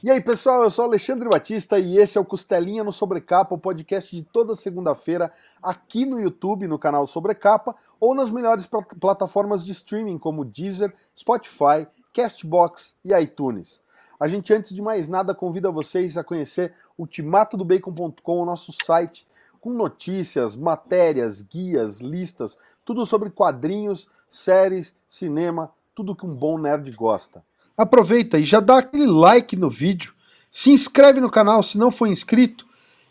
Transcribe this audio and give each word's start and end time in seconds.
E 0.00 0.08
aí, 0.12 0.20
pessoal, 0.20 0.62
eu 0.62 0.70
sou 0.70 0.84
Alexandre 0.84 1.28
Batista 1.28 1.76
e 1.76 1.98
esse 1.98 2.16
é 2.16 2.20
o 2.20 2.24
Costelinha 2.24 2.84
no 2.84 2.92
Sobrecapa, 2.92 3.56
o 3.56 3.58
podcast 3.58 4.14
de 4.14 4.22
toda 4.22 4.54
segunda-feira 4.54 5.32
aqui 5.60 6.06
no 6.06 6.20
YouTube, 6.20 6.68
no 6.68 6.78
canal 6.78 7.04
Sobrecapa, 7.08 7.74
ou 7.98 8.14
nas 8.14 8.30
melhores 8.30 8.64
pl 8.64 8.84
plataformas 9.00 9.64
de 9.64 9.72
streaming 9.72 10.16
como 10.16 10.44
Deezer, 10.44 10.94
Spotify, 11.18 11.88
Castbox 12.14 12.94
e 13.04 13.12
iTunes. 13.12 13.82
A 14.20 14.28
gente, 14.28 14.54
antes 14.54 14.72
de 14.72 14.80
mais 14.80 15.08
nada, 15.08 15.34
convida 15.34 15.68
vocês 15.68 16.16
a 16.16 16.22
conhecer 16.22 16.72
ultimatodobacon.com, 16.96 18.40
o 18.40 18.46
nosso 18.46 18.72
site, 18.84 19.26
com 19.60 19.70
notícias, 19.70 20.54
matérias, 20.54 21.42
guias, 21.42 21.98
listas, 21.98 22.56
tudo 22.84 23.04
sobre 23.04 23.30
quadrinhos, 23.30 24.08
séries, 24.28 24.94
cinema, 25.08 25.72
tudo 25.92 26.14
que 26.14 26.24
um 26.24 26.36
bom 26.36 26.56
nerd 26.56 26.88
gosta 26.92 27.42
aproveita 27.78 28.38
e 28.38 28.44
já 28.44 28.58
dá 28.58 28.78
aquele 28.78 29.06
like 29.06 29.54
no 29.54 29.70
vídeo, 29.70 30.12
se 30.50 30.70
inscreve 30.70 31.20
no 31.20 31.30
canal 31.30 31.62
se 31.62 31.78
não 31.78 31.92
for 31.92 32.08
inscrito 32.08 32.66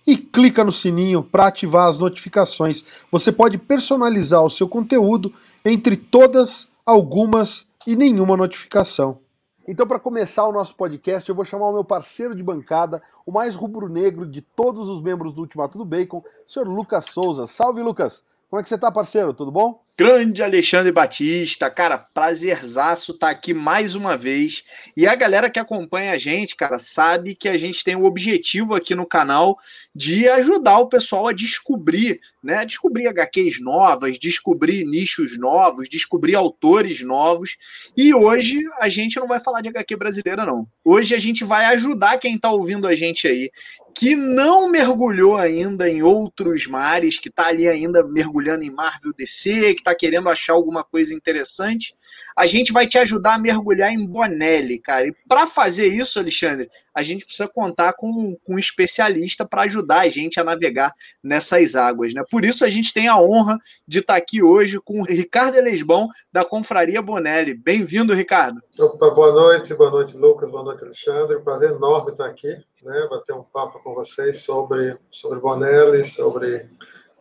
e 0.05 0.17
clica 0.17 0.63
no 0.63 0.71
sininho 0.71 1.23
para 1.23 1.47
ativar 1.47 1.87
as 1.87 1.97
notificações. 1.97 3.05
Você 3.09 3.31
pode 3.31 3.57
personalizar 3.57 4.43
o 4.43 4.49
seu 4.49 4.67
conteúdo 4.67 5.33
entre 5.63 5.95
todas, 5.95 6.67
algumas 6.85 7.65
e 7.85 7.95
nenhuma 7.95 8.35
notificação. 8.35 9.19
Então, 9.67 9.85
para 9.85 9.99
começar 9.99 10.47
o 10.47 10.51
nosso 10.53 10.73
podcast, 10.75 11.27
eu 11.27 11.35
vou 11.35 11.43
chamar 11.43 11.67
o 11.67 11.73
meu 11.73 11.83
parceiro 11.83 12.33
de 12.33 12.41
bancada, 12.41 13.01
o 13.25 13.33
mais 13.33 13.53
rubro-negro 13.53 14.25
de 14.25 14.41
todos 14.41 14.87
os 14.87 15.01
membros 15.01 15.33
do 15.33 15.41
Ultimato 15.41 15.77
do 15.77 15.83
Bacon, 15.83 16.19
o 16.19 16.49
senhor 16.49 16.69
Lucas 16.69 17.05
Souza. 17.05 17.45
Salve, 17.47 17.81
Lucas! 17.81 18.23
Como 18.49 18.61
é 18.61 18.63
que 18.63 18.69
você 18.69 18.77
tá, 18.77 18.89
parceiro? 18.89 19.33
Tudo 19.33 19.51
bom? 19.51 19.81
Grande 19.99 20.43
Alexandre 20.43 20.91
Batista, 20.91 21.71
cara, 21.71 21.97
prazerzaço 21.97 23.13
estar 23.13 23.25
tá 23.25 23.31
aqui 23.31 23.51
mais 23.51 23.95
uma 23.95 24.15
vez. 24.15 24.63
E 24.95 25.07
a 25.07 25.15
galera 25.15 25.49
que 25.49 25.57
acompanha 25.57 26.11
a 26.11 26.19
gente, 26.19 26.55
cara, 26.55 26.77
sabe 26.77 27.33
que 27.33 27.49
a 27.49 27.57
gente 27.57 27.83
tem 27.83 27.95
o 27.95 28.03
objetivo 28.03 28.75
aqui 28.75 28.93
no 28.93 29.07
canal 29.07 29.57
de 29.95 30.29
ajudar 30.29 30.77
o 30.77 30.87
pessoal 30.87 31.29
a 31.29 31.33
descobrir, 31.33 32.19
né? 32.43 32.63
Descobrir 32.63 33.07
HQs 33.07 33.59
novas, 33.59 34.19
descobrir 34.19 34.85
nichos 34.85 35.35
novos, 35.35 35.89
descobrir 35.89 36.35
autores 36.35 37.01
novos. 37.01 37.57
E 37.97 38.13
hoje 38.13 38.61
a 38.79 38.87
gente 38.89 39.19
não 39.19 39.27
vai 39.27 39.39
falar 39.39 39.61
de 39.61 39.69
HQ 39.69 39.95
brasileira, 39.95 40.45
não. 40.45 40.67
Hoje 40.85 41.15
a 41.15 41.19
gente 41.19 41.43
vai 41.43 41.65
ajudar 41.73 42.19
quem 42.19 42.35
está 42.35 42.51
ouvindo 42.51 42.87
a 42.87 42.93
gente 42.93 43.27
aí, 43.27 43.49
que 43.97 44.15
não 44.15 44.69
mergulhou 44.69 45.37
ainda 45.37 45.89
em 45.89 46.03
outros 46.03 46.67
mares, 46.67 47.17
que 47.17 47.29
está 47.29 47.47
ali 47.47 47.67
ainda 47.67 48.07
mergulhando 48.07 48.63
em 48.63 48.69
Marvel 48.69 49.11
DC, 49.11 49.73
que 49.73 49.79
está 49.79 49.95
querendo 49.95 50.29
achar 50.29 50.53
alguma 50.53 50.83
coisa 50.83 51.15
interessante, 51.15 51.95
a 52.37 52.45
gente 52.45 52.71
vai 52.71 52.85
te 52.85 52.99
ajudar 52.99 53.33
a 53.33 53.39
mergulhar 53.39 53.91
em 53.91 54.05
Bonelli, 54.05 54.77
cara. 54.77 55.07
E 55.07 55.15
para 55.27 55.47
fazer 55.47 55.87
isso, 55.87 56.19
Alexandre, 56.19 56.69
a 56.93 57.01
gente 57.01 57.25
precisa 57.25 57.47
contar 57.47 57.93
com, 57.93 58.37
com 58.45 58.53
um 58.53 58.59
especialista 58.59 59.43
para 59.43 59.63
ajudar 59.63 60.01
a 60.01 60.09
gente 60.09 60.39
a 60.39 60.43
navegar 60.43 60.93
nessas 61.23 61.75
águas, 61.75 62.13
né? 62.13 62.23
Por 62.29 62.45
isso 62.45 62.63
a 62.63 62.69
gente 62.69 62.93
tem 62.93 63.07
a 63.07 63.19
honra 63.19 63.57
de 63.87 63.99
estar 63.99 64.13
tá 64.13 64.19
aqui 64.19 64.43
hoje 64.43 64.79
com 64.79 65.01
o 65.01 65.03
Ricardo 65.03 65.57
Elesbão, 65.57 66.07
da 66.31 66.45
Confraria 66.45 67.01
Bonelli. 67.01 67.55
Bem-vindo, 67.55 68.13
Ricardo. 68.13 68.61
Opa, 68.77 69.09
boa 69.09 69.31
noite, 69.31 69.73
boa 69.73 69.89
noite, 69.89 70.15
Lucas, 70.15 70.51
boa 70.51 70.63
noite, 70.63 70.83
Alexandre. 70.83 71.39
Prazer 71.39 71.71
enorme 71.71 72.11
estar 72.11 72.27
aqui, 72.27 72.55
né? 72.83 73.07
Bater 73.09 73.33
um 73.33 73.41
papo 73.41 73.79
com 73.79 73.95
vocês 73.95 74.43
sobre, 74.43 74.95
sobre 75.09 75.39
Bonelli, 75.39 76.05
sobre 76.05 76.69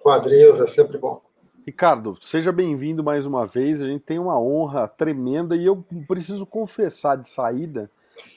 quadrinhos, 0.02 0.60
é 0.60 0.66
sempre 0.66 0.98
bom. 0.98 1.25
Ricardo, 1.66 2.16
seja 2.20 2.52
bem-vindo 2.52 3.02
mais 3.02 3.26
uma 3.26 3.44
vez. 3.44 3.82
A 3.82 3.88
gente 3.88 4.02
tem 4.02 4.20
uma 4.20 4.40
honra 4.40 4.86
tremenda 4.86 5.56
e 5.56 5.66
eu 5.66 5.84
preciso 6.06 6.46
confessar 6.46 7.16
de 7.16 7.28
saída 7.28 7.90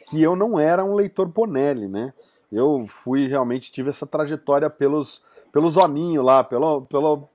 que 0.09 0.19
eu 0.19 0.35
não 0.35 0.59
era 0.59 0.83
um 0.83 0.95
leitor 0.95 1.27
Bonelli, 1.27 1.87
né? 1.87 2.11
Eu 2.51 2.87
fui 2.87 3.27
realmente 3.27 3.71
tive 3.71 3.89
essa 3.89 4.07
trajetória 4.07 4.67
pelos 4.67 5.21
pelos 5.51 5.77
hominhos 5.77 6.25
lá, 6.25 6.43
pelo, 6.43 6.81
pelo 6.87 7.29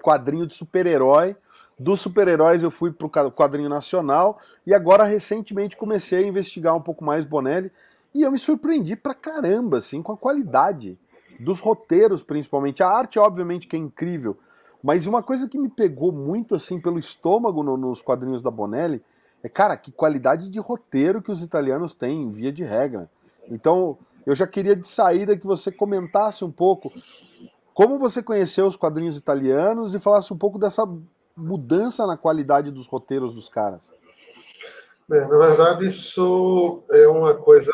quadrinho 0.00 0.46
de 0.46 0.54
super-herói. 0.54 1.34
Dos 1.76 2.00
super-heróis 2.00 2.62
eu 2.62 2.70
fui 2.70 2.92
para 2.92 3.26
o 3.26 3.32
quadrinho 3.32 3.68
nacional 3.68 4.38
e 4.64 4.72
agora 4.72 5.02
recentemente 5.02 5.76
comecei 5.76 6.22
a 6.22 6.28
investigar 6.28 6.76
um 6.76 6.80
pouco 6.80 7.04
mais 7.04 7.24
Bonelli 7.24 7.72
e 8.14 8.22
eu 8.22 8.30
me 8.30 8.38
surpreendi 8.38 8.94
pra 8.94 9.14
caramba 9.14 9.78
assim 9.78 10.00
com 10.00 10.12
a 10.12 10.16
qualidade 10.16 10.96
dos 11.40 11.58
roteiros, 11.58 12.22
principalmente 12.22 12.84
a 12.84 12.88
arte, 12.88 13.18
obviamente 13.18 13.66
que 13.66 13.74
é 13.74 13.78
incrível, 13.78 14.38
mas 14.82 15.06
uma 15.06 15.22
coisa 15.22 15.48
que 15.48 15.58
me 15.58 15.68
pegou 15.68 16.12
muito 16.12 16.54
assim 16.54 16.80
pelo 16.80 16.98
estômago 16.98 17.62
no, 17.62 17.76
nos 17.76 18.00
quadrinhos 18.00 18.42
da 18.42 18.50
Bonelli 18.50 19.02
é, 19.42 19.48
cara, 19.48 19.76
que 19.76 19.92
qualidade 19.92 20.48
de 20.48 20.58
roteiro 20.58 21.22
que 21.22 21.30
os 21.30 21.42
italianos 21.42 21.94
têm, 21.94 22.30
via 22.30 22.52
de 22.52 22.64
regra. 22.64 23.08
Então, 23.48 23.96
eu 24.26 24.34
já 24.34 24.46
queria 24.46 24.74
de 24.74 24.86
saída 24.86 25.36
que 25.36 25.46
você 25.46 25.70
comentasse 25.70 26.44
um 26.44 26.50
pouco 26.50 26.92
como 27.72 27.98
você 27.98 28.20
conheceu 28.20 28.66
os 28.66 28.76
quadrinhos 28.76 29.16
italianos 29.16 29.94
e 29.94 30.00
falasse 30.00 30.32
um 30.32 30.36
pouco 30.36 30.58
dessa 30.58 30.84
mudança 31.36 32.06
na 32.06 32.16
qualidade 32.16 32.72
dos 32.72 32.88
roteiros 32.88 33.32
dos 33.32 33.48
caras. 33.48 33.88
Bem, 35.08 35.20
na 35.20 35.38
verdade, 35.38 35.86
isso 35.86 36.82
é 36.90 37.06
uma 37.06 37.34
coisa 37.34 37.72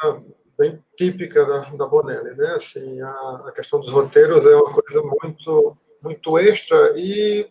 bem 0.59 0.79
típica 0.97 1.45
da, 1.47 1.61
da 1.71 1.87
Bonelli, 1.87 2.37
né? 2.37 2.55
Assim, 2.57 3.01
a, 3.01 3.43
a 3.47 3.53
questão 3.53 3.81
dos 3.81 3.91
roteiros 3.91 4.45
é 4.45 4.55
uma 4.55 4.73
coisa 4.75 5.03
muito 5.03 5.77
muito 6.05 6.39
extra 6.39 6.93
e 6.97 7.49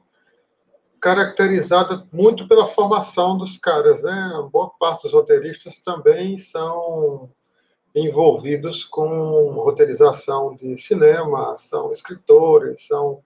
caracterizada 1.01 2.07
muito 2.13 2.47
pela 2.47 2.67
formação 2.67 3.37
dos 3.37 3.57
caras, 3.57 4.01
né? 4.01 4.47
boa 4.51 4.69
parte 4.79 5.03
dos 5.03 5.11
roteiristas 5.11 5.77
também 5.79 6.37
são 6.37 7.29
envolvidos 7.93 8.85
com 8.85 9.51
roteirização 9.51 10.55
de 10.55 10.77
cinema, 10.77 11.57
são 11.57 11.91
escritores, 11.91 12.87
são 12.87 13.21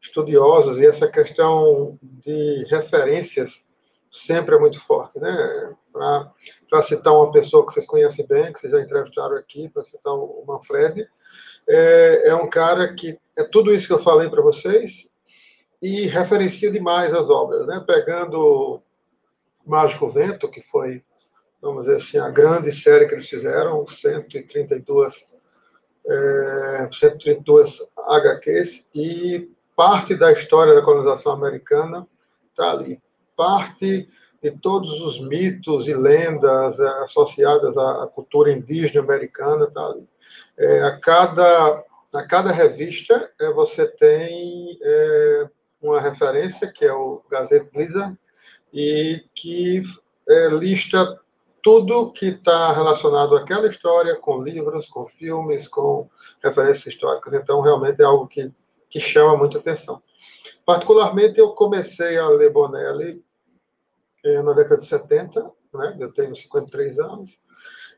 estudiosos 0.00 0.78
e 0.78 0.86
essa 0.86 1.06
questão 1.06 1.98
de 2.02 2.64
referências 2.70 3.62
sempre 4.10 4.56
é 4.56 4.58
muito 4.58 4.80
forte, 4.80 5.18
né? 5.20 5.74
Para 5.92 6.82
citar 6.82 7.12
uma 7.12 7.30
pessoa 7.30 7.66
que 7.66 7.72
vocês 7.72 7.86
conhecem 7.86 8.26
bem, 8.26 8.52
que 8.52 8.58
vocês 8.58 8.72
já 8.72 8.80
entrevistaram 8.80 9.36
aqui, 9.36 9.68
para 9.68 9.84
citar 9.84 10.14
o 10.14 10.42
Manfred, 10.46 11.08
é, 11.68 12.28
é 12.28 12.34
um 12.34 12.48
cara 12.48 12.92
que 12.94 13.18
é 13.36 13.44
tudo 13.44 13.72
isso 13.72 13.86
que 13.86 13.92
eu 13.92 14.02
falei 14.02 14.28
para 14.28 14.42
vocês 14.42 15.08
e 15.82 16.06
referencia 16.06 16.70
demais 16.70 17.14
as 17.14 17.30
obras, 17.30 17.66
né? 17.66 17.82
Pegando 17.86 18.82
Mágico 19.64 20.08
Vento, 20.10 20.50
que 20.50 20.60
foi, 20.60 21.02
vamos 21.60 21.84
dizer 21.84 21.96
assim, 21.96 22.18
a 22.18 22.28
grande 22.28 22.70
série 22.72 23.06
que 23.06 23.14
eles 23.14 23.28
fizeram, 23.28 23.86
132, 23.86 25.26
é, 26.06 26.88
132 26.92 27.78
HQs, 27.96 28.86
e 28.94 29.50
parte 29.74 30.14
da 30.14 30.32
história 30.32 30.74
da 30.74 30.82
colonização 30.82 31.32
americana 31.32 32.06
está 32.50 32.72
ali. 32.72 33.00
Parte 33.34 34.08
de 34.42 34.50
todos 34.52 35.00
os 35.02 35.20
mitos 35.20 35.86
e 35.86 35.94
lendas 35.94 36.78
é, 36.78 36.88
associadas 37.02 37.76
à 37.76 38.06
cultura 38.06 38.50
indígena 38.50 39.02
americana 39.02 39.70
ali. 39.76 40.08
É, 40.58 40.82
a 40.82 40.98
cada 40.98 41.84
a 42.12 42.26
cada 42.26 42.50
revista 42.50 43.30
é, 43.40 43.52
você 43.52 43.86
tem 43.86 44.78
é, 44.82 45.48
uma 45.80 46.00
referência 46.00 46.72
que 46.72 46.84
é 46.84 46.92
o 46.92 47.22
Gazette 47.30 47.70
Blizzard 47.72 48.16
e 48.72 49.24
que 49.34 49.82
lista 50.52 51.18
tudo 51.62 52.12
que 52.12 52.26
está 52.26 52.72
relacionado 52.72 53.36
àquela 53.36 53.66
história, 53.66 54.14
com 54.16 54.42
livros, 54.42 54.88
com 54.88 55.06
filmes, 55.06 55.66
com 55.66 56.08
referências 56.42 56.86
históricas. 56.86 57.32
Então, 57.32 57.60
realmente 57.60 58.00
é 58.00 58.04
algo 58.04 58.28
que, 58.28 58.50
que 58.88 59.00
chama 59.00 59.36
muita 59.36 59.58
atenção. 59.58 60.00
Particularmente, 60.64 61.38
eu 61.38 61.50
comecei 61.50 62.16
a 62.16 62.28
ler 62.28 62.52
Bonelli 62.52 63.22
é, 64.24 64.42
na 64.42 64.52
década 64.52 64.78
de 64.78 64.86
70, 64.86 65.50
né? 65.74 65.96
eu 66.00 66.12
tenho 66.12 66.34
53 66.34 66.98
anos, 66.98 67.38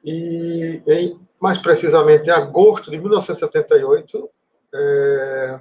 e 0.05 0.83
em, 0.87 1.21
mais 1.41 1.59
precisamente 1.59 2.27
em 2.27 2.31
agosto 2.31 2.91
de 2.91 2.99
1978, 2.99 4.31
é, 4.75 5.61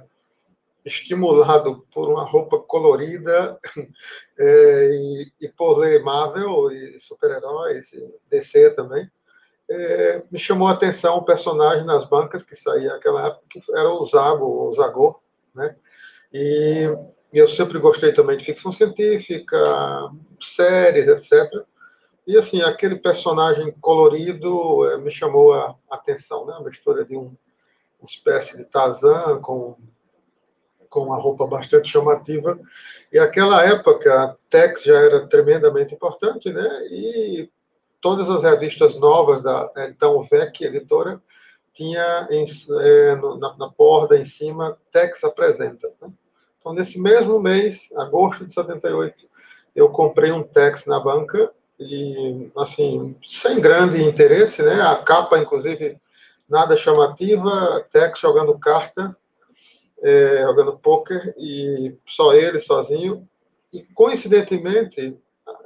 estimulado 0.84 1.86
por 1.92 2.08
uma 2.08 2.24
roupa 2.24 2.58
colorida 2.58 3.58
é, 4.38 4.90
e, 4.92 5.32
e, 5.40 5.48
por 5.48 5.78
ler 5.78 6.02
Marvel 6.02 6.72
e 6.72 6.98
super-heróis, 6.98 7.92
e 7.92 8.14
DC 8.30 8.70
também, 8.70 9.08
é, 9.70 10.22
me 10.30 10.38
chamou 10.38 10.68
a 10.68 10.72
atenção 10.72 11.18
um 11.18 11.24
personagem 11.24 11.86
nas 11.86 12.04
bancas 12.04 12.42
que 12.42 12.56
saía 12.56 12.90
naquela 12.90 13.28
época, 13.28 13.44
que 13.48 13.60
era 13.70 13.88
o 13.88 14.04
Zago, 14.06 14.68
o 14.68 14.74
Zagor, 14.74 15.20
né? 15.54 15.76
E, 16.32 16.88
eu 17.38 17.48
sempre 17.48 17.78
gostei 17.78 18.12
também 18.12 18.36
de 18.36 18.44
ficção 18.44 18.70
científica, 18.70 19.58
séries, 20.40 21.08
etc. 21.08 21.64
E, 22.26 22.36
assim, 22.36 22.62
aquele 22.62 22.96
personagem 22.96 23.72
colorido 23.80 24.88
é, 24.90 24.98
me 24.98 25.10
chamou 25.10 25.54
a 25.54 25.74
atenção, 25.90 26.46
né? 26.46 26.54
Uma 26.54 26.68
história 26.68 27.04
de 27.04 27.16
um, 27.16 27.34
uma 27.98 28.04
espécie 28.04 28.56
de 28.56 28.64
Tarzan 28.64 29.40
com, 29.40 29.76
com 30.88 31.00
uma 31.00 31.16
roupa 31.16 31.46
bastante 31.46 31.88
chamativa. 31.88 32.60
E 33.12 33.18
aquela 33.18 33.64
época, 33.64 34.22
a 34.22 34.36
Tex 34.50 34.84
já 34.84 34.98
era 34.98 35.26
tremendamente 35.26 35.94
importante, 35.94 36.52
né? 36.52 36.68
E 36.90 37.50
todas 38.00 38.28
as 38.28 38.42
revistas 38.42 38.94
novas 38.96 39.40
da 39.40 39.70
né, 39.74 39.88
então 39.88 40.20
VEC, 40.20 40.64
editora, 40.64 41.22
tinha 41.72 42.28
em, 42.30 42.44
é, 42.80 43.16
na, 43.16 43.56
na 43.56 43.70
porta 43.70 44.16
em 44.16 44.24
cima 44.24 44.76
Tex 44.90 45.24
apresenta. 45.24 45.90
Né? 46.00 46.12
Então, 46.62 46.72
nesse 46.72 46.96
mesmo 46.96 47.40
mês, 47.40 47.88
agosto 47.96 48.46
de 48.46 48.54
78, 48.54 49.28
eu 49.74 49.88
comprei 49.88 50.30
um 50.30 50.44
Tex 50.44 50.86
na 50.86 51.00
banca 51.00 51.52
e, 51.76 52.52
assim, 52.56 53.16
sem 53.28 53.60
grande 53.60 54.00
interesse, 54.00 54.62
né? 54.62 54.80
A 54.80 54.94
capa, 54.94 55.40
inclusive, 55.40 55.98
nada 56.48 56.76
chamativa, 56.76 57.84
Tex 57.90 58.20
jogando 58.20 58.56
cartas, 58.56 59.18
é, 60.00 60.44
jogando 60.44 60.78
poker 60.78 61.34
e 61.36 61.96
só 62.06 62.32
ele 62.32 62.60
sozinho. 62.60 63.28
E 63.72 63.82
coincidentemente, 63.82 65.18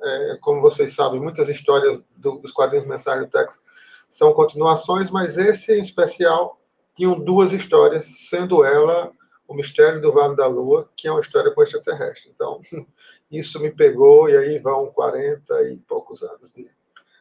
é, 0.02 0.38
como 0.40 0.62
vocês 0.62 0.94
sabem, 0.94 1.20
muitas 1.20 1.46
histórias 1.50 2.00
do, 2.16 2.38
dos 2.38 2.52
quadrinhos 2.52 2.88
mensais 2.88 3.20
do 3.20 3.28
Tex 3.28 3.60
são 4.08 4.32
continuações, 4.32 5.10
mas 5.10 5.36
esse 5.36 5.74
em 5.74 5.82
especial 5.82 6.58
tinham 6.94 7.20
duas 7.20 7.52
histórias, 7.52 8.06
sendo 8.30 8.64
ela 8.64 9.12
o 9.48 9.54
Mistério 9.54 10.00
do 10.00 10.12
Vale 10.12 10.36
da 10.36 10.46
Lua, 10.46 10.90
que 10.96 11.06
é 11.06 11.10
uma 11.10 11.20
história 11.20 11.50
com 11.52 11.62
extraterrestre. 11.62 12.30
Então, 12.34 12.60
isso 13.30 13.60
me 13.60 13.70
pegou, 13.70 14.28
e 14.28 14.36
aí 14.36 14.58
vão 14.58 14.86
40 14.86 15.62
e 15.70 15.76
poucos 15.78 16.22
anos 16.22 16.52
de, 16.52 16.68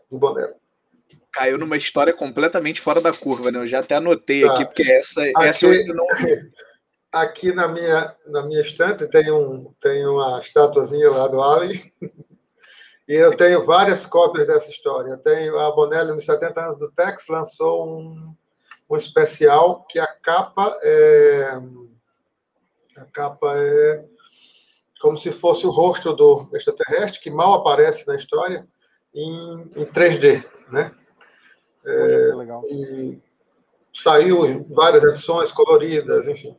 do 0.09 0.17
Bonello. 0.17 0.55
Caiu 1.31 1.57
numa 1.57 1.77
história 1.77 2.13
completamente 2.13 2.81
fora 2.81 3.01
da 3.01 3.13
curva, 3.13 3.51
né? 3.51 3.59
Eu 3.59 3.67
já 3.67 3.79
até 3.79 3.95
anotei 3.95 4.41
tá. 4.41 4.53
aqui, 4.53 4.65
porque 4.65 4.83
essa, 4.83 5.21
aqui, 5.21 5.43
essa 5.43 5.67
eu 5.67 5.93
não 5.93 6.05
Aqui 7.11 7.53
na 7.53 7.67
minha, 7.67 8.13
na 8.25 8.41
minha 8.41 8.59
estante 8.59 9.07
tem, 9.07 9.31
um, 9.31 9.71
tem 9.79 10.05
uma 10.05 10.39
estatuazinha 10.41 11.09
lá 11.09 11.27
do 11.27 11.41
Alien, 11.41 11.81
e 13.07 13.13
eu 13.13 13.35
tenho 13.37 13.65
várias 13.65 14.05
cópias 14.05 14.45
dessa 14.45 14.69
história. 14.69 15.11
Eu 15.11 15.17
tenho 15.17 15.57
a 15.57 15.71
Bonelli, 15.71 16.11
nos 16.11 16.25
70 16.25 16.59
anos 16.59 16.79
do 16.79 16.91
Tex, 16.91 17.27
lançou 17.29 17.87
um, 17.87 18.35
um 18.89 18.97
especial 18.97 19.85
que 19.89 19.97
a 19.97 20.07
capa 20.07 20.77
é 20.81 21.57
a 22.97 23.05
capa 23.05 23.53
é 23.57 24.05
como 25.01 25.17
se 25.17 25.31
fosse 25.31 25.67
o 25.67 25.71
rosto 25.71 26.13
do 26.13 26.49
extraterrestre, 26.53 27.21
que 27.21 27.29
mal 27.29 27.53
aparece 27.53 28.07
na 28.07 28.15
história, 28.15 28.67
em, 29.13 29.61
em 29.75 29.85
3D, 29.85 30.43
né? 30.71 30.91
É, 31.85 32.33
legal. 32.33 32.63
E 32.67 33.21
saiu 33.93 34.45
em 34.45 34.63
várias 34.63 35.03
edições 35.03 35.51
coloridas, 35.51 36.27
enfim. 36.27 36.57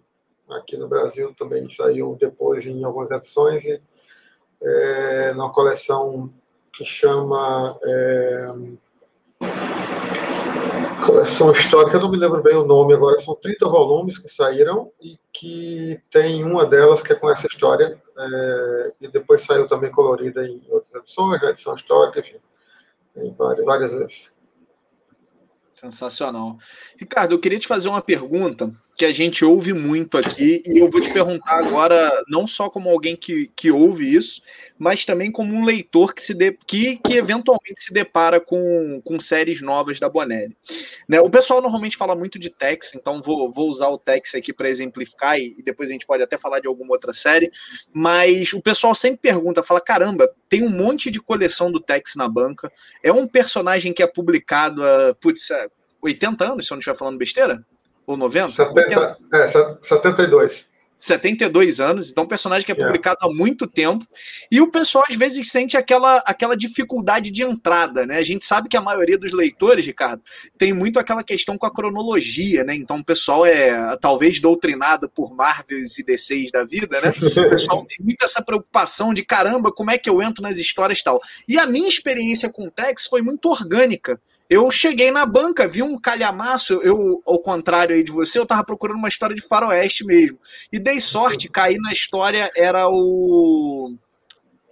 Aqui 0.48 0.76
no 0.76 0.86
Brasil 0.88 1.34
também 1.34 1.68
saiu 1.68 2.16
depois 2.20 2.64
em 2.64 2.84
algumas 2.84 3.10
edições, 3.10 3.64
e, 3.64 3.82
é, 4.62 5.32
numa 5.32 5.52
coleção 5.52 6.32
que 6.72 6.84
chama 6.84 7.76
é, 7.82 8.46
coleção 11.04 11.50
histórica, 11.50 11.96
eu 11.96 12.00
não 12.00 12.10
me 12.10 12.16
lembro 12.16 12.42
bem 12.42 12.56
o 12.56 12.66
nome 12.66 12.94
agora, 12.94 13.18
são 13.18 13.34
30 13.34 13.68
volumes 13.68 14.18
que 14.18 14.28
saíram 14.28 14.92
e 15.00 15.18
que 15.32 16.00
tem 16.10 16.44
uma 16.44 16.64
delas 16.64 17.02
que 17.02 17.12
é 17.12 17.16
com 17.16 17.30
essa 17.30 17.46
história, 17.46 18.00
é, 18.18 18.92
e 19.00 19.08
depois 19.08 19.42
saiu 19.42 19.66
também 19.68 19.90
colorida 19.90 20.46
em 20.46 20.62
outras 20.68 21.02
edições, 21.02 21.42
na 21.42 21.50
edição 21.50 21.74
histórica, 21.74 22.20
enfim, 22.20 22.38
em 23.16 23.34
várias, 23.34 23.64
várias 23.64 23.92
vezes. 23.92 24.30
Sensacional. 25.72 26.56
Ricardo, 26.98 27.34
eu 27.34 27.38
queria 27.38 27.58
te 27.58 27.68
fazer 27.68 27.88
uma 27.88 28.00
pergunta 28.00 28.72
que 28.96 29.04
a 29.04 29.12
gente 29.12 29.44
ouve 29.44 29.74
muito 29.74 30.16
aqui, 30.16 30.62
e 30.64 30.78
eu 30.80 30.90
vou 30.90 31.02
te 31.02 31.12
perguntar 31.12 31.58
agora, 31.58 32.10
não 32.28 32.46
só 32.46 32.70
como 32.70 32.88
alguém 32.88 33.14
que, 33.14 33.50
que 33.54 33.70
ouve 33.70 34.16
isso, 34.16 34.40
mas 34.78 35.04
também 35.04 35.30
como 35.30 35.54
um 35.54 35.66
leitor 35.66 36.14
que, 36.14 36.22
se 36.22 36.32
de, 36.32 36.56
que, 36.66 36.96
que 36.96 37.14
eventualmente 37.14 37.82
se 37.82 37.92
depara 37.92 38.40
com, 38.40 39.02
com 39.04 39.20
séries 39.20 39.60
novas 39.60 40.00
da 40.00 40.08
Bonelli. 40.08 40.56
Né? 41.06 41.20
O 41.20 41.28
pessoal 41.28 41.60
normalmente 41.60 41.96
fala 41.96 42.16
muito 42.16 42.38
de 42.38 42.48
Tex, 42.48 42.94
então 42.94 43.20
vou, 43.20 43.52
vou 43.52 43.68
usar 43.68 43.88
o 43.88 43.98
Tex 43.98 44.34
aqui 44.34 44.50
para 44.50 44.70
exemplificar, 44.70 45.38
e, 45.38 45.54
e 45.58 45.62
depois 45.62 45.90
a 45.90 45.92
gente 45.92 46.06
pode 46.06 46.22
até 46.22 46.38
falar 46.38 46.60
de 46.60 46.66
alguma 46.66 46.92
outra 46.92 47.12
série, 47.12 47.50
mas 47.92 48.54
o 48.54 48.62
pessoal 48.62 48.94
sempre 48.94 49.18
pergunta, 49.18 49.62
fala, 49.62 49.80
caramba, 49.80 50.26
tem 50.48 50.64
um 50.64 50.70
monte 50.70 51.10
de 51.10 51.20
coleção 51.20 51.70
do 51.70 51.80
Tex 51.80 52.14
na 52.16 52.28
banca, 52.28 52.72
é 53.02 53.12
um 53.12 53.26
personagem 53.26 53.92
que 53.92 54.02
é 54.02 54.06
publicado 54.06 54.82
há, 54.82 55.14
putz, 55.20 55.50
80 56.00 56.52
anos, 56.52 56.66
se 56.66 56.72
eu 56.72 56.76
não 56.76 56.78
estiver 56.78 56.96
falando 56.96 57.18
besteira? 57.18 57.62
Ou 58.06 58.16
90? 58.16 58.48
70, 58.52 59.18
é, 59.32 59.48
72. 59.80 60.66
72 60.96 61.78
anos, 61.78 62.10
então 62.10 62.24
um 62.24 62.28
personagem 62.28 62.64
que 62.64 62.72
é 62.72 62.74
publicado 62.74 63.18
yeah. 63.20 63.26
há 63.26 63.38
muito 63.38 63.66
tempo, 63.66 64.06
e 64.50 64.60
o 64.60 64.70
pessoal 64.70 65.04
às 65.08 65.14
vezes 65.14 65.50
sente 65.50 65.76
aquela, 65.76 66.22
aquela 66.26 66.56
dificuldade 66.56 67.30
de 67.30 67.42
entrada, 67.42 68.06
né? 68.06 68.16
A 68.16 68.24
gente 68.24 68.46
sabe 68.46 68.68
que 68.68 68.76
a 68.76 68.80
maioria 68.80 69.18
dos 69.18 69.32
leitores, 69.32 69.84
Ricardo, 69.84 70.22
tem 70.56 70.72
muito 70.72 70.98
aquela 70.98 71.22
questão 71.22 71.58
com 71.58 71.66
a 71.66 71.72
cronologia, 71.72 72.64
né? 72.64 72.74
Então 72.74 72.98
o 72.98 73.04
pessoal 73.04 73.44
é 73.44 73.96
talvez 73.98 74.40
doutrinado 74.40 75.08
por 75.10 75.34
Marvels 75.34 75.98
e 75.98 76.04
DCs 76.04 76.50
da 76.50 76.64
vida, 76.64 77.00
né? 77.00 77.12
O 77.46 77.50
pessoal 77.50 77.84
tem 77.84 77.98
muito 78.00 78.24
essa 78.24 78.42
preocupação 78.42 79.12
de 79.12 79.22
caramba, 79.22 79.70
como 79.70 79.90
é 79.90 79.98
que 79.98 80.08
eu 80.08 80.22
entro 80.22 80.42
nas 80.42 80.56
histórias 80.56 81.00
e 81.00 81.04
tal. 81.04 81.20
E 81.46 81.58
a 81.58 81.66
minha 81.66 81.88
experiência 81.88 82.50
com 82.50 82.66
o 82.66 82.70
Tex 82.70 83.06
foi 83.06 83.20
muito 83.20 83.50
orgânica. 83.50 84.18
Eu 84.48 84.70
cheguei 84.70 85.10
na 85.10 85.26
banca, 85.26 85.66
vi 85.66 85.82
um 85.82 85.98
calhamaço, 85.98 86.74
eu, 86.82 87.22
ao 87.26 87.40
contrário 87.40 87.94
aí 87.94 88.02
de 88.02 88.12
você, 88.12 88.38
eu 88.38 88.46
tava 88.46 88.64
procurando 88.64 88.98
uma 88.98 89.08
história 89.08 89.34
de 89.34 89.42
faroeste 89.42 90.04
mesmo. 90.04 90.38
E 90.72 90.78
dei 90.78 91.00
sorte, 91.00 91.48
caí 91.48 91.76
na 91.76 91.92
história, 91.92 92.50
era 92.54 92.88
o 92.88 93.96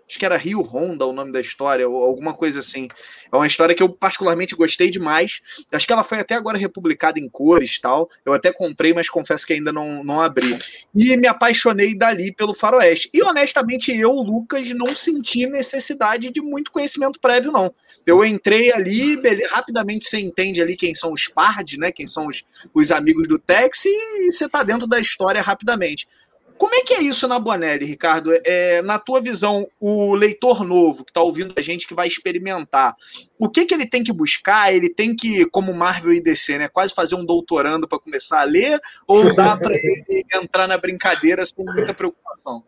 acho 0.09 0.19
que 0.19 0.25
era 0.25 0.37
Rio 0.37 0.61
Honda 0.61 1.07
o 1.07 1.13
nome 1.13 1.33
da 1.33 1.41
história, 1.41 1.89
ou 1.89 2.05
alguma 2.05 2.35
coisa 2.35 2.61
assim. 2.61 2.89
É 3.33 3.37
uma 3.37 3.47
história 3.47 3.75
que 3.75 3.83
eu 3.83 3.89
particularmente 3.89 4.55
gostei 4.55 4.91
demais. 4.91 5.41
Acho 5.73 5.87
que 5.87 5.93
ela 5.93 6.05
foi 6.05 6.19
até 6.19 6.35
agora 6.35 6.59
republicada 6.59 7.19
em 7.19 7.29
cores 7.29 7.79
tal. 7.79 8.09
Eu 8.25 8.33
até 8.33 8.53
comprei, 8.53 8.93
mas 8.93 9.09
confesso 9.09 9.47
que 9.47 9.53
ainda 9.53 9.73
não, 9.73 10.05
não 10.05 10.21
abri. 10.21 10.59
E 10.95 11.17
me 11.17 11.27
apaixonei 11.27 11.95
dali 11.97 12.33
pelo 12.33 12.55
faroeste. 12.55 13.11
E 13.13 13.23
honestamente, 13.23 13.97
eu, 13.97 14.13
Lucas, 14.13 14.71
não 14.73 14.95
senti 14.95 15.47
necessidade 15.47 16.31
de 16.31 16.41
muito 16.41 16.71
conhecimento 16.71 17.19
prévio, 17.21 17.53
não. 17.53 17.73
Eu 18.07 18.25
entrei 18.25 18.73
ali, 18.73 19.21
rapidamente 19.51 20.07
você 20.07 20.19
entende 20.19 20.61
ali 20.61 20.77
quem 20.77 20.95
são 20.95 21.13
os 21.13 21.29
pards, 21.29 21.79
né? 21.79 21.91
Quem 21.91 22.07
são 22.07 22.27
os, 22.27 22.43
os 22.73 22.91
amigos 22.91 23.27
do 23.27 23.39
Tex, 23.39 23.85
e 23.87 24.31
você 24.31 24.49
tá 24.49 24.63
dentro 24.63 24.87
da 24.87 24.99
história 24.99 25.41
rapidamente. 25.41 26.07
Como 26.57 26.75
é 26.75 26.83
que 26.83 26.95
é 26.95 27.03
isso 27.03 27.27
na 27.27 27.39
Bonelli, 27.39 27.85
Ricardo? 27.85 28.31
É, 28.45 28.81
na 28.83 28.99
tua 28.99 29.21
visão, 29.21 29.67
o 29.81 30.15
leitor 30.15 30.65
novo 30.65 31.05
que 31.05 31.11
está 31.11 31.21
ouvindo 31.21 31.53
a 31.57 31.61
gente, 31.61 31.87
que 31.87 31.95
vai 31.95 32.07
experimentar, 32.07 32.95
o 33.39 33.49
que, 33.49 33.65
que 33.65 33.75
ele 33.75 33.87
tem 33.87 34.05
que 34.05 34.13
buscar? 34.13 34.73
Ele 34.73 34.89
tem 34.89 35.17
que, 35.17 35.45
como 35.47 35.75
Marvel 35.75 36.13
e 36.13 36.21
DC, 36.21 36.59
né, 36.59 36.69
quase 36.69 36.95
fazer 36.95 37.17
um 37.17 37.25
doutorando 37.25 37.89
para 37.89 37.99
começar 37.99 38.41
a 38.41 38.45
ler? 38.45 38.81
Ou 39.07 39.35
dá 39.35 39.57
para 39.57 39.75
ele 39.77 40.25
entrar 40.33 40.69
na 40.69 40.79
brincadeira 40.79 41.45
sem 41.45 41.65
muita 41.65 41.93
preocupação? 41.93 42.63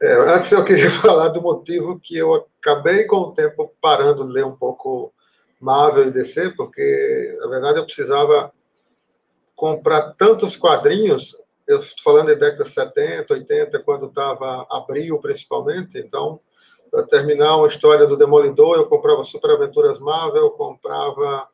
É, 0.00 0.14
antes 0.34 0.50
eu 0.50 0.64
queria 0.64 0.90
falar 1.02 1.28
do 1.28 1.40
motivo 1.40 2.00
que 2.00 2.16
eu 2.16 2.46
acabei 2.60 3.04
com 3.04 3.16
o 3.16 3.32
tempo 3.32 3.72
parando 3.80 4.26
de 4.26 4.32
ler 4.32 4.44
um 4.44 4.56
pouco 4.56 5.12
Marvel 5.60 6.08
e 6.08 6.10
DC, 6.10 6.50
porque, 6.56 7.36
na 7.40 7.48
verdade, 7.48 7.78
eu 7.78 7.84
precisava 7.84 8.52
comprar 9.54 10.12
tantos 10.12 10.56
quadrinhos 10.56 11.36
eu 11.68 11.80
estou 11.80 12.02
falando 12.02 12.28
de 12.28 12.36
década 12.36 12.64
de 12.64 12.70
70, 12.70 13.34
80, 13.34 13.78
quando 13.80 14.06
estava 14.06 14.66
abril, 14.70 15.18
principalmente, 15.18 15.98
então, 15.98 16.40
para 16.90 17.02
terminar 17.02 17.58
uma 17.58 17.68
história 17.68 18.06
do 18.06 18.16
Demolidor, 18.16 18.76
eu 18.76 18.86
comprava 18.86 19.22
Super 19.22 19.50
Aventuras 19.50 19.98
Marvel, 19.98 20.50
comprava 20.52 21.46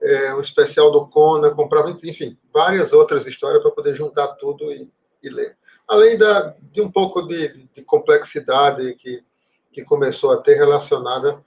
é, 0.00 0.32
um 0.32 0.40
especial 0.40 0.92
do 0.92 1.08
Conan, 1.08 1.52
comprava, 1.56 1.90
enfim, 2.04 2.38
várias 2.54 2.92
outras 2.92 3.26
histórias 3.26 3.60
para 3.60 3.72
poder 3.72 3.96
juntar 3.96 4.28
tudo 4.36 4.70
e, 4.70 4.88
e, 5.20 5.28
ler. 5.28 5.56
Além 5.88 6.16
da, 6.16 6.54
de 6.60 6.80
um 6.80 6.88
pouco 6.90 7.22
de, 7.22 7.68
de 7.74 7.82
complexidade 7.82 8.94
que, 8.94 9.24
que 9.72 9.82
começou 9.82 10.30
a 10.30 10.36
ter 10.36 10.54
relacionada 10.54 11.42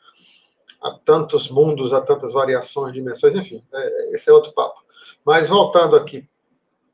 a 0.84 0.92
tantos 0.92 1.50
mundos, 1.50 1.94
a 1.94 2.02
tantas 2.02 2.34
variações, 2.34 2.92
dimensões, 2.92 3.36
enfim, 3.36 3.64
é, 3.74 4.12
esse 4.12 4.30
é 4.30 4.34
outro 4.34 4.52
papo. 4.52 4.84
Mas 5.24 5.48
voltando 5.48 5.96
aqui 5.96 6.28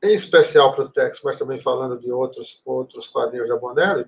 em 0.02 0.14
especial 0.14 0.72
para 0.72 0.84
o 0.84 0.88
Tex, 0.88 1.20
mas 1.24 1.38
também 1.38 1.60
falando 1.60 1.98
de 1.98 2.10
outros, 2.10 2.60
outros 2.64 3.06
quadrinhos 3.08 3.48
da 3.48 3.56
Bonelli, 3.56 4.06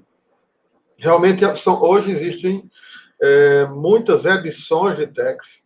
realmente 0.97 1.45
são, 1.59 1.83
hoje 1.83 2.11
existem 2.11 2.71
é, 3.21 3.67
muitas 3.67 4.25
edições 4.25 4.97
de 4.97 5.07
Tex 5.07 5.65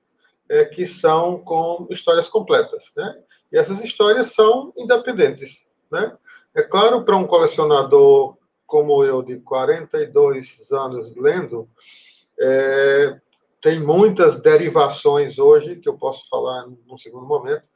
é, 0.48 0.64
que 0.64 0.86
são 0.86 1.38
com 1.40 1.86
histórias 1.90 2.28
completas, 2.28 2.92
né? 2.96 3.22
E 3.52 3.58
essas 3.58 3.82
histórias 3.82 4.32
são 4.32 4.72
independentes, 4.76 5.66
né? 5.90 6.16
É 6.54 6.62
claro, 6.62 7.04
para 7.04 7.16
um 7.16 7.26
colecionador 7.26 8.36
como 8.66 9.04
eu, 9.04 9.22
de 9.22 9.38
42 9.38 10.70
anos 10.72 11.14
lendo, 11.16 11.68
é, 12.40 13.20
tem 13.60 13.80
muitas 13.80 14.40
derivações 14.40 15.38
hoje, 15.38 15.76
que 15.76 15.88
eu 15.88 15.96
posso 15.96 16.28
falar 16.28 16.66
num 16.86 16.98
segundo 16.98 17.26
momento, 17.26 17.68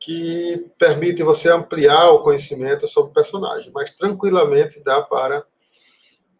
que 0.00 0.70
permite 0.78 1.22
você 1.22 1.50
ampliar 1.50 2.10
o 2.10 2.22
conhecimento 2.22 2.86
sobre 2.88 3.10
o 3.10 3.14
personagem, 3.14 3.70
mas 3.72 3.90
tranquilamente 3.92 4.80
dá 4.80 5.02
para, 5.02 5.44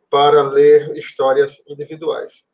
para 0.09 0.43
ler 0.43 0.97
histórias 0.97 1.63
individuais. 1.67 2.45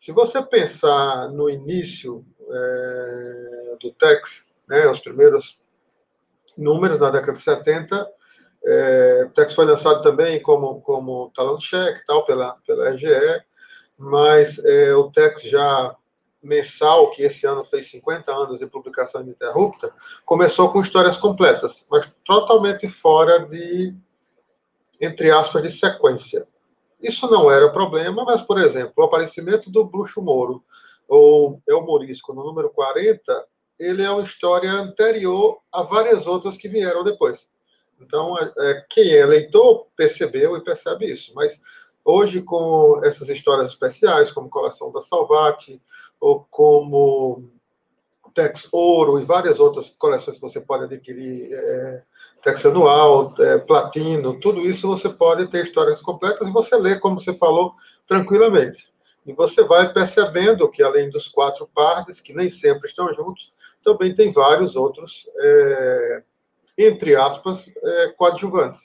Se 0.00 0.12
você 0.12 0.42
pensar 0.42 1.28
no 1.30 1.48
início 1.50 2.24
é, 2.50 3.76
do 3.80 3.92
Tex, 3.92 4.44
né, 4.68 4.88
os 4.88 5.00
primeiros 5.00 5.58
números 6.56 6.98
na 6.98 7.10
década 7.10 7.32
de 7.32 7.42
70, 7.42 8.08
é, 8.64 9.24
o 9.26 9.30
Tex 9.30 9.54
foi 9.54 9.64
lançado 9.64 10.02
também 10.02 10.40
como, 10.40 10.80
como 10.82 11.32
talão 11.34 11.58
cheque 11.58 12.04
tal, 12.06 12.24
pela, 12.24 12.56
pela 12.66 12.90
RGE, 12.90 13.42
mas 13.98 14.58
é, 14.64 14.94
o 14.94 15.10
Tex 15.10 15.42
já 15.42 15.96
mensal, 16.42 17.10
que 17.10 17.22
esse 17.22 17.46
ano 17.46 17.64
fez 17.64 17.90
50 17.90 18.32
anos 18.32 18.58
de 18.58 18.66
publicação 18.66 19.20
ininterrupta, 19.20 19.94
começou 20.24 20.70
com 20.72 20.80
histórias 20.80 21.16
completas, 21.16 21.84
mas 21.90 22.12
totalmente 22.24 22.88
fora 22.88 23.46
de, 23.46 23.94
entre 25.00 25.30
aspas, 25.30 25.62
de 25.62 25.70
sequência. 25.70 26.46
Isso 27.00 27.28
não 27.30 27.50
era 27.50 27.70
problema, 27.70 28.24
mas, 28.24 28.42
por 28.42 28.58
exemplo, 28.58 28.92
o 28.96 29.02
aparecimento 29.02 29.70
do 29.70 29.84
Bruxo 29.84 30.20
Moro, 30.20 30.64
ou 31.08 31.60
El 31.68 31.82
Morisco, 31.82 32.32
no 32.32 32.44
número 32.44 32.70
40, 32.70 33.46
ele 33.78 34.02
é 34.02 34.10
uma 34.10 34.22
história 34.22 34.70
anterior 34.70 35.58
a 35.70 35.82
várias 35.82 36.26
outras 36.26 36.56
que 36.56 36.68
vieram 36.68 37.04
depois. 37.04 37.48
Então, 38.00 38.36
é, 38.38 38.52
é 38.58 38.86
quem 38.88 39.12
é 39.12 39.24
leitor 39.24 39.86
percebeu 39.96 40.56
e 40.56 40.64
percebe 40.64 41.06
isso, 41.06 41.32
mas 41.34 41.58
Hoje, 42.04 42.42
com 42.42 43.00
essas 43.04 43.28
histórias 43.28 43.70
especiais, 43.70 44.32
como 44.32 44.50
Coleção 44.50 44.90
da 44.90 45.00
Salvati, 45.00 45.80
ou 46.22 46.46
como 46.50 47.50
Tex 48.34 48.68
Ouro 48.70 49.18
e 49.18 49.24
várias 49.24 49.58
outras 49.58 49.90
coleções 49.90 50.36
que 50.36 50.42
você 50.42 50.60
pode 50.60 50.84
adquirir, 50.84 51.52
é, 51.52 52.02
Tex 52.42 52.64
Anual, 52.64 53.34
é, 53.40 53.58
Platino, 53.58 54.38
tudo 54.38 54.60
isso 54.60 54.86
você 54.86 55.08
pode 55.08 55.48
ter 55.48 55.64
histórias 55.64 56.00
completas 56.00 56.46
e 56.46 56.52
você 56.52 56.76
lê, 56.76 56.98
como 56.98 57.20
você 57.20 57.34
falou, 57.34 57.74
tranquilamente. 58.06 58.90
E 59.26 59.32
você 59.32 59.64
vai 59.64 59.92
percebendo 59.92 60.70
que, 60.70 60.82
além 60.82 61.10
dos 61.10 61.28
quatro 61.28 61.68
pardes, 61.74 62.20
que 62.20 62.32
nem 62.32 62.48
sempre 62.48 62.88
estão 62.88 63.12
juntos, 63.12 63.52
também 63.84 64.14
tem 64.14 64.30
vários 64.30 64.76
outros, 64.76 65.28
é, 65.36 66.22
entre 66.78 67.16
aspas, 67.16 67.68
é, 67.82 68.08
coadjuvantes 68.16 68.80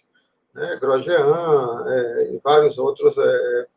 né, 0.57 0.75
Grosjean 0.81 1.85
é, 1.87 2.33
e 2.33 2.41
vários 2.43 2.79
outros 2.79 3.15
é, 3.15 3.67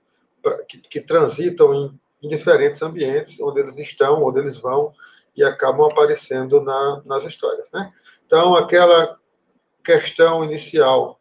que, 0.66 0.78
que, 0.78 1.00
transitam 1.02 1.74
em, 1.74 2.00
em, 2.22 2.28
diferentes 2.28 2.80
ambientes 2.82 3.40
onde 3.40 3.60
eles 3.60 3.78
estão, 3.78 4.24
onde 4.24 4.40
eles 4.40 4.56
vão 4.56 4.92
e 5.36 5.44
acabam 5.44 5.86
aparecendo 5.86 6.60
na, 6.60 7.02
nas 7.04 7.24
histórias. 7.24 7.70
Né? 7.72 7.92
Então, 8.26 8.54
aquela 8.54 9.18
questão 9.84 10.44
inicial 10.44 11.18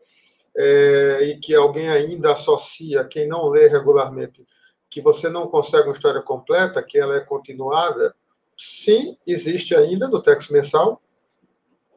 é, 0.58 1.22
e 1.24 1.40
que 1.40 1.56
alguém 1.56 1.90
ainda 1.90 2.34
associa, 2.34 3.06
quem 3.06 3.28
não 3.28 3.48
lê 3.48 3.68
regularmente, 3.68 4.46
que 4.90 5.02
você 5.02 5.30
não 5.30 5.48
consegue 5.48 5.88
uma 5.88 5.94
história 5.94 6.22
completa, 6.22 6.84
que 6.84 6.98
ela 6.98 7.16
é 7.16 7.22
continuada, 7.22 8.14
sim, 8.58 9.18
existe 9.26 9.76
ainda 9.76 10.08
no 10.08 10.22
texto 10.22 10.52
mensal, 10.52 11.02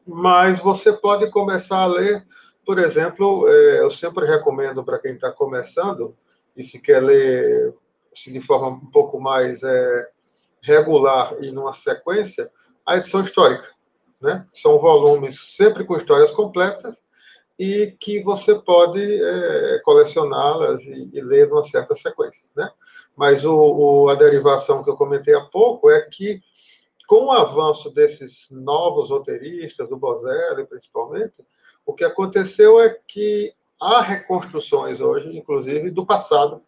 mas 0.05 0.59
você 0.59 0.93
pode 0.93 1.29
começar 1.31 1.79
a 1.79 1.87
ler 1.87 2.25
por 2.65 2.79
exemplo, 2.79 3.47
é, 3.49 3.81
eu 3.81 3.91
sempre 3.91 4.25
recomendo 4.25 4.83
para 4.83 4.99
quem 4.99 5.13
está 5.13 5.31
começando 5.31 6.15
e 6.55 6.63
se 6.63 6.79
quer 6.79 7.01
ler 7.01 7.73
de 8.13 8.41
forma 8.41 8.67
um 8.67 8.91
pouco 8.91 9.19
mais 9.19 9.63
é, 9.63 10.09
regular 10.61 11.35
e 11.41 11.51
numa 11.51 11.73
sequência, 11.73 12.49
a 12.85 12.97
edição 12.97 13.21
histórica. 13.21 13.69
Né? 14.21 14.45
São 14.53 14.79
volumes 14.79 15.55
sempre 15.55 15.83
com 15.83 15.97
histórias 15.97 16.31
completas 16.31 17.03
e 17.59 17.95
que 17.99 18.23
você 18.23 18.55
pode 18.55 19.01
é, 19.01 19.79
colecioná-las 19.83 20.81
e, 20.83 21.09
e, 21.13 21.21
ler 21.21 21.49
numa 21.49 21.63
certa 21.63 21.95
sequência. 21.95 22.47
Né? 22.55 22.69
Mas 23.15 23.43
o, 23.45 23.55
o, 23.55 24.09
a 24.09 24.15
derivação 24.15 24.83
que 24.83 24.89
eu 24.89 24.95
comentei 24.95 25.35
há 25.35 25.41
pouco 25.41 25.89
é 25.91 26.01
que, 26.01 26.41
com 27.07 27.25
o 27.25 27.31
avanço 27.31 27.91
desses 27.91 28.47
novos 28.49 29.09
roteiristas, 29.09 29.87
do 29.87 29.97
Bozelli 29.97 30.65
principalmente, 30.65 31.35
o 31.85 31.93
que 31.93 32.05
aconteceu 32.05 32.79
é 32.79 32.97
que 33.07 33.53
há 33.79 34.01
reconstruções 34.01 35.01
hoje, 35.01 35.37
inclusive 35.37 35.91
do 35.91 36.05
passado, 36.05 36.63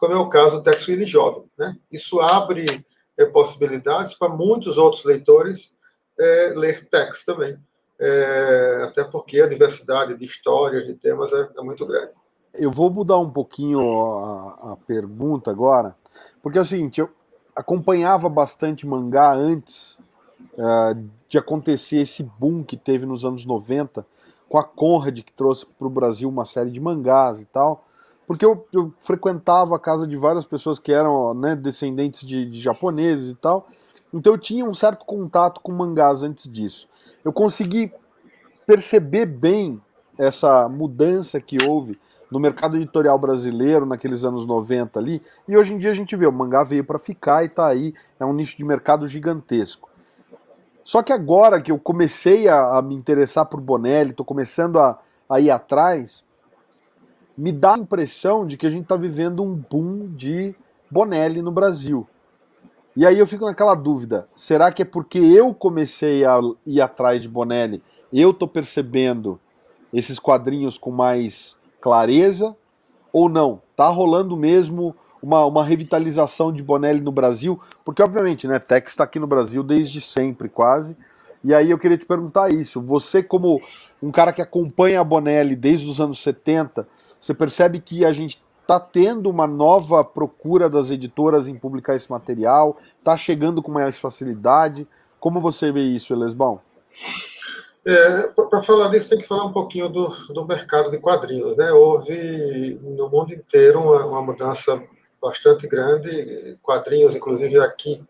como 0.00 0.14
é 0.14 0.16
o 0.16 0.30
caso 0.30 0.56
do 0.56 0.62
Tex 0.62 0.88
Willis 0.88 1.10
Jovem. 1.10 1.44
Né? 1.58 1.76
Isso 1.92 2.18
abre 2.20 2.84
é, 3.18 3.26
possibilidades 3.26 4.14
para 4.14 4.30
muitos 4.30 4.78
outros 4.78 5.04
leitores 5.04 5.72
é, 6.18 6.54
ler 6.56 6.88
Tex 6.88 7.24
também, 7.24 7.58
é, 7.98 8.82
até 8.84 9.04
porque 9.04 9.40
a 9.42 9.46
diversidade 9.46 10.16
de 10.16 10.24
histórias, 10.24 10.86
de 10.86 10.94
temas 10.94 11.30
é, 11.32 11.50
é 11.56 11.62
muito 11.62 11.86
grande. 11.86 12.12
Eu 12.54 12.70
vou 12.70 12.90
mudar 12.90 13.18
um 13.18 13.30
pouquinho 13.30 13.78
a, 13.80 14.72
a 14.72 14.76
pergunta 14.86 15.50
agora, 15.50 15.94
porque 16.42 16.58
é 16.58 16.62
o 16.62 16.64
seguinte, 16.64 17.00
eu 17.00 17.10
acompanhava 17.54 18.28
bastante 18.28 18.86
mangá 18.86 19.34
antes 19.34 20.00
uh, 20.54 21.08
de 21.28 21.38
acontecer 21.38 21.98
esse 21.98 22.22
boom 22.22 22.64
que 22.64 22.76
teve 22.76 23.06
nos 23.06 23.24
anos 23.24 23.44
90, 23.44 24.04
com 24.48 24.58
a 24.58 24.64
Conrad, 24.64 25.20
que 25.20 25.32
trouxe 25.32 25.66
para 25.66 25.86
o 25.86 25.90
Brasil 25.90 26.28
uma 26.28 26.44
série 26.44 26.70
de 26.70 26.80
mangás 26.80 27.40
e 27.40 27.44
tal. 27.44 27.84
Porque 28.30 28.44
eu, 28.44 28.64
eu 28.72 28.94
frequentava 29.00 29.74
a 29.74 29.78
casa 29.80 30.06
de 30.06 30.16
várias 30.16 30.46
pessoas 30.46 30.78
que 30.78 30.92
eram 30.92 31.34
né, 31.34 31.56
descendentes 31.56 32.24
de, 32.24 32.48
de 32.48 32.60
japoneses 32.60 33.32
e 33.32 33.34
tal. 33.34 33.66
Então 34.14 34.34
eu 34.34 34.38
tinha 34.38 34.64
um 34.64 34.72
certo 34.72 35.04
contato 35.04 35.60
com 35.60 35.72
mangás 35.72 36.22
antes 36.22 36.48
disso. 36.48 36.88
Eu 37.24 37.32
consegui 37.32 37.92
perceber 38.64 39.26
bem 39.26 39.82
essa 40.16 40.68
mudança 40.68 41.40
que 41.40 41.56
houve 41.66 42.00
no 42.30 42.38
mercado 42.38 42.76
editorial 42.76 43.18
brasileiro 43.18 43.84
naqueles 43.84 44.22
anos 44.22 44.46
90 44.46 44.96
ali, 44.96 45.20
e 45.48 45.56
hoje 45.56 45.74
em 45.74 45.78
dia 45.78 45.90
a 45.90 45.94
gente 45.94 46.14
vê, 46.14 46.24
o 46.24 46.32
mangá 46.32 46.62
veio 46.62 46.84
para 46.84 47.00
ficar 47.00 47.42
e 47.42 47.46
está 47.46 47.66
aí, 47.66 47.92
é 48.20 48.24
um 48.24 48.32
nicho 48.32 48.56
de 48.56 48.64
mercado 48.64 49.08
gigantesco. 49.08 49.90
Só 50.84 51.02
que 51.02 51.12
agora 51.12 51.60
que 51.60 51.72
eu 51.72 51.80
comecei 51.80 52.46
a, 52.46 52.78
a 52.78 52.80
me 52.80 52.94
interessar 52.94 53.46
por 53.46 53.60
Bonelli, 53.60 54.12
estou 54.12 54.24
começando 54.24 54.78
a, 54.78 55.00
a 55.28 55.40
ir 55.40 55.50
atrás, 55.50 56.24
me 57.40 57.52
dá 57.52 57.74
a 57.74 57.78
impressão 57.78 58.46
de 58.46 58.58
que 58.58 58.66
a 58.66 58.70
gente 58.70 58.82
está 58.82 58.96
vivendo 58.96 59.42
um 59.42 59.54
boom 59.54 60.08
de 60.14 60.54
Bonelli 60.90 61.40
no 61.40 61.50
Brasil. 61.50 62.06
E 62.94 63.06
aí 63.06 63.18
eu 63.18 63.26
fico 63.26 63.46
naquela 63.46 63.74
dúvida: 63.74 64.28
será 64.36 64.70
que 64.70 64.82
é 64.82 64.84
porque 64.84 65.18
eu 65.18 65.54
comecei 65.54 66.22
a 66.22 66.38
ir 66.66 66.82
atrás 66.82 67.22
de 67.22 67.28
Bonelli, 67.28 67.82
eu 68.12 68.28
estou 68.28 68.46
percebendo 68.46 69.40
esses 69.90 70.18
quadrinhos 70.18 70.76
com 70.76 70.90
mais 70.90 71.56
clareza? 71.80 72.54
Ou 73.10 73.26
não? 73.26 73.62
Tá 73.74 73.88
rolando 73.88 74.36
mesmo 74.36 74.94
uma, 75.22 75.46
uma 75.46 75.64
revitalização 75.64 76.52
de 76.52 76.62
Bonelli 76.62 77.00
no 77.00 77.10
Brasil, 77.10 77.58
porque 77.86 78.02
obviamente, 78.02 78.46
né, 78.46 78.58
Tex 78.58 78.92
está 78.92 79.04
aqui 79.04 79.18
no 79.18 79.26
Brasil 79.26 79.62
desde 79.62 79.98
sempre, 79.98 80.48
quase. 80.50 80.94
E 81.42 81.54
aí 81.54 81.70
eu 81.70 81.78
queria 81.78 81.96
te 81.96 82.04
perguntar 82.04 82.50
isso. 82.50 82.80
Você, 82.82 83.22
como 83.22 83.60
um 84.02 84.10
cara 84.10 84.32
que 84.32 84.42
acompanha 84.42 85.00
a 85.00 85.04
Bonelli 85.04 85.56
desde 85.56 85.88
os 85.88 86.00
anos 86.00 86.22
70, 86.22 86.86
você 87.18 87.32
percebe 87.32 87.80
que 87.80 88.04
a 88.04 88.12
gente 88.12 88.42
está 88.60 88.78
tendo 88.78 89.28
uma 89.28 89.46
nova 89.46 90.04
procura 90.04 90.68
das 90.68 90.90
editoras 90.90 91.48
em 91.48 91.56
publicar 91.56 91.96
esse 91.96 92.10
material? 92.10 92.76
Está 92.98 93.16
chegando 93.16 93.62
com 93.62 93.72
mais 93.72 93.98
facilidade? 93.98 94.86
Como 95.18 95.40
você 95.40 95.72
vê 95.72 95.82
isso, 95.82 96.12
Elesbão? 96.12 96.60
É, 97.84 98.28
Para 98.28 98.62
falar 98.62 98.88
disso, 98.88 99.08
tem 99.08 99.18
que 99.18 99.26
falar 99.26 99.46
um 99.46 99.52
pouquinho 99.52 99.88
do, 99.88 100.08
do 100.32 100.46
mercado 100.46 100.90
de 100.90 100.98
quadrinhos. 100.98 101.56
Né? 101.56 101.72
Houve 101.72 102.78
no 102.82 103.08
mundo 103.08 103.32
inteiro 103.32 103.80
uma, 103.80 104.06
uma 104.06 104.22
mudança 104.22 104.82
bastante 105.20 105.66
grande, 105.66 106.58
quadrinhos, 106.62 107.14
inclusive 107.14 107.58
aqui, 107.60 108.02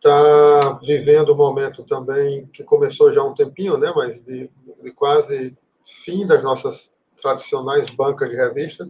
está 0.00 0.78
vivendo 0.82 1.32
um 1.32 1.36
momento 1.36 1.84
também 1.84 2.46
que 2.46 2.64
começou 2.64 3.12
já 3.12 3.20
há 3.20 3.24
um 3.24 3.34
tempinho, 3.34 3.76
né, 3.76 3.92
mas 3.94 4.22
de, 4.24 4.50
de 4.82 4.90
quase 4.92 5.56
fim 6.04 6.26
das 6.26 6.42
nossas 6.42 6.90
tradicionais 7.20 7.90
bancas 7.90 8.30
de 8.30 8.36
revista, 8.36 8.88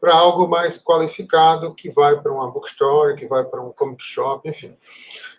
para 0.00 0.14
algo 0.14 0.48
mais 0.48 0.78
qualificado, 0.78 1.74
que 1.74 1.90
vai 1.90 2.18
para 2.20 2.32
uma 2.32 2.50
bookstore, 2.50 3.16
que 3.16 3.26
vai 3.26 3.44
para 3.44 3.62
um 3.62 3.72
comic 3.72 4.02
shop, 4.02 4.48
enfim. 4.48 4.76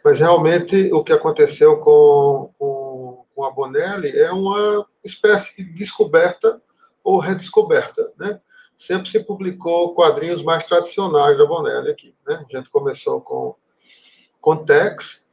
Mas 0.03 0.19
realmente 0.19 0.91
o 0.93 1.03
que 1.03 1.13
aconteceu 1.13 1.79
com, 1.79 2.51
com, 2.57 3.25
com 3.35 3.43
a 3.43 3.51
Bonelli 3.51 4.17
é 4.17 4.31
uma 4.31 4.85
espécie 5.03 5.55
de 5.57 5.73
descoberta 5.73 6.61
ou 7.03 7.19
redescoberta, 7.19 8.11
né? 8.17 8.39
sempre 8.75 9.09
se 9.09 9.19
publicou 9.23 9.95
quadrinhos 9.95 10.43
mais 10.43 10.65
tradicionais 10.65 11.37
da 11.37 11.45
Bonelli 11.45 11.89
aqui. 11.89 12.15
Né? 12.27 12.45
A 12.47 12.57
gente 12.57 12.69
começou 12.69 13.21
com, 13.21 13.55
com 14.41 14.65
Tex, 14.65 15.23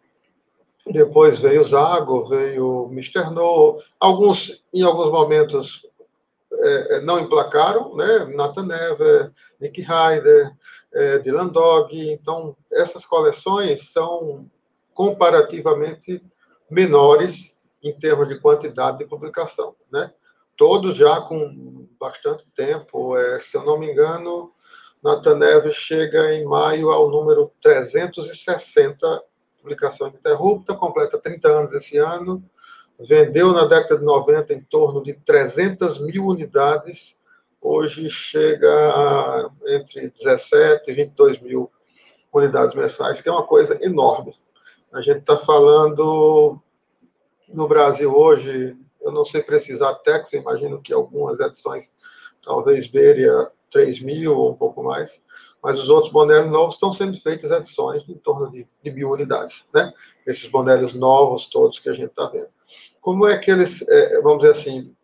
depois 0.86 1.38
veio 1.38 1.64
Zago, 1.64 2.24
veio 2.26 2.88
Mr. 2.90 3.30
No, 3.30 3.78
alguns, 3.98 4.62
em 4.72 4.82
alguns 4.82 5.10
momentos 5.10 5.86
é, 6.52 6.96
é, 6.96 7.00
não 7.00 7.20
emplacaram, 7.20 7.96
né? 7.96 8.26
Nathan 8.34 8.66
Never, 8.66 9.32
Nick 9.60 9.80
Ryder, 9.80 10.52
é, 10.92 11.18
Dylan 11.18 11.48
Dog, 11.48 11.96
então 12.10 12.56
essas 12.70 13.04
coleções 13.04 13.92
são 13.92 14.48
comparativamente 14.92 16.22
menores 16.70 17.56
em 17.82 17.92
termos 17.98 18.28
de 18.28 18.38
quantidade 18.38 18.98
de 18.98 19.06
publicação, 19.06 19.74
né? 19.90 20.12
todos 20.56 20.96
já 20.96 21.20
com 21.20 21.88
bastante 21.98 22.46
tempo. 22.54 23.16
É, 23.16 23.40
se 23.40 23.56
eu 23.56 23.64
não 23.64 23.78
me 23.78 23.90
engano, 23.90 24.52
Nathan 25.04 25.36
Neves 25.36 25.74
chega 25.74 26.32
em 26.32 26.46
maio 26.46 26.90
ao 26.90 27.10
número 27.10 27.52
360 27.60 29.22
publicação 29.60 30.08
ininterrupta, 30.08 30.74
completa 30.74 31.18
30 31.18 31.48
anos 31.48 31.72
esse 31.72 31.98
ano, 31.98 32.42
vendeu 32.98 33.52
na 33.52 33.66
década 33.66 33.98
de 33.98 34.04
90 34.04 34.54
em 34.54 34.62
torno 34.62 35.02
de 35.02 35.12
300 35.12 35.98
mil 36.00 36.26
unidades, 36.26 37.16
hoje 37.60 38.08
chega 38.08 38.70
a 38.70 39.50
entre 39.66 40.10
17 40.10 40.90
e 40.90 40.94
22 40.94 41.40
mil 41.40 41.70
unidades 42.32 42.74
mensais, 42.74 43.20
que 43.20 43.28
é 43.28 43.32
uma 43.32 43.46
coisa 43.46 43.78
enorme. 43.82 44.34
A 44.92 45.00
gente 45.00 45.20
está 45.20 45.36
falando 45.36 46.58
no 47.48 47.68
Brasil 47.68 48.14
hoje, 48.14 48.76
eu 49.02 49.12
não 49.12 49.24
sei 49.24 49.42
precisar 49.42 49.94
Tex, 49.96 50.32
imagino 50.32 50.80
que 50.80 50.92
algumas 50.92 51.40
edições 51.40 51.90
talvez 52.42 52.86
beire 52.86 53.28
a 53.28 53.50
3 53.74 54.00
mil 54.00 54.38
ou 54.38 54.52
um 54.52 54.54
pouco 54.54 54.84
mais, 54.84 55.20
mas 55.60 55.78
os 55.78 55.88
outros 55.88 56.12
bonés 56.12 56.46
novos 56.46 56.74
estão 56.74 56.92
sendo 56.92 57.20
feitas 57.20 57.50
edições 57.50 58.04
de 58.04 58.12
em 58.12 58.18
torno 58.18 58.48
de, 58.50 58.66
de 58.82 58.90
mil 58.92 59.10
unidades, 59.10 59.64
né? 59.74 59.92
Esses 60.24 60.46
bonés 60.48 60.92
novos 60.92 61.46
todos 61.46 61.80
que 61.80 61.88
a 61.88 61.92
gente 61.92 62.10
está 62.10 62.26
vendo. 62.26 62.48
Como 63.00 63.26
é 63.26 63.36
que 63.36 63.50
eles, 63.50 63.82
é, 63.88 64.20
vamos 64.20 64.42
dizer 64.42 64.52
assim, 64.52 64.94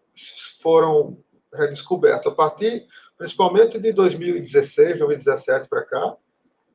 foram 0.62 1.18
redescobertos? 1.52 2.30
A 2.30 2.34
partir, 2.34 2.86
principalmente 3.18 3.76
de 3.76 3.92
2016, 3.92 5.00
2017 5.00 5.68
para 5.68 5.84
cá, 5.84 6.16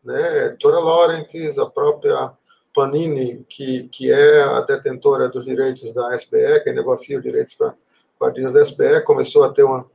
né? 0.04 0.50
Tora 0.60 0.80
Laurentiis, 0.80 1.58
a 1.58 1.66
própria 1.66 2.34
Panini, 2.76 3.46
que, 3.48 3.88
que 3.88 4.12
é 4.12 4.44
a 4.44 4.60
detentora 4.60 5.30
dos 5.30 5.46
direitos 5.46 5.94
da 5.94 6.14
SBE, 6.14 6.62
que 6.62 6.74
negocia 6.74 7.18
os 7.18 7.24
direitos 7.24 7.54
para 7.54 7.74
quadrinhos 8.20 8.54
da 8.54 8.64
SBE, 8.64 9.02
começou 9.06 9.44
a 9.44 9.54
ter 9.54 9.64
uma 9.64 9.90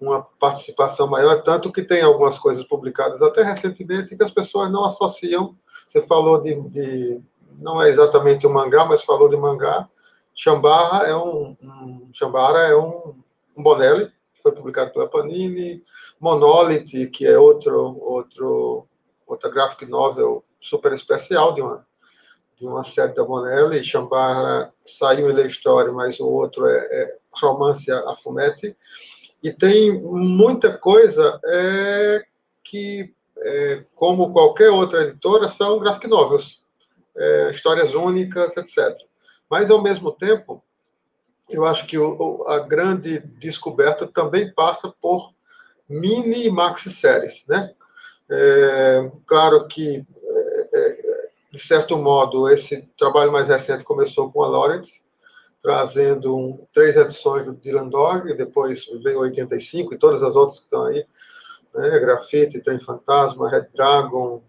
uma 0.00 0.22
participação 0.22 1.06
maior, 1.06 1.42
tanto 1.42 1.72
que 1.72 1.82
tem 1.82 2.02
algumas 2.02 2.38
coisas 2.38 2.64
publicadas 2.64 3.22
até 3.22 3.42
recentemente 3.42 4.16
que 4.16 4.24
as 4.24 4.30
pessoas 4.30 4.70
não 4.70 4.84
associam. 4.84 5.56
Você 5.86 6.02
falou 6.02 6.40
de, 6.40 6.54
de 6.70 7.20
não 7.58 7.80
é 7.80 7.88
exatamente 7.88 8.46
um 8.46 8.52
mangá, 8.52 8.84
mas 8.84 9.02
falou 9.02 9.28
de 9.28 9.36
mangá. 9.36 9.88
Chambara 10.34 11.06
é 11.06 11.16
um, 11.16 11.56
um 11.62 12.10
Chambara 12.12 12.66
é 12.66 12.76
um, 12.76 13.14
um 13.56 13.62
Bonelli, 13.62 14.06
que 14.34 14.42
foi 14.42 14.52
publicado 14.52 14.92
pela 14.92 15.08
Panini. 15.08 15.82
Monolith, 16.20 17.08
que 17.10 17.26
é 17.26 17.38
outro 17.38 17.98
outro 18.00 18.86
outra 19.26 19.50
graphic 19.50 19.86
novel 19.86 20.44
super 20.60 20.92
especial 20.92 21.54
de 21.54 21.62
uma 21.62 21.86
de 22.58 22.66
uma 22.66 22.84
série 22.84 23.14
da 23.14 23.24
Bonelli. 23.24 23.82
Chambara 23.82 24.72
saiu 24.84 25.30
em 25.30 25.32
Lei 25.32 25.46
História, 25.46 25.92
mas 25.92 26.18
o 26.18 26.26
outro 26.26 26.66
é, 26.66 26.78
é 26.78 27.16
Romance 27.32 27.86
Fumete. 28.22 28.76
E 29.44 29.52
tem 29.52 29.92
muita 30.00 30.72
coisa 30.72 31.38
é, 31.44 32.24
que, 32.64 33.12
é, 33.36 33.84
como 33.94 34.32
qualquer 34.32 34.70
outra 34.70 35.02
editora, 35.02 35.50
são 35.50 35.78
graphic 35.78 36.08
novels, 36.08 36.62
é, 37.14 37.50
histórias 37.50 37.94
únicas, 37.94 38.56
etc. 38.56 38.96
Mas, 39.50 39.70
ao 39.70 39.82
mesmo 39.82 40.12
tempo, 40.12 40.64
eu 41.46 41.66
acho 41.66 41.86
que 41.86 41.98
o, 41.98 42.42
a 42.48 42.60
grande 42.60 43.18
descoberta 43.38 44.06
também 44.06 44.50
passa 44.50 44.90
por 44.98 45.34
mini 45.86 46.46
e 46.46 46.50
maxi 46.50 46.90
séries, 46.90 47.44
né? 47.46 47.70
É, 48.30 49.12
claro 49.26 49.68
que, 49.68 50.06
é, 50.26 50.68
é, 50.72 51.28
de 51.52 51.58
certo 51.58 51.98
modo, 51.98 52.48
esse 52.48 52.88
trabalho 52.96 53.30
mais 53.30 53.46
recente 53.48 53.84
começou 53.84 54.32
com 54.32 54.42
a 54.42 54.48
Lawrence, 54.48 55.03
trazendo 55.64 56.36
um, 56.36 56.66
três 56.74 56.94
edições 56.94 57.46
do 57.46 57.54
Dylan 57.54 57.88
Dog, 57.88 58.34
depois 58.34 58.84
veio 59.02 59.20
85 59.20 59.94
e 59.94 59.98
todas 59.98 60.22
as 60.22 60.36
outras 60.36 60.58
que 60.58 60.66
estão 60.66 60.84
aí, 60.84 61.06
né, 61.74 61.98
Grafite, 62.00 62.60
Trem 62.60 62.78
Fantasma, 62.78 63.48
Red 63.48 63.68
Dragon, 63.74 64.42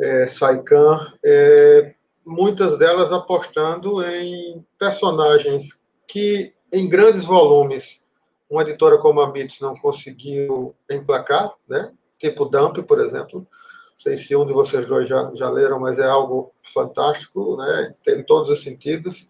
é, 0.00 0.26
Saikan, 0.26 1.12
é, 1.22 1.94
muitas 2.24 2.78
delas 2.78 3.12
apostando 3.12 4.02
em 4.02 4.64
personagens 4.78 5.78
que, 6.08 6.54
em 6.72 6.88
grandes 6.88 7.26
volumes, 7.26 8.00
uma 8.48 8.62
editora 8.62 8.96
como 8.96 9.20
a 9.20 9.30
Mitos 9.30 9.60
não 9.60 9.76
conseguiu 9.76 10.74
emplacar, 10.90 11.52
né? 11.68 11.92
tipo 12.18 12.46
Dump, 12.46 12.78
por 12.84 12.98
exemplo. 12.98 13.40
Não 13.40 13.98
sei 13.98 14.16
se 14.16 14.34
um 14.34 14.46
de 14.46 14.54
vocês 14.54 14.86
dois 14.86 15.06
já, 15.06 15.30
já 15.34 15.50
leram, 15.50 15.78
mas 15.78 15.98
é 15.98 16.06
algo 16.06 16.54
fantástico, 16.62 17.58
né? 17.58 17.94
tem 18.02 18.24
todos 18.24 18.48
os 18.48 18.62
sentidos 18.62 19.28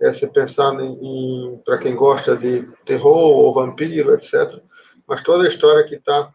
é 0.00 0.12
você 0.12 0.26
pensar 0.26 0.74
em, 0.80 0.92
em 0.92 1.58
para 1.64 1.78
quem 1.78 1.94
gosta 1.94 2.36
de 2.36 2.62
terror 2.84 3.36
ou 3.36 3.52
vampiro, 3.52 4.14
etc. 4.14 4.60
Mas 5.06 5.22
toda 5.22 5.44
a 5.44 5.48
história 5.48 5.84
que 5.84 5.96
está 5.96 6.32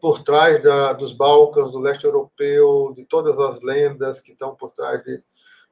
por 0.00 0.22
trás 0.22 0.60
da, 0.62 0.92
dos 0.92 1.12
Balcãs, 1.12 1.70
do 1.70 1.78
leste 1.78 2.04
europeu, 2.04 2.92
de 2.94 3.04
todas 3.04 3.38
as 3.38 3.62
lendas 3.62 4.20
que 4.20 4.32
estão 4.32 4.54
por 4.54 4.72
trás 4.72 5.02
de, 5.04 5.22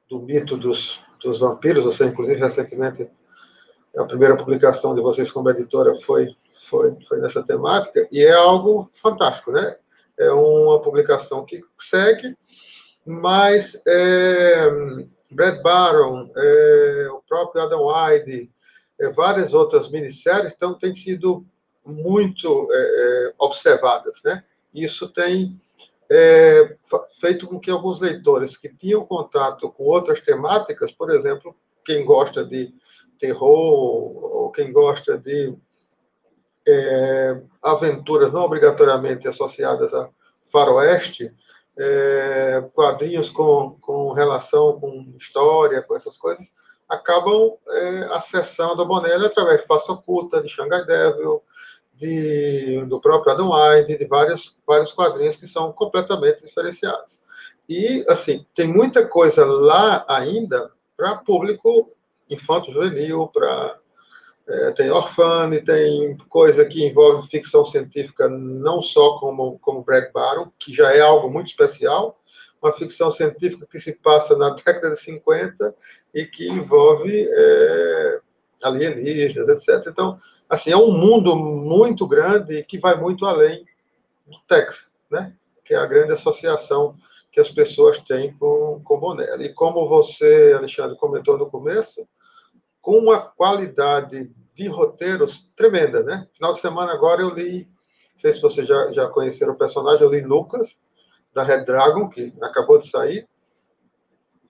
do 0.09 0.21
mito 0.21 0.55
dos, 0.55 1.01
dos 1.21 1.39
vampiros. 1.39 1.83
Você, 1.83 2.05
inclusive, 2.05 2.39
recentemente, 2.39 3.09
a 3.97 4.05
primeira 4.05 4.37
publicação 4.37 4.95
de 4.95 5.01
vocês 5.01 5.29
como 5.29 5.49
editora 5.49 5.93
foi, 5.95 6.33
foi, 6.53 6.95
foi 7.07 7.19
nessa 7.19 7.43
temática, 7.43 8.07
e 8.09 8.23
é 8.23 8.31
algo 8.31 8.89
fantástico, 8.93 9.51
né? 9.51 9.75
É 10.17 10.31
uma 10.31 10.79
publicação 10.79 11.43
que 11.43 11.61
segue, 11.77 12.35
mas 13.05 13.81
é, 13.85 14.69
Brad 15.31 15.61
Baron, 15.61 16.29
é, 16.35 17.07
o 17.11 17.21
próprio 17.27 17.63
Adam 17.63 17.85
Wyde, 17.85 18.51
é, 18.99 19.09
várias 19.09 19.53
outras 19.53 19.89
minisséries, 19.89 20.53
então 20.53 20.73
têm 20.73 20.93
sido 20.93 21.45
muito 21.85 22.67
é, 22.71 22.77
é 22.77 23.33
observadas, 23.39 24.21
né? 24.23 24.43
Isso 24.73 25.09
tem 25.09 25.59
é, 26.09 26.75
feito 27.19 27.47
com 27.47 27.59
que 27.59 27.71
alguns 27.71 27.99
leitores 27.99 28.57
que 28.57 28.69
tinham 28.69 29.05
contato 29.05 29.69
com 29.71 29.83
outras 29.83 30.19
temáticas, 30.19 30.91
por 30.91 31.09
exemplo, 31.09 31.55
quem 31.85 32.05
gosta 32.05 32.43
de 32.43 32.73
terror 33.17 33.45
ou 33.47 34.51
quem 34.51 34.71
gosta 34.71 35.17
de 35.17 35.55
é, 36.67 37.41
aventuras 37.61 38.31
não 38.31 38.41
obrigatoriamente 38.41 39.27
associadas 39.27 39.93
a 39.93 40.09
faroeste, 40.51 41.33
é, 41.77 42.63
quadrinhos 42.73 43.29
com, 43.29 43.77
com 43.81 44.11
relação 44.11 44.79
com 44.79 45.13
história, 45.17 45.81
com 45.81 45.95
essas 45.95 46.17
coisas, 46.17 46.51
acabam 46.87 47.53
é, 47.69 48.09
acessando 48.11 48.81
a 48.81 48.85
Bonelli 48.85 49.25
através 49.25 49.61
de 49.61 49.67
Face 49.67 49.89
Oculta, 49.89 50.41
de 50.41 50.49
Shanghai 50.49 50.85
Devil, 50.85 51.41
de, 51.95 52.83
do 52.85 52.99
próprio 52.99 53.33
Adam 53.33 53.51
White, 53.51 53.97
de 53.97 54.05
vários, 54.05 54.57
vários 54.65 54.91
quadrinhos 54.91 55.35
que 55.35 55.47
são 55.47 55.71
completamente 55.71 56.43
diferenciados. 56.43 57.21
E, 57.69 58.03
assim, 58.09 58.45
tem 58.53 58.67
muita 58.67 59.07
coisa 59.07 59.45
lá 59.45 60.03
ainda 60.07 60.71
para 60.97 61.17
público 61.17 61.91
infanto-juvenil, 62.29 63.27
para 63.27 63.79
é, 64.51 64.71
tem 64.71 64.91
Orfane, 64.91 65.61
tem 65.61 66.17
coisa 66.29 66.65
que 66.65 66.85
envolve 66.85 67.27
ficção 67.29 67.63
científica 67.65 68.27
não 68.27 68.81
só 68.81 69.17
como, 69.17 69.57
como 69.59 69.83
Brad 69.83 70.11
Baron, 70.11 70.51
que 70.59 70.73
já 70.73 70.93
é 70.93 70.99
algo 70.99 71.29
muito 71.29 71.47
especial, 71.47 72.19
uma 72.61 72.71
ficção 72.73 73.09
científica 73.09 73.65
que 73.69 73.79
se 73.79 73.93
passa 73.93 74.37
na 74.37 74.49
década 74.55 74.91
de 74.91 74.99
50 74.99 75.73
e 76.13 76.25
que 76.25 76.47
envolve 76.47 77.27
é, 77.31 78.19
alienígenas, 78.63 79.47
etc. 79.47 79.87
Então, 79.87 80.17
assim, 80.49 80.71
é 80.71 80.77
um 80.77 80.91
mundo 80.91 81.35
muito 81.35 82.05
grande 82.07 82.59
e 82.59 82.63
que 82.63 82.77
vai 82.77 82.99
muito 82.99 83.25
além 83.25 83.65
do 84.27 84.37
Tex, 84.47 84.91
né? 85.09 85.33
que 85.63 85.73
é 85.73 85.77
a 85.77 85.85
grande 85.85 86.11
associação 86.11 86.95
que 87.31 87.39
as 87.39 87.49
pessoas 87.49 87.97
têm 87.99 88.33
com, 88.33 88.81
com 88.83 88.99
Bonelli. 88.99 89.45
E 89.45 89.53
como 89.53 89.87
você, 89.87 90.53
Alexandre, 90.55 90.97
comentou 90.97 91.37
no 91.37 91.49
começo, 91.49 92.05
com 92.81 92.97
uma 92.97 93.19
qualidade 93.19 94.29
de 94.61 94.67
roteiros 94.67 95.51
tremenda, 95.55 96.03
né? 96.03 96.27
Final 96.33 96.53
de 96.53 96.61
semana 96.61 96.91
agora 96.91 97.21
eu 97.21 97.29
li, 97.29 97.67
não 98.13 98.19
sei 98.19 98.31
se 98.31 98.41
vocês 98.41 98.67
já, 98.67 98.91
já 98.91 99.07
conheceram 99.07 99.53
o 99.53 99.57
personagem, 99.57 100.03
eu 100.03 100.11
li 100.11 100.21
Lucas, 100.21 100.77
da 101.33 101.43
Red 101.43 101.65
Dragon, 101.65 102.07
que 102.07 102.31
acabou 102.41 102.77
de 102.77 102.87
sair, 102.87 103.27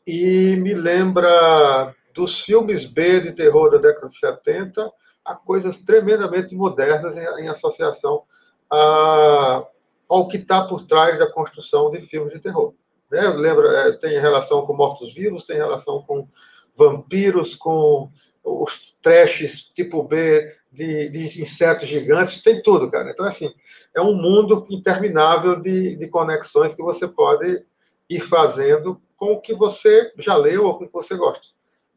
e 0.06 0.58
me 0.58 0.74
lembra 0.74 1.96
dos 2.14 2.42
filmes 2.42 2.86
B 2.86 3.22
de 3.22 3.32
terror 3.32 3.70
da 3.70 3.78
década 3.78 4.08
de 4.08 4.18
70 4.18 4.92
a 5.24 5.36
coisas 5.36 5.78
tremendamente 5.78 6.54
modernas 6.56 7.16
em, 7.16 7.46
em 7.46 7.48
associação 7.48 8.24
a, 8.70 9.66
ao 10.10 10.28
que 10.28 10.38
está 10.38 10.68
por 10.68 10.86
trás 10.88 11.20
da 11.20 11.32
construção 11.32 11.90
de 11.90 12.02
filmes 12.02 12.34
de 12.34 12.40
terror. 12.40 12.74
Né? 13.10 13.22
Lembra, 13.30 13.70
é, 13.88 13.92
tem 13.94 14.20
relação 14.20 14.66
com 14.66 14.74
mortos-vivos, 14.74 15.46
tem 15.46 15.56
relação 15.56 16.02
com 16.02 16.28
vampiros, 16.76 17.56
com 17.56 18.10
os 18.44 18.98
trashes 19.02 19.64
tipo 19.74 20.04
B 20.04 20.56
de, 20.72 21.10
de, 21.10 21.42
insetos 21.42 21.88
gigantes, 21.88 22.42
tem 22.42 22.62
tudo, 22.62 22.90
cara. 22.90 23.12
Então, 23.12 23.26
assim, 23.26 23.54
é 23.96 24.02
um 24.02 24.16
mundo 24.16 24.66
interminável 24.70 25.60
de, 25.60 25.96
de 25.96 26.08
conexões 26.08 26.74
que 26.74 26.82
você 26.82 27.08
pode 27.08 27.64
ir 28.10 28.20
fazendo 28.22 29.02
com 29.18 29.34
o 29.34 29.42
que 29.42 29.54
você 29.54 30.12
já 30.18 30.36
leu 30.36 30.66
ou 30.66 30.78
com 30.78 30.86
o 30.86 30.88
que 30.88 30.94
você 30.94 31.16
gosta. 31.16 31.48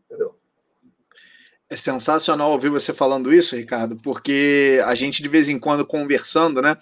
Entendeu? 0.05 0.37
É 1.71 1.77
sensacional 1.77 2.53
ouvir 2.53 2.69
você 2.69 2.93
falando 2.93 3.33
isso, 3.33 3.57
Ricardo, 3.57 3.97
porque 3.97 4.81
a 4.85 4.95
gente 4.95 5.23
de 5.23 5.29
vez 5.31 5.49
em 5.49 5.59
quando 5.59 5.87
conversando, 5.87 6.61
né, 6.61 6.77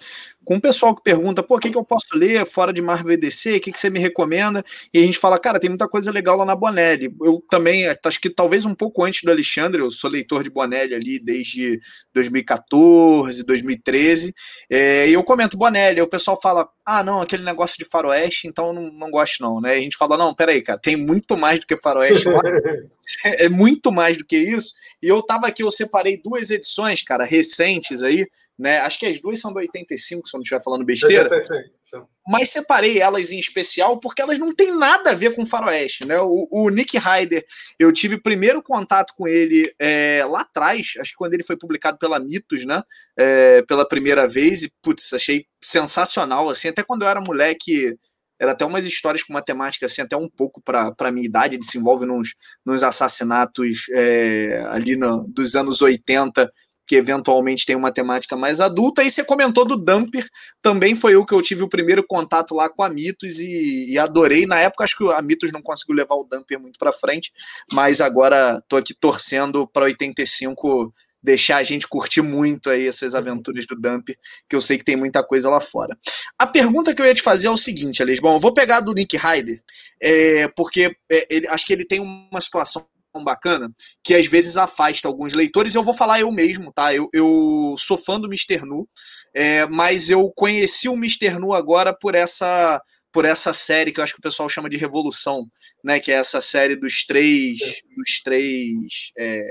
com 0.44 0.56
o 0.56 0.60
pessoal 0.60 0.94
que 0.94 1.02
pergunta, 1.02 1.42
pô, 1.42 1.56
o 1.56 1.58
que, 1.58 1.70
que 1.70 1.78
eu 1.78 1.84
posso 1.84 2.06
ler 2.14 2.44
fora 2.46 2.72
de 2.72 2.82
Marvel 2.82 3.12
e 3.12 3.16
DC? 3.16 3.56
O 3.56 3.60
que, 3.60 3.72
que 3.72 3.78
você 3.78 3.88
me 3.88 4.00
recomenda? 4.00 4.62
E 4.92 4.98
a 4.98 5.02
gente 5.02 5.18
fala, 5.18 5.38
cara, 5.38 5.60
tem 5.60 5.70
muita 5.70 5.88
coisa 5.88 6.10
legal 6.10 6.36
lá 6.36 6.44
na 6.44 6.56
Bonelli. 6.56 7.14
Eu 7.22 7.42
também, 7.48 7.86
acho 7.86 8.20
que 8.20 8.28
talvez 8.28 8.64
um 8.64 8.74
pouco 8.74 9.04
antes 9.04 9.22
do 9.22 9.30
Alexandre, 9.30 9.80
eu 9.80 9.90
sou 9.90 10.10
leitor 10.10 10.42
de 10.42 10.50
Bonelli 10.50 10.94
ali 10.94 11.20
desde 11.20 11.78
2014, 12.12 13.44
2013, 13.44 14.34
é, 14.70 15.08
e 15.08 15.12
eu 15.12 15.22
comento 15.22 15.56
Bonelli, 15.56 16.00
o 16.00 16.08
pessoal 16.08 16.38
fala, 16.40 16.68
ah, 16.84 17.04
não, 17.04 17.20
aquele 17.20 17.44
negócio 17.44 17.76
de 17.78 17.84
faroeste, 17.84 18.48
então 18.48 18.68
eu 18.68 18.72
não, 18.72 18.92
não 18.92 19.10
gosto 19.10 19.40
não, 19.40 19.60
né? 19.60 19.74
A 19.74 19.78
gente 19.78 19.96
fala, 19.96 20.18
não, 20.18 20.34
peraí, 20.34 20.60
cara, 20.60 20.78
tem 20.78 20.96
muito 20.96 21.36
mais 21.36 21.60
do 21.60 21.66
que 21.66 21.76
faroeste 21.76 22.28
lá, 22.28 22.40
é 23.24 23.48
muito 23.48 23.92
mais 23.92 24.18
do 24.18 24.24
que 24.24 24.36
isso, 24.36 24.71
e 25.02 25.08
eu 25.08 25.22
tava 25.22 25.46
aqui, 25.46 25.62
eu 25.62 25.70
separei 25.70 26.20
duas 26.22 26.50
edições, 26.50 27.02
cara, 27.02 27.24
recentes 27.24 28.02
aí, 28.02 28.26
né? 28.58 28.78
Acho 28.78 28.98
que 28.98 29.06
as 29.06 29.20
duas 29.20 29.40
são 29.40 29.52
do 29.52 29.58
85, 29.58 30.28
se 30.28 30.34
eu 30.34 30.38
não 30.38 30.42
estiver 30.42 30.62
falando 30.62 30.84
besteira. 30.84 31.28
Mas 32.26 32.50
separei 32.50 33.00
elas 33.00 33.32
em 33.32 33.38
especial 33.38 33.98
porque 33.98 34.22
elas 34.22 34.38
não 34.38 34.54
têm 34.54 34.74
nada 34.76 35.10
a 35.10 35.14
ver 35.14 35.34
com 35.34 35.44
faroeste, 35.44 36.06
né? 36.06 36.18
O, 36.20 36.48
o 36.50 36.68
Nick 36.70 36.96
Ryder, 36.96 37.44
eu 37.78 37.92
tive 37.92 38.16
primeiro 38.16 38.62
contato 38.62 39.12
com 39.16 39.26
ele 39.26 39.72
é, 39.78 40.24
lá 40.24 40.42
atrás, 40.42 40.92
acho 41.00 41.10
que 41.10 41.16
quando 41.16 41.34
ele 41.34 41.42
foi 41.42 41.56
publicado 41.56 41.98
pela 41.98 42.20
Mitos, 42.20 42.64
né? 42.64 42.80
É, 43.18 43.62
pela 43.62 43.86
primeira 43.86 44.28
vez, 44.28 44.62
e 44.62 44.72
putz, 44.80 45.12
achei 45.12 45.44
sensacional, 45.60 46.48
assim, 46.48 46.68
até 46.68 46.82
quando 46.82 47.02
eu 47.02 47.08
era 47.08 47.20
moleque, 47.20 47.96
era 48.40 48.52
até 48.52 48.64
umas 48.64 48.86
histórias 48.86 49.22
com 49.22 49.32
matemática, 49.32 49.86
assim, 49.86 50.02
até 50.02 50.16
um 50.16 50.28
pouco 50.28 50.60
para 50.60 50.94
a 50.98 51.12
minha 51.12 51.26
idade, 51.26 51.56
ele 51.56 51.64
se 51.64 51.78
envolve 51.78 52.06
nos, 52.06 52.34
nos 52.64 52.82
assassinatos 52.82 53.86
é, 53.92 54.64
ali 54.70 54.96
no, 54.96 55.26
dos 55.28 55.54
anos 55.54 55.80
80 55.80 56.50
que 56.86 56.96
eventualmente 56.96 57.64
tem 57.64 57.76
uma 57.76 57.92
temática 57.92 58.36
mais 58.36 58.60
adulta. 58.60 59.02
E 59.02 59.10
você 59.10 59.24
comentou 59.24 59.64
do 59.64 59.76
Dumper, 59.76 60.26
também 60.60 60.94
foi 60.94 61.16
o 61.16 61.24
que 61.24 61.32
eu 61.32 61.40
tive 61.40 61.62
o 61.62 61.68
primeiro 61.68 62.04
contato 62.06 62.54
lá 62.54 62.68
com 62.68 62.82
a 62.82 62.90
Mitos 62.90 63.38
e, 63.38 63.92
e 63.92 63.98
adorei. 63.98 64.46
Na 64.46 64.58
época, 64.58 64.84
acho 64.84 64.98
que 64.98 65.10
a 65.10 65.22
Mitos 65.22 65.52
não 65.52 65.62
conseguiu 65.62 65.94
levar 65.96 66.16
o 66.16 66.24
Dumper 66.24 66.60
muito 66.60 66.78
para 66.78 66.92
frente, 66.92 67.32
mas 67.72 68.00
agora 68.00 68.58
estou 68.58 68.78
aqui 68.78 68.92
torcendo 68.94 69.66
para 69.66 69.84
85 69.84 70.92
deixar 71.22 71.58
a 71.58 71.64
gente 71.64 71.86
curtir 71.86 72.20
muito 72.20 72.68
aí 72.68 72.86
essas 72.86 73.14
aventuras 73.14 73.64
do 73.66 73.76
Dumper, 73.76 74.16
que 74.48 74.56
eu 74.56 74.60
sei 74.60 74.76
que 74.76 74.84
tem 74.84 74.96
muita 74.96 75.22
coisa 75.22 75.48
lá 75.48 75.60
fora. 75.60 75.96
A 76.38 76.46
pergunta 76.46 76.94
que 76.94 77.00
eu 77.00 77.06
ia 77.06 77.14
te 77.14 77.22
fazer 77.22 77.46
é 77.46 77.50
o 77.50 77.56
seguinte, 77.56 78.02
Alex. 78.02 78.20
Bom, 78.20 78.34
eu 78.34 78.40
vou 78.40 78.52
pegar 78.52 78.80
do 78.80 78.92
Nick 78.92 79.16
Ryder, 79.16 79.62
é, 80.00 80.48
porque 80.48 80.96
é, 81.10 81.26
ele, 81.30 81.46
acho 81.48 81.64
que 81.64 81.72
ele 81.72 81.84
tem 81.84 82.00
uma 82.00 82.40
situação 82.40 82.86
bacana 83.22 83.70
que 84.02 84.14
às 84.14 84.26
vezes 84.26 84.56
afasta 84.56 85.06
alguns 85.06 85.34
leitores. 85.34 85.74
Eu 85.74 85.82
vou 85.82 85.92
falar 85.92 86.20
eu 86.20 86.32
mesmo, 86.32 86.72
tá? 86.72 86.94
Eu, 86.94 87.08
eu 87.12 87.76
sou 87.78 87.98
fã 87.98 88.18
do 88.18 88.26
Mr. 88.26 88.64
Nu, 88.64 88.88
é, 89.34 89.66
mas 89.66 90.08
eu 90.08 90.30
conheci 90.34 90.88
o 90.88 90.94
Mr. 90.94 91.38
Nu 91.38 91.52
agora 91.52 91.94
por 91.96 92.14
essa 92.14 92.80
por 93.12 93.26
essa 93.26 93.52
série 93.52 93.92
que 93.92 94.00
eu 94.00 94.04
acho 94.04 94.14
que 94.14 94.20
o 94.20 94.22
pessoal 94.22 94.48
chama 94.48 94.70
de 94.70 94.78
Revolução, 94.78 95.46
né? 95.84 96.00
Que 96.00 96.10
é 96.10 96.14
essa 96.14 96.40
série 96.40 96.74
dos 96.74 97.04
três 97.04 97.58
dos 97.94 98.22
três 98.22 99.12
é, 99.18 99.44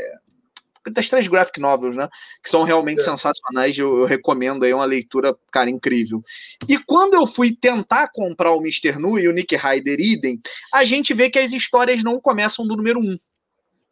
das 0.90 1.08
três 1.08 1.28
graphic 1.28 1.60
novels, 1.60 1.96
né? 1.96 2.08
Que 2.44 2.50
são 2.50 2.64
realmente 2.64 3.02
é. 3.02 3.04
sensacionais. 3.04 3.78
Eu, 3.78 4.00
eu, 4.00 4.06
recomendo 4.06 4.64
aí 4.64 4.74
uma 4.74 4.86
leitura, 4.86 5.36
cara, 5.52 5.70
incrível. 5.70 6.24
E 6.68 6.78
quando 6.78 7.14
eu 7.14 7.28
fui 7.28 7.56
tentar 7.56 8.10
comprar 8.14 8.54
o 8.54 8.62
Mr. 8.62 8.98
Nu 8.98 9.20
e 9.20 9.28
o 9.28 9.34
Nick 9.34 9.56
Ryder 9.56 10.00
idem, 10.00 10.40
a 10.74 10.84
gente 10.86 11.14
vê 11.14 11.30
que 11.30 11.40
as 11.40 11.54
histórias 11.54 12.04
não 12.04 12.20
começam 12.20 12.66
do 12.66 12.76
número 12.76 13.00
um. 13.00 13.18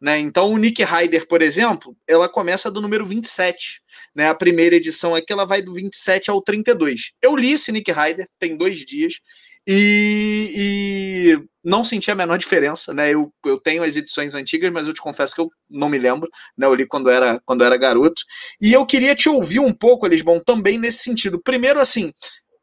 Né? 0.00 0.18
Então, 0.18 0.50
o 0.50 0.56
Nick 0.56 0.82
Ryder, 0.82 1.28
por 1.28 1.42
exemplo, 1.42 1.94
ela 2.08 2.26
começa 2.26 2.70
do 2.70 2.80
número 2.80 3.04
27. 3.04 3.82
Né? 4.14 4.28
A 4.28 4.34
primeira 4.34 4.76
edição 4.76 5.14
aqui 5.14 5.30
ela 5.30 5.44
vai 5.44 5.60
do 5.60 5.74
27 5.74 6.30
ao 6.30 6.40
32. 6.40 7.12
Eu 7.20 7.36
li 7.36 7.52
esse 7.52 7.70
Nick 7.70 7.92
Ryder, 7.92 8.26
tem 8.38 8.56
dois 8.56 8.78
dias, 8.78 9.20
e, 9.66 10.52
e, 10.56 11.44
não 11.62 11.84
senti 11.84 12.10
a 12.10 12.14
menor 12.14 12.38
diferença. 12.38 12.92
Né? 12.94 13.12
Eu, 13.12 13.32
eu 13.44 13.58
tenho 13.58 13.82
as 13.82 13.96
edições 13.96 14.34
antigas, 14.34 14.72
mas 14.72 14.86
eu 14.86 14.94
te 14.94 15.00
confesso 15.00 15.34
que 15.34 15.40
eu 15.40 15.50
não 15.68 15.88
me 15.88 15.98
lembro. 15.98 16.28
Né? 16.56 16.66
Eu 16.66 16.74
li 16.74 16.86
quando 16.86 17.10
era, 17.10 17.40
quando 17.44 17.64
era 17.64 17.76
garoto. 17.76 18.22
E 18.60 18.72
eu 18.72 18.86
queria 18.86 19.14
te 19.14 19.28
ouvir 19.28 19.60
um 19.60 19.72
pouco, 19.72 20.06
Lisbon, 20.06 20.40
também 20.40 20.78
nesse 20.78 21.02
sentido. 21.02 21.40
Primeiro, 21.42 21.80
assim, 21.80 22.12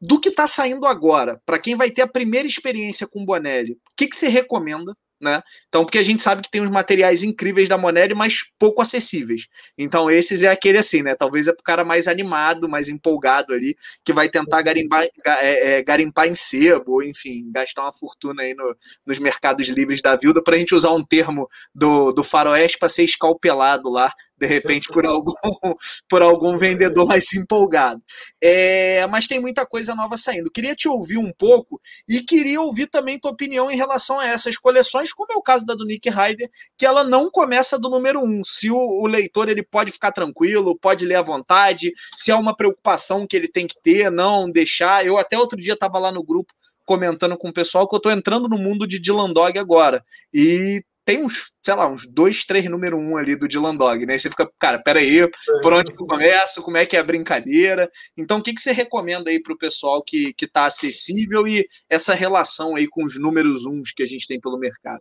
do 0.00 0.20
que 0.20 0.28
está 0.28 0.46
saindo 0.46 0.86
agora, 0.86 1.40
para 1.44 1.58
quem 1.58 1.76
vai 1.76 1.90
ter 1.90 2.02
a 2.02 2.08
primeira 2.08 2.46
experiência 2.46 3.06
com 3.06 3.24
Bonelli, 3.24 3.72
o 3.72 3.78
que, 3.96 4.06
que 4.06 4.16
você 4.16 4.28
recomenda? 4.28 4.94
Né? 5.20 5.42
Então, 5.68 5.84
porque 5.84 5.98
a 5.98 6.02
gente 6.02 6.22
sabe 6.22 6.42
que 6.42 6.50
tem 6.50 6.60
uns 6.60 6.70
materiais 6.70 7.22
incríveis 7.22 7.68
da 7.68 7.76
Monelli, 7.76 8.14
mas 8.14 8.44
pouco 8.58 8.80
acessíveis. 8.80 9.46
Então, 9.76 10.10
esses 10.10 10.42
é 10.42 10.48
aquele 10.48 10.78
assim, 10.78 11.02
né? 11.02 11.14
Talvez 11.14 11.48
é 11.48 11.52
pro 11.52 11.62
cara 11.62 11.84
mais 11.84 12.06
animado, 12.06 12.68
mais 12.68 12.88
empolgado 12.88 13.52
ali, 13.52 13.76
que 14.04 14.12
vai 14.12 14.28
tentar 14.28 14.62
garimpar, 14.62 15.04
é, 15.24 15.78
é, 15.78 15.82
garimpar 15.82 16.28
em 16.28 16.34
sebo, 16.34 17.02
enfim, 17.02 17.50
gastar 17.52 17.82
uma 17.82 17.92
fortuna 17.92 18.42
aí 18.42 18.54
no, 18.54 18.76
nos 19.06 19.18
mercados 19.18 19.68
livres 19.68 20.00
da 20.00 20.16
vida, 20.16 20.42
para 20.42 20.54
a 20.54 20.58
gente 20.58 20.74
usar 20.74 20.92
um 20.92 21.04
termo 21.04 21.48
do, 21.74 22.12
do 22.12 22.22
faroeste 22.22 22.78
para 22.78 22.88
ser 22.88 23.04
escalpelado 23.04 23.90
lá 23.90 24.12
de 24.38 24.46
repente 24.46 24.88
por 24.88 25.04
algum, 25.04 25.32
por 26.08 26.22
algum 26.22 26.56
vendedor 26.56 27.06
mais 27.06 27.32
empolgado. 27.32 28.02
É, 28.40 29.06
mas 29.08 29.26
tem 29.26 29.40
muita 29.40 29.66
coisa 29.66 29.94
nova 29.94 30.16
saindo. 30.16 30.50
Queria 30.50 30.74
te 30.74 30.88
ouvir 30.88 31.18
um 31.18 31.32
pouco 31.32 31.80
e 32.08 32.20
queria 32.20 32.60
ouvir 32.60 32.86
também 32.86 33.18
tua 33.18 33.30
opinião 33.30 33.70
em 33.70 33.76
relação 33.76 34.18
a 34.18 34.26
essas 34.26 34.56
coleções, 34.56 35.12
como 35.12 35.32
é 35.32 35.36
o 35.36 35.42
caso 35.42 35.64
da 35.64 35.74
do 35.74 35.84
Nick 35.84 36.08
Ryder, 36.08 36.48
que 36.76 36.86
ela 36.86 37.04
não 37.04 37.30
começa 37.30 37.78
do 37.78 37.88
número 37.88 38.20
um. 38.20 38.42
Se 38.44 38.70
o, 38.70 38.76
o 38.76 39.06
leitor 39.06 39.48
ele 39.48 39.62
pode 39.62 39.90
ficar 39.90 40.12
tranquilo, 40.12 40.78
pode 40.78 41.04
ler 41.04 41.16
à 41.16 41.22
vontade, 41.22 41.92
se 42.16 42.30
há 42.30 42.36
uma 42.36 42.56
preocupação 42.56 43.26
que 43.26 43.36
ele 43.36 43.48
tem 43.48 43.66
que 43.66 43.76
ter, 43.82 44.10
não 44.10 44.50
deixar. 44.50 45.04
Eu 45.04 45.18
até 45.18 45.38
outro 45.38 45.60
dia 45.60 45.74
estava 45.74 45.98
lá 45.98 46.12
no 46.12 46.22
grupo 46.22 46.52
comentando 46.84 47.36
com 47.36 47.50
o 47.50 47.52
pessoal 47.52 47.86
que 47.86 47.94
eu 47.94 47.98
estou 47.98 48.10
entrando 48.10 48.48
no 48.48 48.56
mundo 48.56 48.86
de 48.86 48.98
Dylan 48.98 49.30
Dog 49.30 49.58
agora. 49.58 50.02
E 50.32 50.82
tem 51.08 51.24
uns, 51.24 51.50
sei 51.62 51.74
lá, 51.74 51.88
uns 51.88 52.06
dois, 52.06 52.44
três 52.44 52.68
número 52.68 52.98
um 52.98 53.16
ali 53.16 53.34
do 53.34 53.48
Dylan 53.48 53.74
Dog, 53.74 54.04
né? 54.04 54.18
Você 54.18 54.28
fica, 54.28 54.46
cara, 54.58 54.78
peraí, 54.78 55.26
por 55.62 55.72
onde 55.72 55.90
que 55.90 56.02
eu 56.02 56.06
começo? 56.06 56.62
Como 56.62 56.76
é 56.76 56.84
que 56.84 56.98
é 56.98 57.00
a 57.00 57.02
brincadeira? 57.02 57.88
Então, 58.14 58.36
o 58.40 58.42
que, 58.42 58.52
que 58.52 58.60
você 58.60 58.72
recomenda 58.72 59.30
aí 59.30 59.42
para 59.42 59.54
o 59.54 59.56
pessoal 59.56 60.02
que, 60.02 60.34
que 60.34 60.46
tá 60.46 60.66
acessível 60.66 61.48
e 61.48 61.66
essa 61.88 62.12
relação 62.12 62.76
aí 62.76 62.86
com 62.86 63.02
os 63.02 63.18
números 63.18 63.64
uns 63.64 63.90
que 63.90 64.02
a 64.02 64.06
gente 64.06 64.28
tem 64.28 64.38
pelo 64.38 64.58
mercado? 64.58 65.00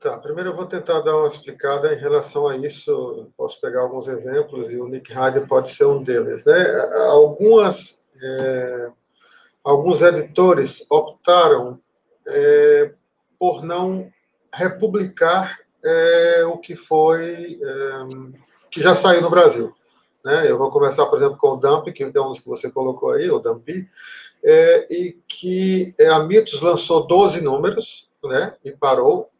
Tá, 0.00 0.18
primeiro 0.18 0.50
eu 0.50 0.56
vou 0.56 0.66
tentar 0.66 1.02
dar 1.02 1.16
uma 1.16 1.28
explicada 1.28 1.94
em 1.94 2.00
relação 2.00 2.48
a 2.48 2.56
isso. 2.56 3.30
Posso 3.36 3.60
pegar 3.60 3.82
alguns 3.82 4.08
exemplos 4.08 4.72
e 4.72 4.76
o 4.76 4.88
Nick 4.88 5.12
Hyde 5.12 5.46
pode 5.46 5.72
ser 5.72 5.84
um 5.84 6.02
deles, 6.02 6.44
né? 6.44 6.80
Algumas, 7.06 8.02
é, 8.20 8.90
alguns 9.62 10.02
editores 10.02 10.84
optaram 10.90 11.78
é, 12.26 12.92
por 13.38 13.62
não 13.62 14.10
republicar 14.52 15.58
é, 15.84 16.44
o 16.44 16.58
que 16.58 16.76
foi 16.76 17.60
é, 17.62 18.38
que 18.70 18.82
já 18.82 18.94
saiu 18.94 19.20
no 19.20 19.30
Brasil. 19.30 19.74
Né? 20.24 20.48
Eu 20.48 20.56
vou 20.56 20.70
começar, 20.70 21.06
por 21.06 21.18
exemplo, 21.18 21.36
com 21.36 21.48
o 21.48 21.56
Dump, 21.56 21.92
que 21.92 22.04
é 22.04 22.06
um 22.06 22.28
dos 22.30 22.40
que 22.40 22.48
você 22.48 22.70
colocou 22.70 23.10
aí, 23.10 23.30
o 23.30 23.38
Dumpi, 23.38 23.88
é, 24.44 24.86
e 24.92 25.12
que 25.26 25.94
é, 25.98 26.08
a 26.08 26.20
Mitos 26.20 26.60
lançou 26.60 27.06
12 27.06 27.40
números, 27.40 28.08
né? 28.24 28.56
E 28.64 28.72
parou. 28.72 29.30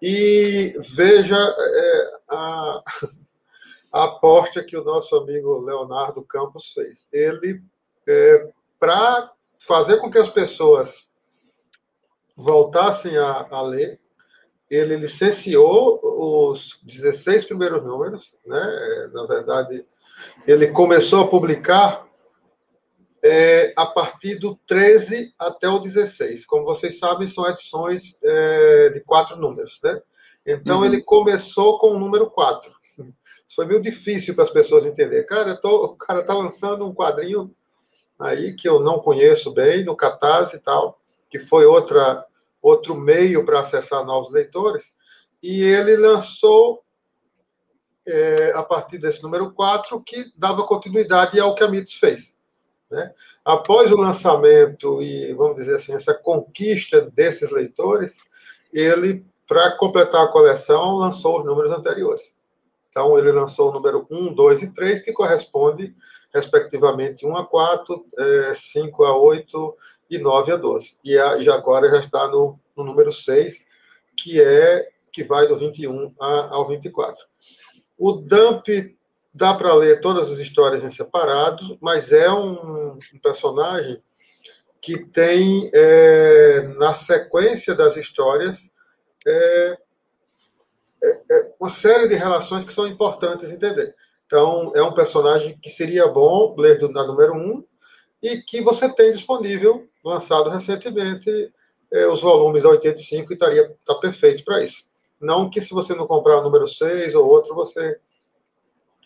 E 0.00 0.76
veja 0.80 1.36
é, 1.36 2.10
a, 2.28 2.82
a 3.92 4.04
aposta 4.04 4.62
que 4.62 4.76
o 4.76 4.84
nosso 4.84 5.16
amigo 5.16 5.60
Leonardo 5.60 6.22
Campos 6.22 6.72
fez. 6.72 7.06
Ele, 7.12 7.62
é, 8.06 8.48
para 8.78 9.32
fazer 9.58 9.98
com 9.98 10.10
que 10.10 10.18
as 10.18 10.28
pessoas 10.28 11.08
voltassem 12.36 13.16
a, 13.16 13.46
a 13.50 13.62
ler, 13.62 14.00
ele 14.74 14.96
licenciou 14.96 16.00
os 16.02 16.80
16 16.82 17.44
primeiros 17.44 17.84
números, 17.84 18.34
né? 18.46 19.10
Na 19.12 19.26
verdade, 19.26 19.84
ele 20.46 20.68
começou 20.68 21.22
a 21.22 21.28
publicar 21.28 22.06
é, 23.22 23.72
a 23.74 23.86
partir 23.86 24.38
do 24.38 24.58
13 24.66 25.34
até 25.38 25.68
o 25.68 25.78
16. 25.78 26.44
Como 26.44 26.64
vocês 26.64 26.98
sabem, 26.98 27.26
são 27.26 27.48
edições 27.48 28.18
é, 28.22 28.90
de 28.90 29.00
quatro 29.00 29.36
números, 29.36 29.80
né? 29.82 30.00
Então, 30.46 30.80
uhum. 30.80 30.84
ele 30.84 31.02
começou 31.02 31.78
com 31.78 31.92
o 31.92 31.98
número 31.98 32.30
4. 32.30 32.70
Isso 33.46 33.56
foi 33.56 33.64
meio 33.64 33.80
difícil 33.80 34.34
para 34.34 34.44
as 34.44 34.50
pessoas 34.50 34.84
entenderem. 34.84 35.26
Cara, 35.26 35.56
tô, 35.56 35.84
o 35.84 35.96
cara 35.96 36.20
está 36.20 36.34
lançando 36.34 36.86
um 36.86 36.94
quadrinho 36.94 37.54
aí 38.18 38.54
que 38.54 38.68
eu 38.68 38.78
não 38.80 38.98
conheço 38.98 39.52
bem, 39.52 39.84
no 39.84 39.96
Catarse 39.96 40.56
e 40.56 40.60
tal, 40.60 41.00
que 41.30 41.38
foi 41.38 41.64
outra 41.64 42.24
outro 42.64 42.94
meio 42.94 43.44
para 43.44 43.60
acessar 43.60 44.06
novos 44.06 44.32
leitores, 44.32 44.90
e 45.42 45.62
ele 45.62 45.98
lançou, 45.98 46.82
é, 48.06 48.52
a 48.54 48.62
partir 48.62 48.96
desse 48.96 49.22
número 49.22 49.52
4, 49.52 50.02
que 50.02 50.32
dava 50.34 50.66
continuidade 50.66 51.38
ao 51.38 51.54
que 51.54 51.62
a 51.62 51.68
Mitos 51.68 51.92
fez. 51.94 52.34
Né? 52.90 53.12
Após 53.44 53.92
o 53.92 53.96
lançamento 53.96 55.02
e, 55.02 55.34
vamos 55.34 55.56
dizer 55.56 55.76
assim, 55.76 55.92
essa 55.92 56.14
conquista 56.14 57.02
desses 57.02 57.50
leitores, 57.50 58.16
ele, 58.72 59.26
para 59.46 59.76
completar 59.76 60.24
a 60.24 60.32
coleção, 60.32 60.96
lançou 60.96 61.38
os 61.38 61.44
números 61.44 61.70
anteriores. 61.70 62.34
Então, 62.88 63.18
ele 63.18 63.30
lançou 63.30 63.68
o 63.68 63.72
número 63.74 64.06
1, 64.10 64.32
2 64.32 64.62
e 64.62 64.70
3, 64.72 65.02
que 65.02 65.12
corresponde 65.12 65.94
respectivamente 66.34 67.24
1 67.24 67.36
a 67.36 67.46
4, 67.46 68.06
é, 68.18 68.54
5 68.54 69.04
a 69.04 69.16
8 69.16 69.76
e 70.10 70.18
9 70.18 70.52
a 70.52 70.56
12. 70.56 70.96
E 71.04 71.16
a, 71.16 71.38
já 71.38 71.54
agora 71.54 71.88
já 71.90 72.00
está 72.00 72.26
no, 72.28 72.58
no 72.76 72.84
número 72.84 73.12
6, 73.12 73.62
que 74.16 74.42
é 74.42 74.88
que 75.12 75.22
vai 75.22 75.46
do 75.46 75.56
21 75.56 76.12
a, 76.20 76.48
ao 76.50 76.66
24. 76.66 77.24
O 77.96 78.12
dump 78.12 78.66
dá 79.32 79.54
para 79.54 79.74
ler 79.74 80.00
todas 80.00 80.30
as 80.30 80.38
histórias 80.38 80.82
em 80.82 80.90
separado, 80.90 81.78
mas 81.80 82.12
é 82.12 82.30
um, 82.30 82.92
um 82.92 83.18
personagem 83.22 84.02
que 84.80 84.98
tem 85.06 85.70
é, 85.72 86.62
na 86.76 86.92
sequência 86.92 87.74
das 87.74 87.96
histórias 87.96 88.58
é, 89.26 89.78
é, 91.02 91.22
é, 91.30 91.54
uma 91.58 91.70
série 91.70 92.08
de 92.08 92.14
relações 92.14 92.64
que 92.64 92.72
são 92.72 92.86
importantes 92.86 93.50
entender. 93.50 93.94
Então, 94.26 94.72
é 94.74 94.82
um 94.82 94.94
personagem 94.94 95.58
que 95.60 95.68
seria 95.68 96.06
bom 96.06 96.54
ler 96.58 96.78
do, 96.78 96.88
na 96.88 97.06
número 97.06 97.34
1 97.34 97.36
um, 97.36 97.64
e 98.22 98.38
que 98.38 98.60
você 98.60 98.88
tem 98.88 99.12
disponível, 99.12 99.86
lançado 100.04 100.48
recentemente, 100.48 101.52
é, 101.92 102.06
os 102.06 102.20
volumes 102.20 102.62
da 102.62 102.70
85 102.70 103.32
e 103.32 103.34
estaria 103.34 103.76
tá 103.84 103.94
perfeito 103.96 104.44
para 104.44 104.62
isso. 104.64 104.82
Não 105.20 105.48
que 105.48 105.60
se 105.60 105.72
você 105.72 105.94
não 105.94 106.06
comprar 106.06 106.40
o 106.40 106.42
número 106.42 106.66
6 106.66 107.14
ou 107.14 107.28
outro, 107.28 107.54
você 107.54 107.98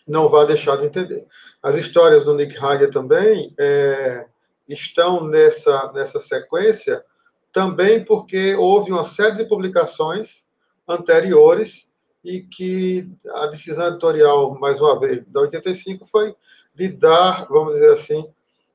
não 0.07 0.29
vá 0.29 0.45
deixar 0.45 0.77
de 0.77 0.85
entender. 0.85 1.25
As 1.61 1.75
histórias 1.75 2.23
do 2.23 2.33
Nick 2.33 2.57
Hager 2.57 2.89
também 2.89 3.53
é, 3.59 4.25
estão 4.67 5.23
nessa, 5.23 5.91
nessa 5.93 6.19
sequência, 6.19 7.03
também 7.51 8.03
porque 8.03 8.55
houve 8.55 8.91
uma 8.91 9.05
série 9.05 9.37
de 9.37 9.45
publicações 9.45 10.43
anteriores 10.87 11.88
e 12.23 12.41
que 12.41 13.09
a 13.33 13.47
decisão 13.47 13.87
editorial, 13.87 14.57
mais 14.59 14.79
uma 14.79 14.99
vez, 14.99 15.23
da 15.27 15.41
85 15.41 16.05
foi 16.05 16.35
de 16.75 16.89
dar, 16.89 17.47
vamos 17.49 17.73
dizer 17.73 17.93
assim, 17.93 18.29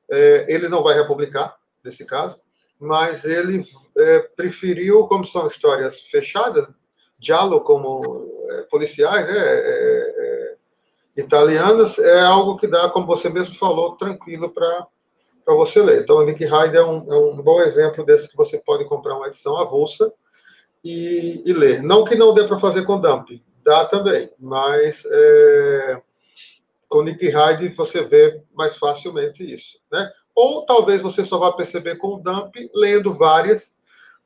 é, 0.09 0.45
ele 0.47 0.67
não 0.67 0.83
vai 0.83 0.95
republicar, 0.95 1.55
nesse 1.83 2.05
caso, 2.05 2.39
mas 2.79 3.23
ele 3.23 3.63
é, 3.97 4.19
preferiu, 4.19 5.07
como 5.07 5.25
são 5.25 5.47
histórias 5.47 6.01
fechadas, 6.01 6.67
diálogo 7.19 7.63
como 7.63 8.27
é, 8.51 8.61
policiais, 8.63 9.25
né, 9.27 9.37
é, 9.37 10.13
é, 10.17 10.55
italianas, 11.17 11.97
é 11.99 12.19
algo 12.21 12.57
que 12.57 12.67
dá, 12.67 12.89
como 12.89 13.05
você 13.05 13.29
mesmo 13.29 13.53
falou, 13.55 13.95
tranquilo 13.95 14.49
para 14.49 14.87
para 15.45 15.53
você 15.53 15.79
ler. 15.79 16.01
Então, 16.01 16.17
o 16.17 16.25
Nick 16.25 16.43
Hyde 16.43 16.75
é 16.75 16.83
um, 16.83 17.13
é 17.13 17.17
um 17.17 17.39
bom 17.39 17.61
exemplo 17.61 18.03
desse 18.03 18.27
que 18.27 18.35
você 18.35 18.57
pode 18.57 18.83
comprar 18.85 19.15
uma 19.15 19.27
edição 19.27 19.55
avulsa 19.57 20.11
e, 20.85 21.41
e 21.43 21.51
ler. 21.51 21.81
Não 21.81 22.05
que 22.05 22.13
não 22.13 22.31
dê 22.31 22.45
para 22.45 22.59
fazer 22.59 22.83
com 22.83 23.01
dump, 23.01 23.43
dá 23.63 23.85
também, 23.85 24.31
mas 24.39 25.03
é, 25.09 26.01
com 26.87 27.01
Nick 27.01 27.27
Hyde 27.27 27.69
você 27.69 28.03
vê 28.03 28.39
mais 28.53 28.77
facilmente 28.77 29.43
isso, 29.43 29.79
né? 29.91 30.11
Ou 30.35 30.63
talvez 30.65 31.01
você 31.01 31.25
só 31.25 31.39
vá 31.39 31.51
perceber 31.51 31.95
com 31.95 32.09
o 32.09 32.19
dump 32.19 32.53
lendo 32.75 33.11
várias, 33.11 33.75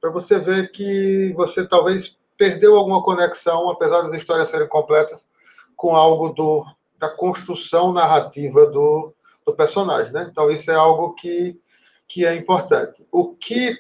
para 0.02 0.10
você 0.10 0.38
ver 0.38 0.72
que 0.72 1.32
você 1.34 1.66
talvez 1.66 2.18
perdeu 2.38 2.76
alguma 2.76 3.04
conexão, 3.04 3.70
apesar 3.70 4.02
das 4.02 4.14
histórias 4.14 4.50
serem 4.50 4.68
completas, 4.68 5.28
com 5.76 5.96
algo 5.96 6.30
do, 6.30 6.66
da 6.98 7.10
construção 7.10 7.94
narrativa 7.94 8.66
do, 8.66 9.14
do 9.46 9.54
personagem. 9.54 10.12
Né? 10.12 10.28
Então, 10.30 10.50
isso 10.50 10.72
é 10.72 10.76
algo 10.76 11.14
que, 11.14 11.60
que 12.08 12.26
é 12.26 12.34
importante. 12.34 13.08
O 13.12 13.36
que, 13.36 13.78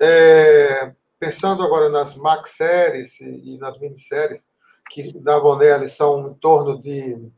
é, 0.00 0.92
pensando 1.18 1.62
agora 1.62 1.88
nas 1.88 2.14
max 2.14 2.50
séries 2.50 3.18
e, 3.20 3.58
nas 3.58 3.78
minisséries, 3.78 4.46
que 4.90 5.12
da 5.20 5.38
Vonelli 5.38 5.88
são 5.88 6.30
em 6.30 6.34
torno 6.34 6.80
de. 6.80 7.30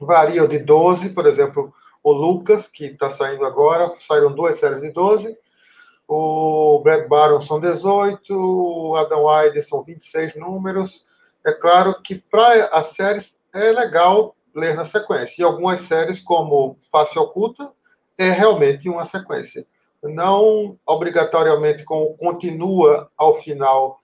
variam 0.00 0.46
de 0.46 0.58
12, 0.58 1.10
por 1.10 1.26
exemplo, 1.26 1.72
o 2.02 2.12
Lucas, 2.12 2.68
que 2.68 2.86
está 2.86 3.10
saindo 3.10 3.44
agora, 3.44 3.92
saíram 3.96 4.34
duas 4.34 4.58
séries 4.58 4.80
de 4.80 4.90
12 4.90 5.36
o 6.10 6.80
Brad 6.82 7.06
Baron 7.06 7.42
são 7.42 7.60
18, 7.60 8.32
o 8.32 8.96
Adam 8.96 9.24
Wyde 9.24 9.62
são 9.62 9.84
26 9.84 10.36
números. 10.36 11.04
É 11.44 11.52
claro 11.52 12.02
que 12.02 12.14
para 12.14 12.64
as 12.68 12.86
séries 12.86 13.38
é 13.54 13.70
legal 13.70 14.34
ler 14.56 14.74
na 14.74 14.86
sequência. 14.86 15.42
E 15.42 15.44
algumas 15.44 15.82
séries, 15.82 16.18
como 16.18 16.78
Face 16.90 17.18
Oculta, 17.18 17.70
é 18.16 18.30
realmente 18.30 18.88
uma 18.88 19.04
sequência. 19.04 19.66
Não 20.02 20.78
obrigatoriamente 20.86 21.84
com 21.84 22.14
continua 22.16 23.10
ao 23.16 23.34
final 23.34 23.98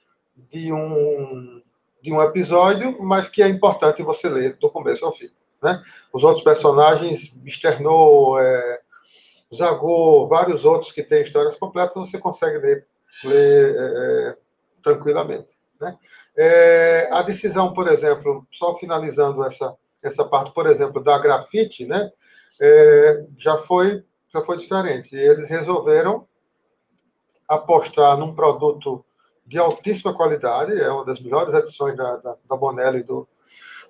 de 0.51 0.73
um, 0.73 1.63
de 2.03 2.13
um 2.13 2.21
episódio, 2.23 3.01
mas 3.03 3.29
que 3.29 3.43
é 3.43 3.49
importante 3.49 4.03
você 4.03 4.29
ler 4.29 4.57
do 4.57 4.71
começo 4.71 5.05
ao 5.05 5.13
fim. 5.13 5.31
Né? 5.63 5.83
Os 6.13 6.23
outros 6.23 6.45
personagens, 6.45 7.35
externou 7.45 8.39
é, 8.39 8.81
Zagor, 9.55 10.29
vários 10.29 10.65
outros 10.65 10.93
que 10.93 11.03
têm 11.03 11.23
histórias 11.23 11.57
completas, 11.57 11.95
você 11.95 12.19
consegue 12.19 12.59
ler, 12.59 12.87
ler 13.25 13.77
é, 13.77 14.31
é, 14.31 14.37
tranquilamente. 14.83 15.53
Né? 15.81 15.97
É, 16.37 17.09
a 17.13 17.23
decisão, 17.23 17.73
por 17.73 17.89
exemplo, 17.89 18.47
só 18.53 18.75
finalizando 18.75 19.45
essa, 19.45 19.75
essa 20.03 20.25
parte, 20.25 20.53
por 20.53 20.67
exemplo, 20.67 21.03
da 21.03 21.19
grafite, 21.19 21.87
né, 21.87 22.11
é, 22.61 23.25
já, 23.37 23.57
foi, 23.59 24.05
já 24.35 24.43
foi 24.43 24.59
diferente. 24.59 25.15
Eles 25.15 25.49
resolveram 25.49 26.27
apostar 27.49 28.19
num 28.19 28.35
produto 28.35 29.05
de 29.47 29.59
altíssima 29.59 30.13
qualidade, 30.13 30.81
é 30.81 30.91
uma 30.91 31.05
das 31.05 31.21
melhores 31.21 31.55
edições 31.55 31.97
da, 31.97 32.17
da, 32.17 32.37
da 32.49 32.57
Bonelli 32.57 33.03
do, 33.03 33.29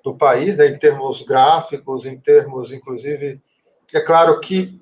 do 0.02 0.14
país, 0.14 0.56
né, 0.56 0.66
em 0.66 0.78
termos 0.78 1.22
gráficos, 1.22 2.04
em 2.04 2.18
termos, 2.18 2.72
inclusive, 2.72 3.40
é 3.92 4.00
claro 4.00 4.38
que 4.40 4.80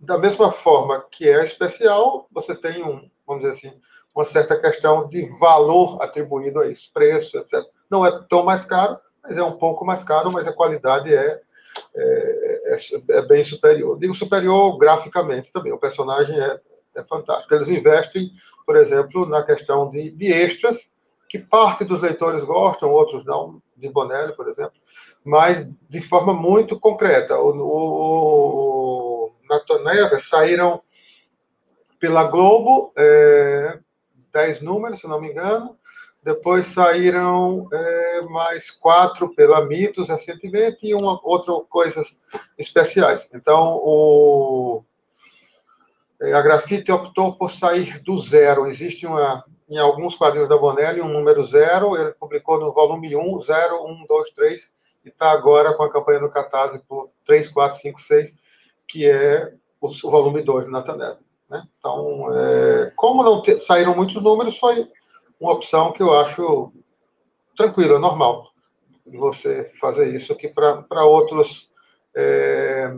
da 0.00 0.18
mesma 0.18 0.50
forma 0.50 1.04
que 1.10 1.28
é 1.28 1.44
especial, 1.44 2.26
você 2.32 2.54
tem 2.54 2.82
um, 2.82 3.08
vamos 3.26 3.42
dizer 3.42 3.54
assim, 3.54 3.80
uma 4.14 4.24
certa 4.24 4.58
questão 4.58 5.08
de 5.08 5.26
valor 5.38 6.02
atribuído 6.02 6.60
a 6.60 6.68
isso, 6.68 6.90
preço, 6.92 7.36
etc. 7.36 7.62
Não 7.90 8.04
é 8.04 8.24
tão 8.28 8.42
mais 8.42 8.64
caro, 8.64 8.98
mas 9.22 9.36
é 9.36 9.42
um 9.42 9.58
pouco 9.58 9.84
mais 9.84 10.02
caro, 10.02 10.32
mas 10.32 10.48
a 10.48 10.52
qualidade 10.52 11.14
é, 11.14 11.40
é, 11.94 12.45
é, 13.08 13.22
bem 13.22 13.42
superior. 13.44 13.98
Digo 13.98 14.14
superior 14.14 14.76
graficamente 14.78 15.50
também, 15.52 15.72
o 15.72 15.78
personagem 15.78 16.38
é, 16.38 16.60
é 16.94 17.02
fantástico. 17.04 17.54
Eles 17.54 17.68
investem, 17.68 18.30
por 18.64 18.76
exemplo, 18.76 19.26
na 19.26 19.42
questão 19.42 19.90
de, 19.90 20.10
de 20.10 20.32
extras, 20.32 20.88
que 21.28 21.38
parte 21.38 21.84
dos 21.84 22.00
leitores 22.00 22.44
gostam, 22.44 22.90
outros 22.90 23.24
não, 23.24 23.60
de 23.76 23.88
Bonelli, 23.88 24.34
por 24.34 24.48
exemplo, 24.48 24.78
mas 25.24 25.66
de 25.88 26.00
forma 26.00 26.32
muito 26.32 26.78
concreta. 26.78 27.38
O, 27.38 27.50
o, 27.50 29.32
saíram 30.20 30.80
pela 31.98 32.24
Globo, 32.24 32.92
é, 32.96 33.78
10 34.32 34.62
números, 34.62 35.00
se 35.00 35.08
não 35.08 35.20
me 35.20 35.30
engano. 35.30 35.76
Depois 36.26 36.66
saíram 36.66 37.68
é, 37.72 38.22
mais 38.22 38.68
quatro 38.68 39.32
pela 39.32 39.64
Mitos 39.64 40.08
recentemente 40.08 40.84
e 40.84 40.92
uma 40.92 41.20
outra 41.22 41.54
coisas 41.70 42.18
especiais. 42.58 43.28
Então, 43.32 43.76
o, 43.76 44.82
é, 46.20 46.32
a 46.32 46.42
Grafite 46.42 46.90
optou 46.90 47.36
por 47.36 47.48
sair 47.48 48.02
do 48.02 48.18
zero. 48.18 48.66
Existe 48.66 49.06
uma, 49.06 49.44
em 49.70 49.78
alguns 49.78 50.16
quadrinhos 50.16 50.48
da 50.48 50.58
Bonelli 50.58 51.00
um 51.00 51.06
número 51.06 51.46
zero. 51.46 51.96
Ele 51.96 52.10
publicou 52.14 52.58
no 52.58 52.72
volume 52.72 53.14
1, 53.14 53.42
0, 53.42 53.86
1, 53.86 54.06
2, 54.08 54.30
3, 54.30 54.72
e 55.04 55.08
está 55.10 55.30
agora 55.30 55.74
com 55.74 55.84
a 55.84 55.92
campanha 55.92 56.18
do 56.18 56.28
Catarse 56.28 56.80
por 56.88 57.08
3, 57.24 57.48
4, 57.50 57.78
5, 57.78 58.00
6 58.00 58.34
que 58.88 59.08
é 59.08 59.52
o, 59.80 59.86
o 59.86 60.10
volume 60.10 60.42
2 60.42 60.64
do 60.64 60.72
Natanel. 60.72 61.18
Né? 61.48 61.62
Então, 61.78 62.36
é, 62.36 62.92
como 62.96 63.22
não 63.22 63.40
te, 63.40 63.60
saíram 63.60 63.94
muitos 63.94 64.20
números, 64.20 64.58
foi 64.58 64.88
uma 65.40 65.52
opção 65.52 65.92
que 65.92 66.02
eu 66.02 66.18
acho 66.18 66.72
tranquila, 67.56 67.98
normal, 67.98 68.50
de 69.06 69.16
você 69.16 69.72
fazer 69.80 70.14
isso 70.14 70.32
aqui 70.32 70.48
para 70.48 71.04
outros. 71.04 71.68
É, 72.14 72.92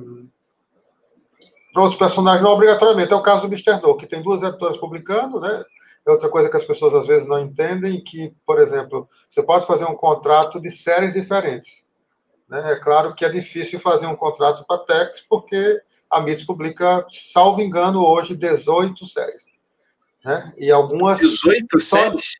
para 1.72 1.82
outros 1.82 1.98
personagens, 1.98 2.42
não 2.42 2.52
obrigatoriamente. 2.52 3.12
É 3.12 3.16
o 3.16 3.22
caso 3.22 3.42
do 3.42 3.52
Mr. 3.52 3.80
No, 3.82 3.96
que 3.96 4.06
tem 4.06 4.22
duas 4.22 4.42
editoras 4.42 4.76
publicando, 4.78 5.38
né? 5.40 5.62
É 6.06 6.10
outra 6.10 6.28
coisa 6.28 6.48
que 6.48 6.56
as 6.56 6.64
pessoas 6.64 6.94
às 6.94 7.06
vezes 7.06 7.28
não 7.28 7.38
entendem, 7.38 8.02
que, 8.02 8.34
por 8.46 8.58
exemplo, 8.58 9.08
você 9.28 9.42
pode 9.42 9.66
fazer 9.66 9.84
um 9.84 9.94
contrato 9.94 10.58
de 10.58 10.70
séries 10.70 11.12
diferentes. 11.12 11.84
Né? 12.48 12.72
É 12.72 12.76
claro 12.76 13.14
que 13.14 13.24
é 13.24 13.28
difícil 13.28 13.78
fazer 13.78 14.06
um 14.06 14.16
contrato 14.16 14.64
para 14.66 14.78
Tex, 14.78 15.20
porque 15.28 15.80
a 16.10 16.20
MIT 16.20 16.46
publica, 16.46 17.06
salvo 17.10 17.60
engano, 17.60 18.02
hoje 18.02 18.34
18 18.34 19.06
séries. 19.06 19.47
Né? 20.28 20.52
E 20.58 20.70
algumas. 20.70 21.16
18 21.16 21.80
só, 21.80 21.96
séries? 21.96 22.34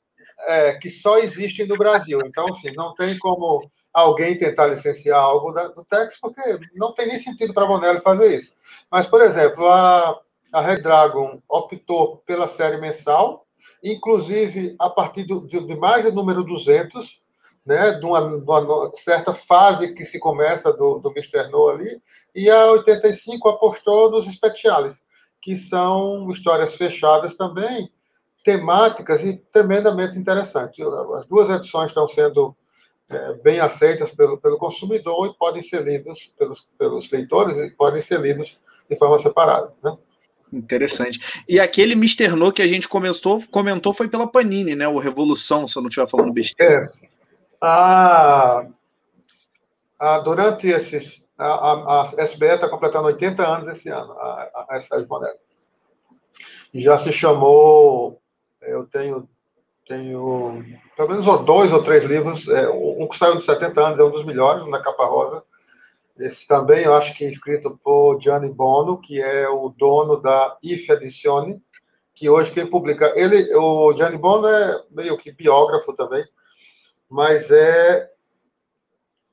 É, 0.46 0.74
que 0.74 0.90
só 0.90 1.18
existem 1.18 1.66
no 1.66 1.78
Brasil. 1.78 2.18
Então, 2.26 2.46
assim, 2.50 2.70
não 2.76 2.92
tem 2.94 3.18
como 3.18 3.66
alguém 3.94 4.36
tentar 4.36 4.66
licenciar 4.66 5.18
algo 5.18 5.52
da, 5.52 5.68
do 5.68 5.82
Tex, 5.84 6.18
porque 6.20 6.42
não 6.74 6.92
tem 6.92 7.08
nem 7.08 7.18
sentido 7.18 7.54
para 7.54 7.64
a 7.64 7.66
Bonelli 7.66 8.00
fazer 8.00 8.36
isso. 8.36 8.52
Mas, 8.90 9.06
por 9.06 9.22
exemplo, 9.22 9.66
a, 9.66 10.20
a 10.52 10.60
Red 10.60 10.82
Dragon 10.82 11.40
optou 11.48 12.18
pela 12.26 12.46
série 12.46 12.76
mensal, 12.76 13.46
inclusive 13.82 14.76
a 14.78 14.90
partir 14.90 15.24
do, 15.24 15.46
de, 15.46 15.58
de 15.58 15.74
mais 15.74 16.04
do 16.04 16.12
número 16.12 16.44
200, 16.44 17.22
né, 17.64 17.92
de 17.92 18.04
uma, 18.04 18.20
de 18.20 18.44
uma, 18.44 18.90
certa 18.96 19.32
fase 19.32 19.94
que 19.94 20.04
se 20.04 20.18
começa 20.18 20.72
do, 20.74 20.98
do 20.98 21.10
Mr. 21.10 21.50
No 21.50 21.68
ali, 21.68 22.02
e 22.34 22.50
a 22.50 22.66
85 22.66 23.48
apostou 23.48 24.10
nos 24.10 24.26
Speciales, 24.26 25.02
que 25.42 25.56
são 25.56 26.30
histórias 26.30 26.74
fechadas 26.74 27.36
também, 27.36 27.90
temáticas 28.44 29.24
e 29.24 29.36
tremendamente 29.52 30.18
interessantes. 30.18 30.84
As 31.16 31.26
duas 31.26 31.50
edições 31.50 31.90
estão 31.90 32.08
sendo 32.08 32.56
é, 33.08 33.34
bem 33.34 33.60
aceitas 33.60 34.10
pelo, 34.12 34.38
pelo 34.38 34.58
consumidor 34.58 35.26
e 35.26 35.38
podem 35.38 35.62
ser 35.62 35.82
lidas 35.82 36.32
pelos, 36.38 36.68
pelos 36.78 37.10
leitores 37.10 37.56
e 37.56 37.70
podem 37.70 38.02
ser 38.02 38.20
lidos 38.20 38.58
de 38.88 38.96
forma 38.96 39.18
separada. 39.18 39.72
Né? 39.82 39.96
Interessante. 40.52 41.42
E 41.48 41.60
aquele 41.60 41.92
Mr. 41.92 42.28
No 42.30 42.52
que 42.52 42.62
a 42.62 42.66
gente 42.66 42.88
comentou, 42.88 43.42
comentou 43.50 43.92
foi 43.92 44.08
pela 44.08 44.26
Panini, 44.26 44.74
né? 44.74 44.88
O 44.88 44.98
Revolução, 44.98 45.66
se 45.66 45.76
eu 45.76 45.82
não 45.82 45.88
estiver 45.88 46.08
falando 46.08 46.32
besteira. 46.32 46.90
É. 47.02 47.08
A, 47.60 48.66
a, 49.98 50.18
durante 50.20 50.68
esses. 50.68 51.24
A, 51.38 52.02
a, 52.02 52.24
SBE 52.24 52.46
está 52.46 52.68
completando 52.68 53.06
80 53.06 53.46
anos 53.46 53.68
esse 53.68 53.88
ano, 53.88 54.12
a, 54.12 54.66
a, 54.68 54.80
Sérgio 54.80 55.06
Bonelli. 55.06 55.38
Já 56.74 56.98
se 56.98 57.12
chamou. 57.12 58.20
Eu 58.60 58.84
tenho, 58.86 59.28
tenho 59.86 60.64
pelo 60.96 61.08
menos 61.10 61.44
dois 61.44 61.72
ou 61.72 61.82
três 61.82 62.04
livros. 62.04 62.48
É, 62.48 62.68
um 62.68 63.06
que 63.06 63.16
saiu 63.16 63.36
de 63.36 63.44
70 63.44 63.80
anos, 63.80 63.98
é 63.98 64.04
um 64.04 64.10
dos 64.10 64.24
melhores, 64.24 64.66
na 64.68 64.82
capa 64.82 65.06
rosa 65.06 65.44
esse 66.18 66.46
também, 66.46 66.84
eu 66.84 66.94
acho 66.94 67.14
que 67.14 67.24
é 67.24 67.28
escrito 67.28 67.78
por 67.82 68.20
Gianni 68.20 68.48
Bono, 68.48 69.00
que 69.00 69.20
é 69.20 69.48
o 69.48 69.68
dono 69.68 70.16
da 70.20 70.56
If 70.62 70.88
Edizione, 70.90 71.62
que 72.12 72.28
hoje 72.28 72.50
quem 72.50 72.66
publica. 72.66 73.12
Ele, 73.14 73.54
o 73.54 73.92
Gianni 73.96 74.18
Bono 74.18 74.48
é 74.48 74.82
meio 74.90 75.16
que 75.16 75.30
biógrafo 75.30 75.92
também, 75.92 76.24
mas 77.08 77.50
é, 77.50 78.10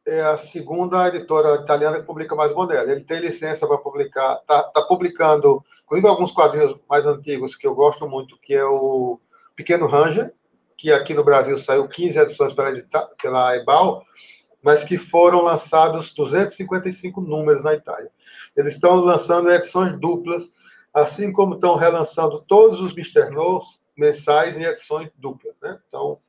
é 0.06 0.22
a 0.22 0.38
segunda 0.38 1.08
editora 1.08 1.62
italiana 1.62 2.00
que 2.00 2.06
publica 2.06 2.36
mais 2.36 2.54
Bonelli. 2.54 2.92
Ele 2.92 3.04
tem 3.04 3.20
licença 3.20 3.66
para 3.68 3.78
publicar, 3.78 4.40
está 4.42 4.64
tá 4.64 4.82
publicando, 4.84 5.64
inclusive 5.84 6.08
alguns 6.08 6.32
quadrinhos 6.32 6.78
mais 6.88 7.06
antigos 7.06 7.56
que 7.56 7.66
eu 7.66 7.74
gosto 7.74 8.08
muito, 8.08 8.38
que 8.40 8.54
é 8.54 8.64
o 8.64 9.20
Pequeno 9.56 9.88
Ranger, 9.88 10.32
que 10.78 10.92
aqui 10.92 11.14
no 11.14 11.24
Brasil 11.24 11.58
saiu 11.58 11.88
15 11.88 12.20
edições 12.20 12.54
pela, 12.54 12.72
pela 13.22 13.56
Ebal, 13.56 14.04
mas 14.62 14.84
que 14.84 14.98
foram 14.98 15.42
lançados 15.42 16.14
255 16.14 17.20
números 17.22 17.64
na 17.64 17.74
Itália. 17.74 18.12
Eles 18.56 18.76
estão 18.76 18.96
lançando 18.98 19.52
edições 19.52 20.00
duplas, 20.00 20.50
assim 20.94 21.32
como 21.32 21.56
estão 21.56 21.76
relançando 21.76 22.44
todos 22.48 22.80
os 22.80 22.92
Mr. 22.92 23.32
No's 23.32 23.80
mensais 23.98 24.58
em 24.58 24.64
edições 24.64 25.10
duplas. 25.18 25.56
Né? 25.62 25.80
Então, 25.88 26.20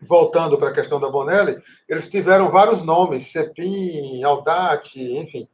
voltando 0.00 0.56
para 0.56 0.70
a 0.70 0.74
questão 0.74 1.00
da 1.00 1.10
Bonelli, 1.10 1.60
eles 1.88 2.08
tiveram 2.08 2.50
vários 2.50 2.82
nomes, 2.82 3.30
Cepim, 3.32 4.22
Aldati, 4.22 5.16
enfim. 5.16 5.48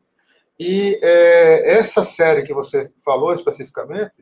E 0.58 0.98
é, 1.02 1.78
essa 1.78 2.04
série 2.04 2.42
que 2.42 2.54
você 2.54 2.92
falou 3.04 3.32
especificamente, 3.34 4.12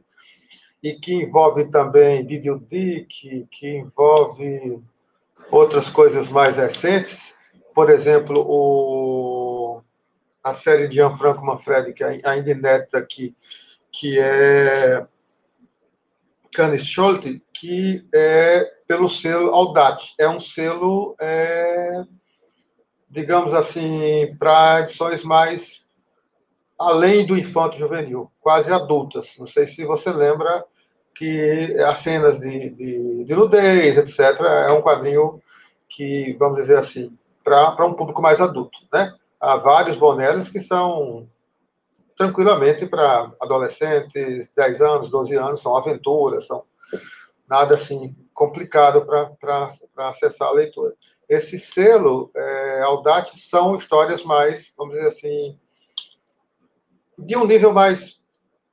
e 0.82 0.94
que 0.94 1.14
envolve 1.14 1.70
também 1.70 2.26
Didio 2.26 2.58
Dick, 2.68 3.46
que 3.50 3.68
envolve 3.68 4.82
outras 5.50 5.88
coisas 5.88 6.28
mais 6.28 6.56
recentes, 6.56 7.34
por 7.74 7.88
exemplo, 7.88 8.34
o, 8.38 9.80
a 10.42 10.52
série 10.54 10.88
de 10.88 10.96
Gianfranco 10.96 11.44
Manfredi, 11.44 11.92
que 11.92 12.02
é 12.02 12.20
ainda 12.24 12.50
inédita 12.50 12.98
aqui, 12.98 13.34
que 13.92 14.18
é 14.18 15.06
Canis 16.54 16.84
Scholte, 16.84 17.42
que 17.54 18.06
é 18.14 18.70
pelo 18.86 19.08
selo 19.08 19.50
Audate. 19.52 20.14
É 20.18 20.28
um 20.28 20.40
selo, 20.40 21.16
é, 21.20 22.02
digamos 23.08 23.54
assim, 23.54 24.36
para 24.38 24.80
edições 24.80 25.22
mais 25.22 25.82
além 26.78 27.24
do 27.24 27.38
infanto 27.38 27.78
juvenil, 27.78 28.30
quase 28.40 28.72
adultas. 28.72 29.34
Não 29.38 29.46
sei 29.46 29.66
se 29.66 29.84
você 29.84 30.10
lembra 30.10 30.64
que 31.14 31.76
as 31.86 31.98
cenas 31.98 32.38
de, 32.40 32.70
de, 32.70 33.24
de 33.24 33.34
nudez, 33.34 33.96
etc., 33.96 34.40
é 34.40 34.72
um 34.72 34.82
quadrinho 34.82 35.40
que, 35.88 36.34
vamos 36.38 36.60
dizer 36.60 36.78
assim, 36.78 37.16
para 37.44 37.86
um 37.86 37.94
público 37.94 38.20
mais 38.20 38.40
adulto. 38.40 38.78
Né? 38.92 39.12
Há 39.40 39.56
vários 39.56 39.96
Bonellis 39.96 40.48
que 40.48 40.60
são 40.60 41.28
tranquilamente 42.22 42.86
para 42.86 43.32
adolescentes, 43.40 44.48
10 44.54 44.80
anos, 44.80 45.10
12 45.10 45.34
anos, 45.34 45.60
são 45.60 45.76
aventuras, 45.76 46.46
são 46.46 46.62
nada 47.48 47.74
assim 47.74 48.14
complicado 48.32 49.04
para 49.04 49.70
acessar 50.08 50.48
a 50.48 50.52
leitura. 50.52 50.94
Esse 51.28 51.58
selo, 51.58 52.30
é, 52.36 52.82
Audate, 52.82 53.36
são 53.38 53.74
histórias 53.74 54.22
mais, 54.22 54.72
vamos 54.76 54.94
dizer 54.94 55.08
assim, 55.08 55.58
de 57.18 57.36
um 57.36 57.44
nível 57.44 57.72
mais, 57.72 58.20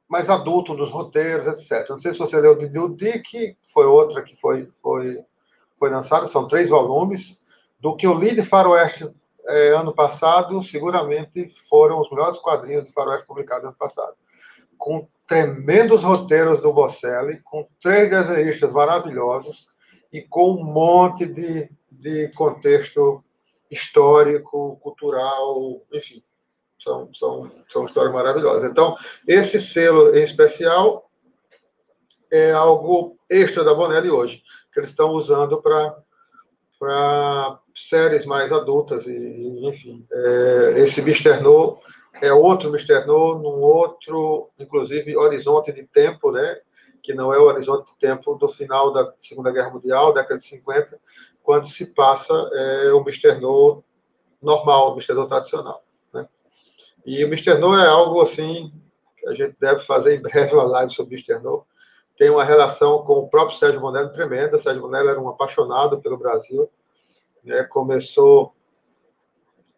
mais 0.07 0.29
adulto 0.29 0.75
dos 0.75 0.91
roteiros, 0.91 1.47
etc. 1.47 1.89
Não 1.89 1.99
sei 1.99 2.13
se 2.13 2.19
você 2.19 2.39
leu 2.39 2.55
de 2.55 2.69
Dick, 2.95 3.57
foi 3.73 3.85
outra 3.87 4.21
que 4.21 4.35
foi, 4.35 4.69
foi, 4.79 5.23
foi 5.75 5.89
lançada, 5.89 6.27
são 6.27 6.47
três 6.47 6.69
volumes, 6.69 7.41
do 7.79 7.95
que 7.95 8.05
eu 8.05 8.13
li 8.13 8.35
de 8.35 8.43
Faroeste 8.43 9.09
é, 9.49 9.69
ano 9.75 9.93
passado, 9.93 10.63
seguramente 10.63 11.49
foram 11.67 11.99
os 11.99 12.09
melhores 12.09 12.37
quadrinhos 12.39 12.85
de 12.85 12.93
Faroeste 12.93 13.27
publicados 13.27 13.65
ano 13.65 13.75
passado. 13.77 14.13
Com 14.77 15.07
tremendos 15.27 16.03
roteiros 16.03 16.61
do 16.61 16.71
Bosselli, 16.71 17.41
com 17.43 17.67
três 17.81 18.09
desenhistas 18.09 18.71
maravilhosos 18.71 19.67
e 20.11 20.21
com 20.21 20.51
um 20.51 20.63
monte 20.63 21.25
de, 21.25 21.69
de 21.91 22.29
contexto 22.29 23.23
histórico, 23.69 24.77
cultural, 24.77 25.81
enfim. 25.93 26.23
São, 26.81 27.13
são, 27.13 27.51
são 27.69 27.85
histórias 27.85 28.13
maravilhosas. 28.13 28.71
Então, 28.71 28.95
esse 29.27 29.59
selo 29.59 30.15
em 30.15 30.23
especial 30.23 31.09
é 32.31 32.51
algo 32.51 33.17
extra 33.29 33.63
da 33.63 33.73
Bonelli 33.73 34.09
hoje, 34.09 34.41
que 34.71 34.79
eles 34.79 34.89
estão 34.89 35.11
usando 35.11 35.61
para 35.61 35.95
para 36.79 37.59
séries 37.75 38.25
mais 38.25 38.53
adultas 38.53 39.05
e, 39.05 39.67
enfim, 39.67 40.07
é, 40.11 40.73
esse 40.77 41.01
Mr. 41.01 41.41
No 41.41 41.77
é 42.21 42.31
outro 42.31 42.69
Mr. 42.69 43.05
No 43.05 43.37
num 43.37 43.61
outro, 43.61 44.49
inclusive, 44.57 45.15
horizonte 45.17 45.71
de 45.73 45.83
tempo, 45.83 46.31
né? 46.31 46.57
Que 47.03 47.13
não 47.13 47.33
é 47.33 47.37
o 47.37 47.43
horizonte 47.43 47.91
de 47.91 47.97
tempo 47.99 48.35
do 48.35 48.47
final 48.47 48.91
da 48.91 49.13
Segunda 49.19 49.51
Guerra 49.51 49.71
Mundial, 49.71 50.13
década 50.13 50.37
de 50.37 50.45
50, 50.45 50.99
quando 51.43 51.67
se 51.67 51.85
passa 51.85 52.33
é, 52.53 52.93
o 52.93 53.01
Mr. 53.01 53.39
No 53.39 53.83
normal, 54.41 54.91
o 54.91 54.93
Mr. 54.93 55.13
No 55.13 55.27
tradicional, 55.27 55.83
né? 56.13 56.27
E 57.05 57.23
o 57.23 57.27
Mr. 57.27 57.55
No 57.55 57.77
é 57.77 57.87
algo 57.87 58.21
assim 58.21 58.71
que 59.17 59.27
a 59.27 59.33
gente 59.33 59.55
deve 59.59 59.79
fazer 59.81 60.15
em 60.15 60.21
breve 60.21 60.53
uma 60.53 60.63
live 60.63 60.93
sobre 60.93 61.15
o. 61.15 61.39
No, 61.39 61.65
tem 62.19 62.29
uma 62.29 62.43
relação 62.43 63.01
com 63.05 63.13
o 63.13 63.29
próprio 63.29 63.57
Sérgio 63.57 63.79
Bonelli 63.79 64.11
tremenda. 64.11 64.59
Sérgio 64.59 64.81
Bonelli 64.81 65.07
era 65.07 65.21
um 65.21 65.29
apaixonado 65.29 66.01
pelo 66.01 66.17
Brasil, 66.17 66.69
né? 67.41 67.63
começou 67.63 68.53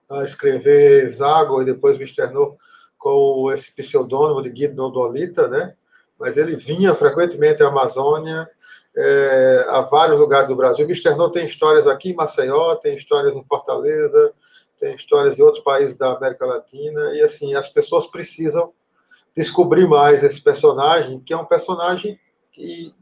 a 0.09 0.23
escrever 0.23 1.07
Zago 1.11 1.61
e 1.61 1.65
depois 1.65 1.99
me 1.99 2.03
externou 2.03 2.57
com 2.97 3.51
esse 3.53 3.71
pseudônimo 3.71 4.41
de 4.41 4.49
Guido 4.49 4.75
Nodolita, 4.75 5.47
né? 5.47 5.75
mas 6.19 6.35
ele 6.35 6.55
vinha 6.55 6.95
frequentemente 6.95 7.61
à 7.61 7.67
Amazônia, 7.67 8.49
é, 8.97 9.65
a 9.69 9.81
vários 9.81 10.19
lugares 10.19 10.47
do 10.47 10.55
Brasil. 10.55 10.87
O 10.87 10.91
externou 10.91 11.29
tem 11.29 11.45
histórias 11.45 11.85
aqui 11.85 12.09
em 12.09 12.15
Maceió, 12.15 12.73
tem 12.75 12.95
histórias 12.95 13.35
em 13.35 13.45
Fortaleza, 13.45 14.33
tem 14.79 14.95
histórias 14.95 15.37
em 15.37 15.43
outros 15.43 15.63
países 15.63 15.93
da 15.93 16.13
América 16.13 16.47
Latina, 16.47 17.13
e 17.13 17.21
assim, 17.21 17.53
as 17.53 17.69
pessoas 17.69 18.07
precisam 18.07 18.73
descobrir 19.37 19.87
mais 19.87 20.23
esse 20.23 20.41
personagem, 20.41 21.19
que 21.19 21.33
é 21.33 21.37
um 21.37 21.45
personagem 21.45 22.19
e 22.57 22.93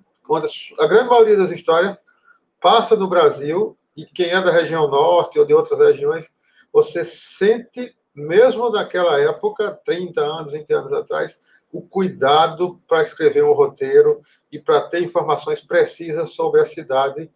a 0.79 0.87
grande 0.87 1.09
maioria 1.09 1.37
das 1.37 1.51
histórias 1.51 1.97
passa 2.61 2.95
no 2.95 3.07
Brasil 3.07 3.77
e 3.95 4.05
quem 4.05 4.29
é 4.29 4.41
da 4.41 4.51
região 4.51 4.87
norte 4.87 5.39
ou 5.39 5.45
de 5.45 5.53
outras 5.53 5.79
regiões, 5.79 6.25
você 6.71 7.03
sente, 7.03 7.95
mesmo 8.13 8.69
naquela 8.69 9.19
época, 9.19 9.77
30 9.83 10.21
anos, 10.21 10.53
20 10.53 10.73
anos 10.73 10.93
atrás, 10.93 11.37
o 11.71 11.81
cuidado 11.81 12.79
para 12.87 13.01
escrever 13.01 13.43
um 13.43 13.53
roteiro 13.53 14.21
e 14.51 14.59
para 14.59 14.81
ter 14.81 15.03
informações 15.03 15.61
precisas 15.61 16.31
sobre 16.31 16.61
a 16.61 16.65
cidade, 16.65 17.29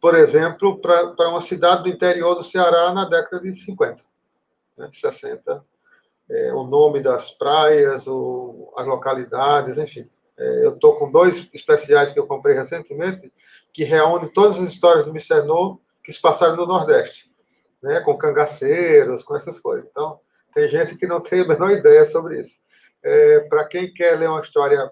por 0.00 0.14
exemplo, 0.14 0.80
para 0.80 1.28
uma 1.28 1.40
cidade 1.40 1.84
do 1.84 1.88
interior 1.88 2.34
do 2.34 2.44
Ceará 2.44 2.92
na 2.92 3.04
década 3.04 3.40
de 3.40 3.54
50, 3.54 4.02
né, 4.76 4.90
60, 4.92 5.64
é, 6.30 6.52
o 6.52 6.64
nome 6.64 7.00
das 7.00 7.30
praias, 7.30 8.06
o, 8.06 8.72
as 8.76 8.86
localidades, 8.86 9.78
enfim. 9.78 10.08
É, 10.38 10.64
eu 10.64 10.74
estou 10.74 10.96
com 10.96 11.10
dois 11.10 11.48
especiais 11.52 12.12
que 12.12 12.18
eu 12.18 12.26
comprei 12.26 12.54
recentemente, 12.54 13.32
que 13.72 13.84
reúnem 13.84 14.28
todas 14.28 14.58
as 14.58 14.72
histórias 14.72 15.04
do 15.04 15.12
Michernot 15.12 15.80
que 16.04 16.12
se 16.12 16.20
passaram 16.20 16.56
no 16.56 16.66
Nordeste, 16.66 17.30
né, 17.82 18.00
com 18.00 18.16
cangaceiros, 18.16 19.22
com 19.22 19.36
essas 19.36 19.58
coisas. 19.58 19.86
Então, 19.90 20.20
tem 20.54 20.68
gente 20.68 20.96
que 20.96 21.06
não 21.06 21.20
tem 21.20 21.40
a 21.40 21.48
menor 21.48 21.70
ideia 21.70 22.06
sobre 22.06 22.40
isso. 22.40 22.60
É, 23.02 23.40
Para 23.40 23.66
quem 23.66 23.92
quer 23.92 24.18
ler 24.18 24.28
uma 24.28 24.40
história 24.40 24.90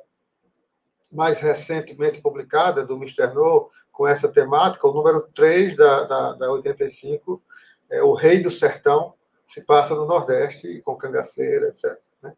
mais 1.11 1.41
recentemente 1.41 2.21
publicada, 2.21 2.85
do. 2.85 2.99
No, 2.99 3.71
com 3.93 4.07
essa 4.07 4.29
temática, 4.29 4.87
o 4.87 4.93
número 4.93 5.23
3 5.35 5.77
da, 5.77 6.05
da, 6.05 6.33
da 6.35 6.51
85, 6.51 7.43
é 7.91 8.03
O 8.03 8.13
Rei 8.13 8.43
do 8.43 8.51
Sertão, 8.51 9.15
se 9.47 9.63
passa 9.63 9.95
no 9.95 10.07
Nordeste, 10.07 10.83
com 10.85 10.97
cangaceira, 10.97 11.69
etc. 11.69 11.97
Né? 12.21 12.35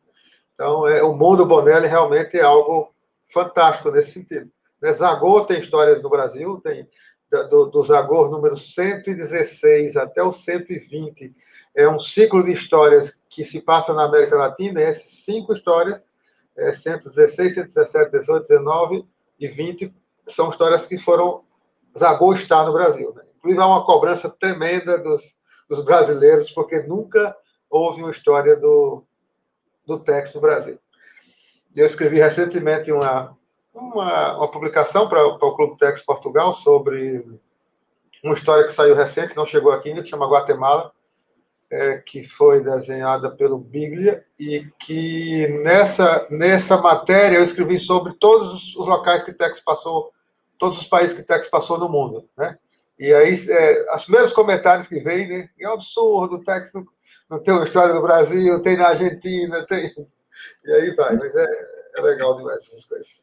Então, 0.55 0.87
é, 0.87 1.03
o 1.03 1.15
mundo 1.15 1.47
Bonelli 1.47 1.89
realmente 1.89 2.39
é 2.39 2.43
algo 2.43 2.95
fantástico 3.29 3.91
nesse 3.91 4.13
sentido. 4.13 4.51
Né? 4.81 4.93
Zagor 4.93 5.47
tem 5.47 5.59
histórias 5.59 6.03
no 6.03 6.11
Brasil, 6.11 6.61
tem 6.61 6.89
do, 7.31 7.67
do 7.67 7.83
Zagor 7.83 8.31
número 8.31 8.57
116 8.57 9.97
até 9.97 10.23
o 10.23 10.33
120, 10.33 11.35
é 11.75 11.89
um 11.89 12.01
ciclo 12.01 12.43
de 12.43 12.53
histórias 12.53 13.15
que 13.29 13.45
se 13.45 13.61
passa 13.61 13.93
na 13.93 14.05
América 14.05 14.37
Latina, 14.37 14.81
e 14.81 14.85
essas 14.85 15.11
cinco 15.11 15.53
histórias, 15.53 16.05
é, 16.57 16.73
116, 16.73 17.55
117, 17.55 18.11
18, 18.11 18.49
19 18.49 19.07
e 19.39 19.49
20, 19.49 19.95
são 20.27 20.51
histórias 20.51 20.87
que 20.87 20.99
foram. 20.99 21.45
Zagor 21.97 22.35
está 22.35 22.65
no 22.65 22.73
Brasil. 22.73 23.13
Né? 23.15 23.23
Inclusive, 23.37 23.63
há 23.63 23.67
uma 23.67 23.85
cobrança 23.85 24.29
tremenda 24.29 24.99
dos, 24.99 25.23
dos 25.69 25.85
brasileiros, 25.85 26.51
porque 26.51 26.83
nunca 26.83 27.37
houve 27.71 28.03
uma 28.03 28.11
história 28.11 28.57
do, 28.57 29.05
do 29.87 29.99
Tex 29.99 30.35
no 30.35 30.41
Brasil. 30.41 30.79
Eu 31.79 31.87
escrevi 31.87 32.19
recentemente 32.19 32.91
uma, 32.91 33.37
uma, 33.73 34.37
uma 34.37 34.51
publicação 34.51 35.09
para, 35.09 35.25
o 35.25 35.55
Clube 35.55 35.79
Tex 35.79 36.03
Portugal 36.03 36.53
sobre 36.53 37.25
uma 38.25 38.35
história 38.35 38.65
que 38.65 38.73
saiu 38.73 38.97
recente, 38.97 39.37
não 39.37 39.47
chegou 39.47 39.71
aqui 39.71 39.91
ainda, 39.91 40.03
que 40.03 40.09
chama 40.09 40.29
Guatemala, 40.29 40.91
é, 41.71 41.99
que 41.99 42.27
foi 42.27 42.65
desenhada 42.65 43.31
pelo 43.31 43.59
Biglia, 43.59 44.25
e 44.41 44.67
que 44.81 45.47
nessa, 45.63 46.27
nessa 46.29 46.77
matéria 46.77 47.37
eu 47.37 47.45
escrevi 47.45 47.79
sobre 47.79 48.13
todos 48.15 48.75
os 48.75 48.87
locais 48.87 49.23
que 49.23 49.33
Tex 49.33 49.61
passou, 49.61 50.13
todos 50.59 50.81
os 50.81 50.87
países 50.87 51.17
que 51.17 51.23
Tex 51.23 51.47
passou 51.47 51.79
no 51.79 51.89
mundo. 51.89 52.29
Né? 52.37 52.59
E 52.99 53.13
aí, 53.15 53.35
é, 53.49 53.95
os 53.95 54.03
primeiros 54.03 54.33
comentários 54.33 54.89
que 54.89 54.99
vêm, 54.99 55.29
né? 55.29 55.49
É 55.61 55.69
um 55.69 55.75
absurdo, 55.75 56.37
o 56.37 56.43
Tex 56.43 56.73
não, 56.73 56.85
não 57.31 57.39
tem 57.39 57.55
uma 57.55 57.63
história 57.63 57.95
no 57.95 58.03
Brasil, 58.03 58.61
tem 58.61 58.77
na 58.77 58.89
Argentina, 58.89 59.65
tem. 59.65 59.95
E 60.65 60.73
aí 60.73 60.95
vai, 60.95 61.17
mas 61.21 61.35
é, 61.35 61.47
é 61.97 62.01
legal 62.01 62.37
demais 62.37 62.59
essas 62.59 62.85
coisas. 62.85 63.23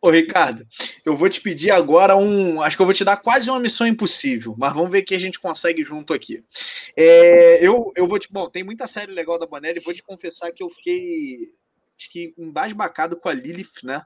Ô, 0.00 0.10
Ricardo, 0.10 0.66
eu 1.04 1.16
vou 1.16 1.28
te 1.28 1.40
pedir 1.40 1.70
agora 1.70 2.16
um. 2.16 2.62
Acho 2.62 2.76
que 2.76 2.82
eu 2.82 2.86
vou 2.86 2.94
te 2.94 3.04
dar 3.04 3.16
quase 3.16 3.50
uma 3.50 3.60
missão 3.60 3.86
impossível, 3.86 4.54
mas 4.58 4.72
vamos 4.72 4.90
ver 4.90 5.00
o 5.00 5.04
que 5.04 5.14
a 5.14 5.20
gente 5.20 5.40
consegue 5.40 5.84
junto 5.84 6.14
aqui. 6.14 6.44
É, 6.96 7.66
eu, 7.66 7.92
eu 7.96 8.06
vou 8.06 8.18
te. 8.18 8.28
Bom, 8.30 8.48
tem 8.48 8.64
muita 8.64 8.86
série 8.86 9.12
legal 9.12 9.38
da 9.38 9.46
Bonelli, 9.46 9.80
vou 9.80 9.94
te 9.94 10.02
confessar 10.02 10.52
que 10.52 10.62
eu 10.62 10.70
fiquei. 10.70 11.52
Acho 11.98 12.10
que 12.10 12.34
embasbacado 12.38 13.18
com 13.18 13.28
a 13.28 13.32
Lilith, 13.32 13.82
né? 13.82 14.02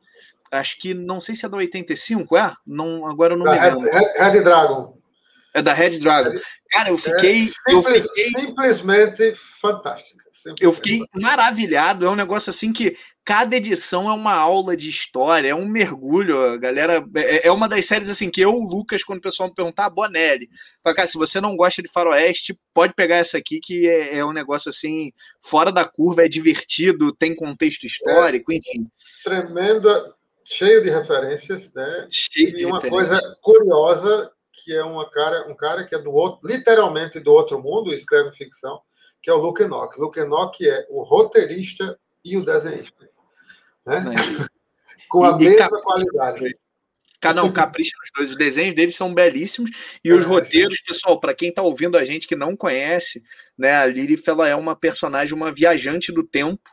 Acho 0.50 0.78
que 0.78 0.94
não 0.94 1.20
sei 1.20 1.34
se 1.34 1.46
é 1.46 1.48
da 1.48 1.56
85, 1.56 2.36
é? 2.36 2.52
Não, 2.66 3.06
agora 3.06 3.34
eu 3.34 3.38
não 3.38 3.44
da 3.46 3.52
me 3.52 3.60
lembro. 3.60 3.90
Red, 3.90 4.30
Red 4.30 4.40
Dragon. 4.42 4.98
É 5.54 5.62
da 5.62 5.72
Red 5.72 5.98
Dragon. 5.98 6.32
Cara, 6.70 6.90
eu 6.90 6.96
fiquei. 6.96 7.42
É 7.42 7.46
simples, 7.46 7.54
eu 7.68 7.82
fiquei... 7.82 8.30
Simplesmente 8.30 9.34
Eu 10.60 10.72
fiquei 10.72 11.00
maravilhado. 11.14 12.06
É 12.06 12.10
um 12.10 12.16
negócio 12.16 12.50
assim 12.50 12.72
que 12.72 12.96
cada 13.24 13.56
edição 13.56 14.10
é 14.10 14.14
uma 14.14 14.34
aula 14.34 14.76
de 14.76 14.88
história, 14.88 15.48
é 15.48 15.54
um 15.54 15.66
mergulho. 15.66 16.40
A 16.40 16.56
galera. 16.56 17.04
É, 17.16 17.48
é 17.48 17.52
uma 17.52 17.68
das 17.68 17.84
séries 17.84 18.08
assim 18.08 18.30
que 18.30 18.40
eu, 18.40 18.54
o 18.54 18.68
Lucas, 18.68 19.04
quando 19.04 19.18
o 19.18 19.22
pessoal 19.22 19.48
me 19.48 19.54
perguntar, 19.54 19.86
ah, 19.86 19.90
Bonelli. 19.90 20.48
Fala, 20.82 20.96
cara, 20.96 21.08
se 21.08 21.18
você 21.18 21.40
não 21.40 21.56
gosta 21.56 21.82
de 21.82 21.90
Faroeste, 21.90 22.58
pode 22.72 22.94
pegar 22.94 23.16
essa 23.16 23.38
aqui, 23.38 23.60
que 23.60 23.86
é, 23.86 24.18
é 24.18 24.24
um 24.24 24.32
negócio 24.32 24.68
assim, 24.68 25.12
fora 25.42 25.70
da 25.70 25.84
curva, 25.84 26.24
é 26.24 26.28
divertido, 26.28 27.14
tem 27.14 27.34
contexto 27.34 27.84
histórico, 27.84 28.52
é, 28.52 28.56
enfim. 28.56 28.86
Tremenda, 29.24 30.14
cheio 30.44 30.82
de 30.82 30.90
referências, 30.90 31.72
né? 31.74 32.06
Cheio 32.10 32.58
e 32.58 32.64
uma 32.64 32.80
coisa 32.80 33.18
curiosa 33.42 34.30
que 34.62 34.74
é 34.74 34.84
uma 34.84 35.08
cara, 35.10 35.50
um 35.50 35.54
cara 35.54 35.86
que 35.86 35.94
é 35.94 35.98
do 35.98 36.12
outro, 36.12 36.46
literalmente 36.46 37.18
do 37.18 37.32
outro 37.32 37.60
mundo, 37.60 37.94
escreve 37.94 38.30
ficção 38.32 38.80
que 39.22 39.30
é 39.30 39.32
o 39.32 39.38
Luke 39.38 39.62
Enoch. 39.62 39.98
Luke 39.98 40.18
Enoch 40.18 40.66
é 40.66 40.86
o 40.88 41.02
roteirista 41.02 41.98
e 42.24 42.36
o 42.36 42.44
desenhista. 42.44 43.08
Né? 43.86 44.02
Com 45.08 45.24
a 45.24 45.30
e, 45.40 45.48
mesma 45.48 45.66
e 45.66 45.82
qualidade. 45.82 46.58
Não, 47.34 47.52
capricha 47.52 47.92
nos 48.00 48.10
dois. 48.16 48.30
Os 48.30 48.36
desenhos 48.36 48.74
deles 48.74 48.96
são 48.96 49.12
belíssimos. 49.12 49.70
E 50.02 50.10
é, 50.10 50.14
os 50.14 50.24
roteiros, 50.24 50.80
pessoal, 50.80 51.20
para 51.20 51.34
quem 51.34 51.50
está 51.50 51.62
ouvindo 51.62 51.98
a 51.98 52.04
gente 52.04 52.26
que 52.26 52.36
não 52.36 52.56
conhece, 52.56 53.22
né, 53.58 53.74
a 53.74 53.86
Lilith 53.86 54.22
ela 54.26 54.48
é 54.48 54.56
uma 54.56 54.74
personagem, 54.74 55.34
uma 55.34 55.52
viajante 55.52 56.12
do 56.12 56.22
tempo 56.22 56.70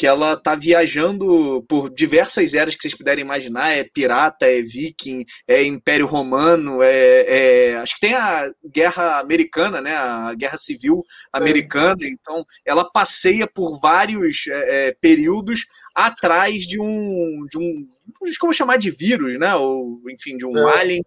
que 0.00 0.06
ela 0.06 0.34
tá 0.34 0.54
viajando 0.54 1.62
por 1.68 1.90
diversas 1.90 2.54
eras 2.54 2.74
que 2.74 2.80
vocês 2.80 2.96
puderem 2.96 3.22
imaginar. 3.22 3.72
É 3.72 3.84
pirata, 3.84 4.46
é 4.46 4.62
viking, 4.62 5.26
é 5.46 5.62
Império 5.62 6.06
Romano, 6.06 6.82
é, 6.82 7.26
é, 7.28 7.76
acho 7.76 7.96
que 7.96 8.00
tem 8.00 8.14
a 8.14 8.50
Guerra 8.64 9.20
Americana, 9.20 9.78
né? 9.82 9.94
A 9.94 10.32
Guerra 10.34 10.56
Civil 10.56 11.02
Americana. 11.30 11.98
É. 12.00 12.08
Então, 12.08 12.46
ela 12.64 12.90
passeia 12.90 13.46
por 13.46 13.78
vários 13.78 14.46
é, 14.48 14.88
é 14.88 14.96
períodos 14.98 15.66
atrás 15.94 16.62
de 16.62 16.80
um, 16.80 17.46
de 17.50 17.58
um, 17.58 17.86
como 18.40 18.54
chamar 18.54 18.78
de 18.78 18.90
vírus, 18.90 19.38
né? 19.38 19.54
Ou 19.56 20.00
enfim, 20.08 20.34
de 20.34 20.46
um 20.46 20.66
é. 20.66 20.78
alien. 20.78 21.02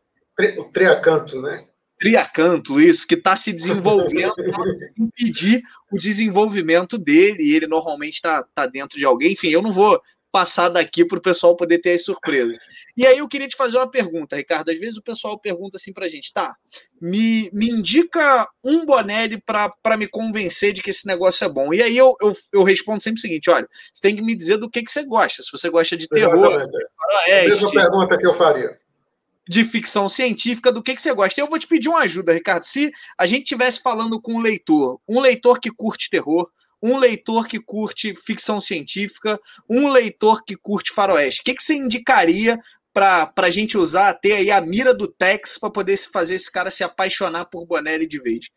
O 0.60 0.66
triacanto, 0.66 1.42
né? 1.42 1.66
Triacanto, 2.04 2.82
isso, 2.82 3.08
que 3.08 3.16
está 3.16 3.34
se 3.34 3.54
desenvolvendo 3.54 4.36
para 4.36 4.74
impedir 5.00 5.62
o 5.90 5.98
desenvolvimento 5.98 6.98
dele, 6.98 7.42
e 7.42 7.56
ele 7.56 7.66
normalmente 7.66 8.16
está 8.16 8.44
tá 8.54 8.66
dentro 8.66 9.00
de 9.00 9.06
alguém. 9.06 9.32
Enfim, 9.32 9.52
eu 9.52 9.62
não 9.62 9.72
vou 9.72 10.02
passar 10.30 10.68
daqui 10.68 11.06
para 11.06 11.18
o 11.18 11.22
pessoal 11.22 11.56
poder 11.56 11.78
ter 11.78 11.94
as 11.94 12.04
surpresas. 12.04 12.58
E 12.98 13.08
aí 13.08 13.20
eu 13.20 13.28
queria 13.30 13.48
te 13.48 13.56
fazer 13.56 13.78
uma 13.78 13.90
pergunta, 13.90 14.36
Ricardo. 14.36 14.70
Às 14.70 14.80
vezes 14.80 14.98
o 14.98 15.02
pessoal 15.02 15.40
pergunta 15.40 15.78
assim 15.78 15.94
para 15.94 16.06
a 16.06 16.10
gente, 16.10 16.34
tá, 16.34 16.54
me, 17.02 17.50
me 17.54 17.70
indica 17.70 18.50
um 18.62 18.86
Bonelli 18.86 19.42
para 19.42 19.96
me 19.96 20.06
convencer 20.06 20.74
de 20.74 20.82
que 20.82 20.90
esse 20.90 21.08
negócio 21.08 21.46
é 21.46 21.50
bom. 21.50 21.74
E 21.74 21.82
aí 21.82 21.96
eu, 21.96 22.18
eu, 22.22 22.34
eu, 22.52 22.64
respondo 22.64 23.02
sempre 23.02 23.20
o 23.20 23.22
seguinte, 23.22 23.50
olha, 23.50 23.66
você 23.94 24.02
tem 24.02 24.14
que 24.14 24.22
me 24.22 24.36
dizer 24.36 24.58
do 24.58 24.70
que, 24.70 24.84
que 24.84 24.92
você 24.92 25.04
gosta. 25.04 25.42
Se 25.42 25.50
você 25.50 25.70
gosta 25.70 25.96
de 25.96 26.10
terror, 26.10 26.68
é 27.28 27.46
a 27.46 27.50
mesma 27.50 27.72
pergunta 27.72 28.18
que 28.18 28.28
eu 28.28 28.34
faria 28.34 28.83
de 29.48 29.66
ficção 29.66 30.08
científica, 30.08 30.72
do 30.72 30.82
que, 30.82 30.96
que 30.96 31.02
você 31.02 31.14
gosta. 31.14 31.40
Eu 31.40 31.48
vou 31.48 31.60
te 31.60 31.68
pedir 31.68 31.90
uma 31.90 32.00
ajuda, 32.00 32.34
Ricardo. 32.34 32.64
Se 32.64 32.92
a 33.18 33.26
gente 33.26 33.44
estivesse 33.44 33.82
falando 33.82 34.22
com 34.22 34.36
um 34.36 34.40
leitor, 34.40 35.00
um 35.08 35.20
leitor 35.20 35.60
que 35.60 35.72
curte 35.72 36.10
terror, 36.10 36.50
um 36.82 36.98
leitor 36.98 37.48
que 37.48 37.60
curte 37.60 38.14
ficção 38.16 38.60
científica, 38.60 39.40
um 39.70 39.88
leitor 39.88 40.44
que 40.44 40.56
curte 40.56 40.92
faroeste, 40.94 41.42
o 41.42 41.44
que, 41.46 41.56
que 41.56 41.64
você 41.64 41.76
indicaria 41.76 42.58
para 42.94 43.32
a 43.38 43.50
gente 43.50 43.78
usar, 43.78 44.14
ter 44.14 44.34
aí 44.34 44.52
a 44.52 44.62
mira 44.62 44.94
do 44.94 45.08
Tex 45.08 45.58
para 45.58 45.72
poder 45.72 45.98
fazer 45.98 46.36
esse 46.36 46.52
cara 46.52 46.70
se 46.70 46.84
apaixonar 46.84 47.46
por 47.46 47.66
Bonelli 47.66 48.06
de 48.06 48.20
vez? 48.20 48.50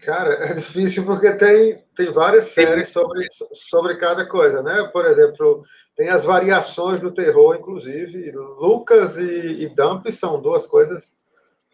Cara, 0.00 0.34
é 0.34 0.54
difícil 0.54 1.04
porque 1.04 1.32
tem, 1.32 1.84
tem 1.94 2.12
várias 2.12 2.46
séries 2.46 2.88
sobre, 2.90 3.26
sobre 3.52 3.96
cada 3.96 4.26
coisa, 4.26 4.62
né? 4.62 4.88
Por 4.92 5.04
exemplo, 5.04 5.62
tem 5.96 6.08
as 6.08 6.24
variações 6.24 7.00
do 7.00 7.12
terror, 7.12 7.56
inclusive. 7.56 8.30
Lucas 8.32 9.16
e, 9.16 9.64
e 9.64 9.68
Dump 9.68 10.06
são 10.12 10.40
duas 10.40 10.66
coisas 10.66 11.12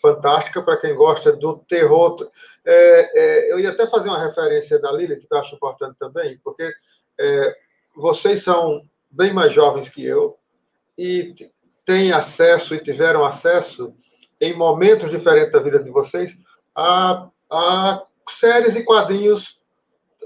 fantásticas 0.01 0.65
para 0.65 0.79
quem 0.79 0.95
gosta 0.95 1.33
do 1.33 1.59
terror. 1.69 2.17
É, 2.65 3.21
é, 3.21 3.53
eu 3.53 3.61
ia 3.61 3.71
até 3.71 3.87
fazer 3.87 4.09
uma 4.09 4.25
referência 4.25 4.79
da 4.79 4.91
Lilith, 4.91 5.27
que 5.27 5.35
eu 5.35 5.39
acho 5.39 5.55
importante 5.55 5.97
também, 5.99 6.39
porque 6.43 6.73
é, 7.21 7.57
vocês 7.95 8.43
são 8.43 8.83
bem 9.11 9.33
mais 9.33 9.53
jovens 9.53 9.89
que 9.89 10.05
eu 10.05 10.37
e 10.97 11.35
têm 11.85 12.13
acesso 12.13 12.75
e 12.75 12.83
tiveram 12.83 13.25
acesso 13.25 13.95
em 14.41 14.57
momentos 14.57 15.11
diferentes 15.11 15.53
da 15.53 15.61
vida 15.61 15.79
de 15.79 15.91
vocês 15.91 16.37
a, 16.75 17.29
a 17.51 18.03
séries 18.29 18.77
e 18.77 18.83
quadrinhos. 18.83 19.59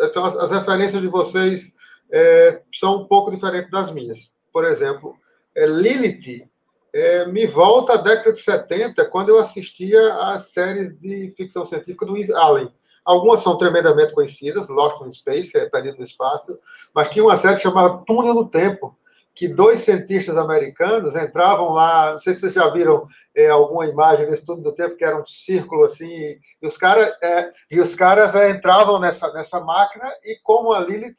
Então, 0.01 0.25
as, 0.25 0.37
as 0.37 0.51
referências 0.51 1.01
de 1.03 1.09
vocês 1.09 1.73
é, 2.11 2.63
são 2.73 3.03
um 3.03 3.05
pouco 3.07 3.31
diferentes 3.31 3.71
das 3.71 3.91
minhas. 3.91 4.35
Por 4.53 4.65
exemplo, 4.65 5.15
é, 5.55 5.67
Lilith 5.67 6.49
é, 6.93 7.27
me 7.27 7.47
volta 7.47 7.95
à 7.95 7.97
década 7.97 8.33
de 8.33 8.41
70, 8.41 9.05
quando 9.07 9.31
eu 9.31 9.39
assistia 9.39 10.15
às 10.15 10.51
séries 10.53 10.99
de 10.99 11.33
ficção 11.37 11.65
científica 11.65 12.07
do 12.07 12.17
Eve 12.17 12.33
Allen. 12.35 12.73
Algumas 13.05 13.43
são 13.43 13.57
tremendamente 13.57 14.13
conhecidas, 14.13 14.69
Lost 14.69 15.01
in 15.03 15.11
Space, 15.11 15.57
é 15.57 15.69
Perdido 15.69 15.99
no 15.99 16.05
Espaço, 16.05 16.59
mas 16.95 17.09
tinha 17.09 17.25
uma 17.25 17.37
série 17.37 17.57
chamada 17.57 18.03
Túnel 18.07 18.35
do 18.35 18.49
Tempo, 18.49 18.97
que 19.39 19.47
dois 19.47 19.83
cientistas 19.83 20.37
americanos 20.37 21.15
entravam 21.15 21.71
lá, 21.71 22.15
não 22.15 22.19
sei 22.19 22.35
se 22.35 22.41
vocês 22.41 22.55
já 22.55 22.69
viram 22.71 23.07
é, 23.37 23.49
alguma 23.49 23.87
imagem 23.87 24.27
desse 24.27 24.45
túnel 24.45 24.65
do 24.65 24.75
tempo, 24.75 24.97
que 24.97 25.05
era 25.05 25.17
um 25.17 25.25
círculo 25.25 25.85
assim, 25.85 26.37
e 26.61 26.67
os, 26.67 26.77
cara, 26.77 27.17
é, 27.23 27.53
e 27.71 27.81
os 27.81 27.95
caras 27.95 28.35
é, 28.35 28.51
entravam 28.51 28.99
nessa, 28.99 29.33
nessa 29.33 29.61
máquina 29.61 30.13
e 30.25 30.41
como 30.43 30.73
a 30.73 30.81
Lilith 30.81 31.15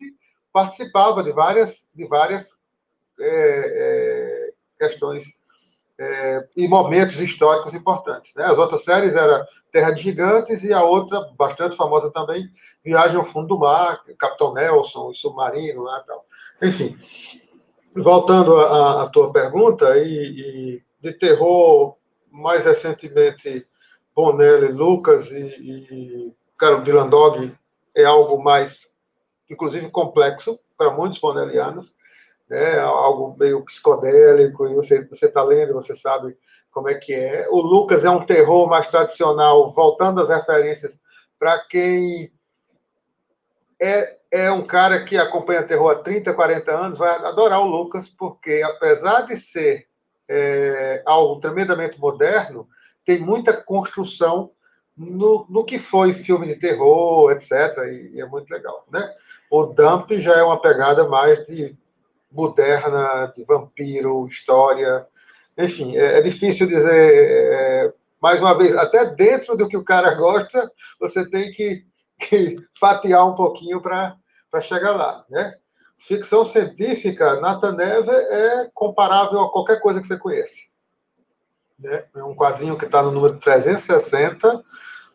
participava 0.52 1.24
de 1.24 1.32
várias, 1.32 1.86
de 1.96 2.06
várias 2.08 2.46
é, 3.22 4.50
é 4.82 4.88
questões 4.88 5.24
é, 5.98 6.46
e 6.58 6.68
momentos 6.68 7.22
históricos 7.22 7.74
importantes. 7.74 8.34
Né? 8.36 8.44
As 8.44 8.58
outras 8.58 8.84
séries 8.84 9.16
eram 9.16 9.46
Terra 9.72 9.92
de 9.92 10.02
Gigantes 10.02 10.62
e 10.66 10.74
a 10.74 10.84
outra, 10.84 11.22
bastante 11.38 11.78
famosa 11.78 12.12
também, 12.12 12.50
Viagem 12.84 13.16
ao 13.16 13.24
Fundo 13.24 13.48
do 13.48 13.60
Mar, 13.60 14.04
Capitão 14.18 14.54
Nelson, 14.54 15.08
o 15.08 15.14
Submarino 15.14 15.84
lá 15.84 16.02
tal. 16.02 16.26
Enfim, 16.62 16.98
voltando 17.96 18.60
à 18.60 19.08
tua 19.10 19.32
pergunta, 19.32 19.98
e, 19.98 20.06
e, 20.06 20.84
de 21.02 21.14
terror, 21.14 21.96
mais 22.32 22.66
recentemente, 22.66 23.66
Bonelli, 24.16 24.72
Lucas 24.72 25.32
e, 25.32 25.38
e 25.38 26.34
cara, 26.58 26.82
Dylan 26.82 27.08
Dog 27.08 27.56
é 27.96 28.04
algo 28.04 28.44
mais, 28.44 28.94
inclusive, 29.50 29.90
complexo 29.90 30.60
para 30.78 30.92
muitos 30.92 31.20
bonellianos, 31.20 31.94
né? 32.50 32.80
algo 32.80 33.36
meio 33.38 33.64
psicodélico, 33.66 34.68
e 34.68 34.76
você 34.76 35.08
está 35.12 35.42
lendo, 35.44 35.74
você 35.74 35.96
sabe 35.96 36.38
como 36.72 36.90
é 36.90 36.96
que 36.96 37.14
é. 37.14 37.48
O 37.50 37.62
Lucas 37.62 38.04
é 38.04 38.10
um 38.10 38.26
terror 38.26 38.68
mais 38.68 38.88
tradicional, 38.88 39.72
voltando 39.72 40.22
às 40.22 40.30
referências, 40.30 41.00
para 41.38 41.58
quem 41.68 42.32
é, 43.82 44.19
é 44.32 44.52
um 44.52 44.66
cara 44.66 45.04
que 45.04 45.18
acompanha 45.18 45.64
terror 45.64 45.92
há 45.92 45.96
30, 45.96 46.34
40 46.34 46.72
anos, 46.72 46.98
vai 46.98 47.10
adorar 47.10 47.62
o 47.62 47.68
Lucas, 47.68 48.08
porque 48.10 48.62
apesar 48.64 49.22
de 49.22 49.38
ser 49.38 49.88
é, 50.30 51.02
algo 51.06 51.40
tremendamente 51.40 52.00
moderno, 52.00 52.68
tem 53.04 53.20
muita 53.20 53.54
construção 53.54 54.52
no, 54.96 55.48
no 55.50 55.64
que 55.64 55.80
foi 55.80 56.14
filme 56.14 56.46
de 56.46 56.56
terror, 56.58 57.32
etc. 57.32 57.52
E, 57.88 58.16
e, 58.16 58.22
é 58.22 58.26
muito 58.26 58.50
legal. 58.52 58.86
Né? 58.92 59.12
O 59.50 59.64
Dump 59.66 60.12
já 60.20 60.38
é 60.38 60.44
uma 60.44 60.62
pegada 60.62 61.08
mais 61.08 61.46
de 61.48 61.76
moderna, 62.32 63.34
de 63.36 63.44
vampiro, 63.44 64.28
história. 64.28 65.08
Enfim, 65.58 65.98
é, 65.98 66.20
é 66.20 66.22
difícil 66.22 66.68
dizer. 66.68 66.92
É, 66.92 67.94
mais 68.22 68.42
uma 68.42 68.56
vez, 68.58 68.76
até 68.76 69.06
dentro 69.16 69.56
do 69.56 69.68
que 69.68 69.78
o 69.78 69.84
cara 69.84 70.14
gosta, 70.14 70.70
você 71.00 71.28
tem 71.30 71.54
que, 71.54 71.86
que 72.20 72.58
fatiar 72.80 73.28
um 73.28 73.36
pouquinho 73.36 73.82
para 73.82 74.18
chegar 74.62 74.92
lá. 74.92 75.26
Né? 75.30 75.56
Ficção 75.98 76.46
científica, 76.46 77.40
Nathan 77.40 77.74
Neve 77.74 78.12
é 78.12 78.70
comparável 78.74 79.42
a 79.42 79.52
qualquer 79.52 79.80
coisa 79.80 80.02
que 80.02 80.08
você 80.08 80.18
conhece. 80.18 80.70
Né? 81.80 82.06
É 82.16 82.24
um 82.24 82.36
quadrinho 82.36 82.78
que 82.78 82.86
está 82.86 83.02
no 83.02 83.12
número 83.12 83.40
360, 83.40 84.64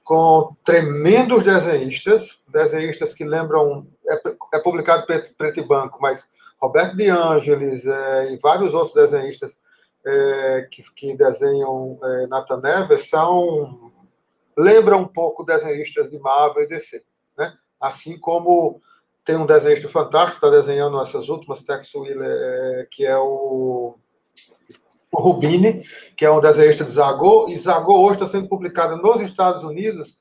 com 0.02 0.54
tremendos 0.64 1.44
desenhistas, 1.44 2.42
desenhistas 2.48 3.14
que 3.14 3.24
lembram. 3.24 3.86
É, 4.06 4.20
é 4.54 4.58
publicado 4.60 5.06
preto, 5.06 5.34
preto 5.34 5.60
e 5.60 5.66
branco, 5.66 5.98
mas 6.00 6.28
Roberto 6.60 6.96
De 6.96 7.08
Angelis 7.08 7.86
é, 7.86 8.32
e 8.32 8.38
vários 8.38 8.74
outros 8.74 8.94
desenhistas 8.94 9.56
é, 10.06 10.68
que, 10.70 10.82
que, 10.94 11.16
desenham 11.16 11.98
é, 12.02 12.26
Nathan 12.26 12.60
são. 12.98 13.92
Lembram 14.56 15.02
um 15.02 15.08
pouco 15.08 15.44
desenhistas 15.44 16.10
de 16.10 16.18
Marvel 16.18 16.64
e 16.64 16.68
DC. 16.68 17.04
Né? 17.36 17.52
Assim 17.80 18.18
como 18.18 18.80
tem 19.24 19.36
um 19.36 19.46
desenhista 19.46 19.88
fantástico, 19.88 20.44
está 20.44 20.60
desenhando 20.60 21.00
essas 21.00 21.28
últimas, 21.28 21.62
Tex 21.62 21.94
Wheeler, 21.94 22.30
é, 22.30 22.88
que 22.90 23.06
é 23.06 23.16
o, 23.16 23.96
o 25.10 25.20
Rubini, 25.20 25.82
que 26.16 26.24
é 26.24 26.30
um 26.30 26.40
desenhista 26.40 26.84
de 26.84 26.90
Zagô, 26.90 27.48
e 27.48 27.58
Zagô 27.58 28.02
hoje 28.02 28.16
está 28.16 28.28
sendo 28.28 28.48
publicada 28.48 28.96
nos 28.96 29.22
Estados 29.22 29.64
Unidos, 29.64 30.20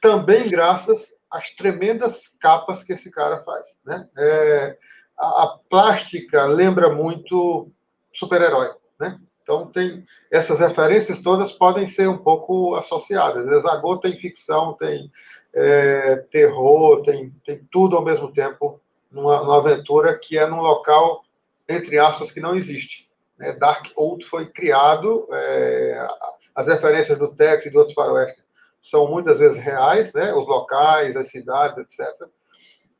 também 0.00 0.48
graças 0.48 1.12
às 1.30 1.50
tremendas 1.50 2.28
capas 2.40 2.82
que 2.82 2.94
esse 2.94 3.10
cara 3.10 3.42
faz. 3.44 3.66
Né? 3.84 4.08
É, 4.16 4.78
a, 5.18 5.44
a, 5.44 5.58
plástica 5.68 6.44
lembra 6.46 6.88
muito 6.88 7.70
super-herói. 8.12 8.70
Né? 8.98 9.18
Então, 9.50 9.66
tem 9.66 10.04
essas 10.30 10.60
referências 10.60 11.20
todas 11.20 11.50
podem 11.50 11.84
ser 11.84 12.08
um 12.08 12.18
pouco 12.18 12.76
associadas. 12.76 13.62
Zagô 13.62 13.98
tem 13.98 14.16
ficção, 14.16 14.74
tem 14.74 15.10
é, 15.52 16.18
terror, 16.30 17.02
tem, 17.02 17.34
tem 17.44 17.60
tudo 17.68 17.96
ao 17.96 18.04
mesmo 18.04 18.32
tempo 18.32 18.80
numa, 19.10 19.40
numa, 19.40 19.56
aventura 19.56 20.16
que 20.16 20.38
é 20.38 20.46
num 20.46 20.60
local, 20.60 21.24
entre 21.68 21.98
aspas, 21.98 22.30
que 22.30 22.38
não 22.38 22.54
existe. 22.54 23.10
Né? 23.36 23.52
Dark 23.54 23.86
Old 23.96 24.24
foi 24.24 24.46
criado, 24.46 25.26
é, 25.32 26.06
as 26.54 26.68
referências 26.68 27.18
do 27.18 27.34
Tex 27.34 27.66
e 27.66 27.70
de 27.70 27.76
outros 27.76 27.94
faroestes 27.94 28.44
são 28.80 29.10
muitas 29.10 29.40
vezes 29.40 29.58
reais, 29.58 30.12
né? 30.12 30.32
os 30.32 30.46
locais, 30.46 31.16
as 31.16 31.28
cidades, 31.28 31.76
etc. 31.78 32.06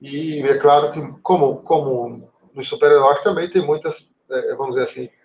E 0.00 0.42
é 0.42 0.58
claro 0.58 0.90
que, 0.90 1.22
como, 1.22 1.62
como 1.62 2.28
nos 2.52 2.66
super-heróis, 2.66 3.20
também 3.20 3.48
tem 3.48 3.64
muitas, 3.64 4.10
é, 4.28 4.56
vamos 4.56 4.74
dizer 4.74 4.88
assim, 4.88 5.19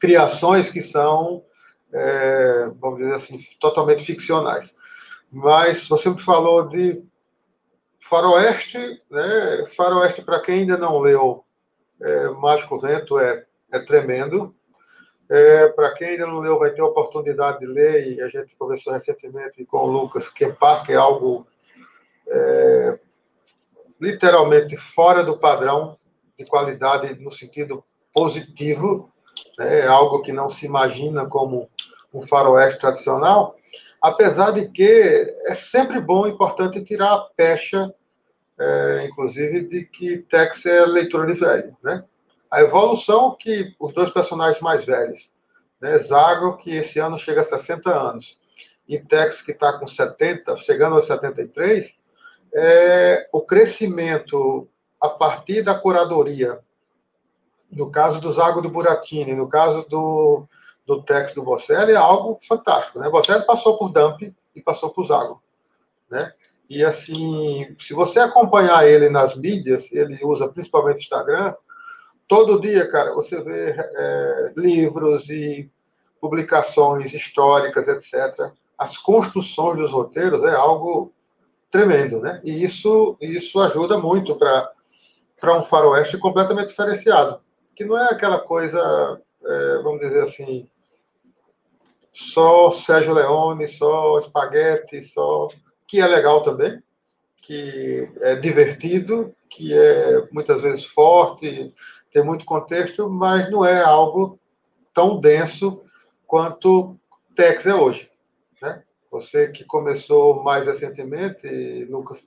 criações 0.00 0.70
que 0.70 0.80
são, 0.80 1.44
é, 1.92 2.70
vamos 2.80 3.00
dizer 3.00 3.14
assim, 3.14 3.38
totalmente 3.60 4.04
ficcionais. 4.04 4.74
Mas 5.30 5.86
você 5.86 6.08
me 6.08 6.20
falou 6.20 6.66
de 6.68 7.02
Faroeste, 8.00 8.78
né? 9.10 9.66
Faroeste, 9.76 10.22
para 10.22 10.40
quem 10.40 10.60
ainda 10.60 10.76
não 10.76 10.98
leu 10.98 11.44
é, 12.00 12.28
Mágico 12.30 12.78
Vento, 12.78 13.18
é, 13.18 13.44
é 13.70 13.78
tremendo. 13.78 14.54
É, 15.28 15.68
para 15.68 15.92
quem 15.92 16.08
ainda 16.08 16.26
não 16.26 16.40
leu, 16.40 16.58
vai 16.58 16.72
ter 16.72 16.80
a 16.80 16.86
oportunidade 16.86 17.60
de 17.60 17.66
ler, 17.66 18.14
e 18.14 18.20
a 18.20 18.26
gente 18.26 18.56
conversou 18.56 18.92
recentemente 18.92 19.64
com 19.64 19.78
o 19.78 19.86
Lucas 19.86 20.28
que 20.28 20.44
é 20.44 20.94
algo 20.96 21.46
é, 22.26 22.98
literalmente 24.00 24.76
fora 24.76 25.22
do 25.22 25.38
padrão 25.38 25.96
de 26.36 26.44
qualidade 26.44 27.14
no 27.22 27.30
sentido 27.30 27.84
positivo, 28.12 29.09
né? 29.58 29.80
é 29.80 29.86
algo 29.86 30.22
que 30.22 30.32
não 30.32 30.50
se 30.50 30.66
imagina 30.66 31.26
como 31.26 31.68
um 32.12 32.22
faroeste 32.22 32.80
tradicional, 32.80 33.56
apesar 34.00 34.52
de 34.52 34.68
que 34.68 35.34
é 35.46 35.54
sempre 35.54 36.00
bom 36.00 36.26
e 36.26 36.30
importante 36.30 36.82
tirar 36.82 37.12
a 37.12 37.28
pecha, 37.36 37.92
é, 38.58 39.06
inclusive, 39.08 39.66
de 39.66 39.84
que 39.84 40.18
Tex 40.18 40.66
é 40.66 40.84
leitura 40.84 41.26
de 41.26 41.38
velho, 41.38 41.76
né? 41.82 42.04
A 42.50 42.60
evolução 42.62 43.36
que 43.38 43.74
os 43.78 43.94
dois 43.94 44.10
personagens 44.10 44.60
mais 44.60 44.84
velhos, 44.84 45.30
né? 45.80 45.98
Zago, 45.98 46.56
que 46.56 46.74
esse 46.74 46.98
ano 46.98 47.16
chega 47.16 47.40
a 47.40 47.44
60 47.44 47.90
anos, 47.90 48.38
e 48.88 48.98
Tex, 48.98 49.40
que 49.40 49.52
está 49.52 49.78
com 49.78 49.86
70, 49.86 50.56
chegando 50.56 50.96
aos 50.96 51.06
73, 51.06 51.94
é, 52.52 53.28
o 53.32 53.40
crescimento 53.40 54.68
a 55.00 55.08
partir 55.08 55.62
da 55.62 55.74
curadoria, 55.74 56.58
no 57.70 57.90
caso 57.90 58.20
do 58.20 58.32
Zago 58.32 58.60
do 58.60 58.70
Buratini, 58.70 59.34
no 59.34 59.48
caso 59.48 59.86
do, 59.88 60.44
do 60.86 61.02
Tex 61.02 61.34
do 61.34 61.42
Bocelli 61.42 61.92
é 61.92 61.96
algo 61.96 62.38
fantástico. 62.46 62.98
Né? 62.98 63.08
Bocelli 63.08 63.44
passou 63.46 63.78
por 63.78 63.90
Dump 63.90 64.22
e 64.54 64.60
passou 64.60 64.90
por 64.90 65.06
Zago. 65.06 65.42
Né? 66.10 66.32
E 66.68 66.84
assim, 66.84 67.74
se 67.78 67.94
você 67.94 68.18
acompanhar 68.20 68.86
ele 68.86 69.08
nas 69.08 69.34
mídias, 69.36 69.90
ele 69.92 70.18
usa 70.22 70.48
principalmente 70.48 71.02
Instagram, 71.02 71.54
todo 72.28 72.60
dia, 72.60 72.88
cara, 72.88 73.12
você 73.12 73.42
vê 73.42 73.74
é, 73.76 74.52
livros 74.56 75.28
e 75.28 75.68
publicações 76.20 77.12
históricas, 77.12 77.88
etc. 77.88 78.52
As 78.78 78.96
construções 78.96 79.78
dos 79.78 79.90
roteiros 79.90 80.44
é 80.44 80.54
algo 80.54 81.12
tremendo, 81.70 82.20
né? 82.20 82.40
E 82.44 82.64
isso, 82.64 83.16
isso 83.20 83.58
ajuda 83.60 83.98
muito 83.98 84.36
para 84.36 85.58
um 85.58 85.62
faroeste 85.62 86.18
completamente 86.18 86.68
diferenciado, 86.68 87.40
que 87.80 87.84
não 87.86 87.96
é 87.96 88.10
aquela 88.12 88.38
coisa, 88.38 89.18
é, 89.42 89.78
vamos 89.82 90.00
dizer 90.00 90.22
assim, 90.24 90.68
só 92.12 92.70
Sérgio 92.72 93.14
Leone, 93.14 93.66
só 93.68 94.18
espaguete, 94.18 95.02
só 95.02 95.48
que 95.88 95.98
é 95.98 96.06
legal 96.06 96.42
também, 96.42 96.82
que 97.38 98.06
é 98.20 98.36
divertido, 98.36 99.34
que 99.48 99.72
é 99.72 100.28
muitas 100.30 100.60
vezes 100.60 100.84
forte, 100.84 101.72
tem 102.12 102.22
muito 102.22 102.44
contexto, 102.44 103.08
mas 103.08 103.50
não 103.50 103.64
é 103.64 103.80
algo 103.80 104.38
tão 104.92 105.18
denso 105.18 105.82
quanto 106.26 106.98
Tex 107.34 107.64
é 107.64 107.74
hoje. 107.74 108.10
Né? 108.60 108.82
Você 109.10 109.48
que 109.48 109.64
começou 109.64 110.42
mais 110.42 110.66
recentemente, 110.66 111.86
Lucas, 111.86 112.22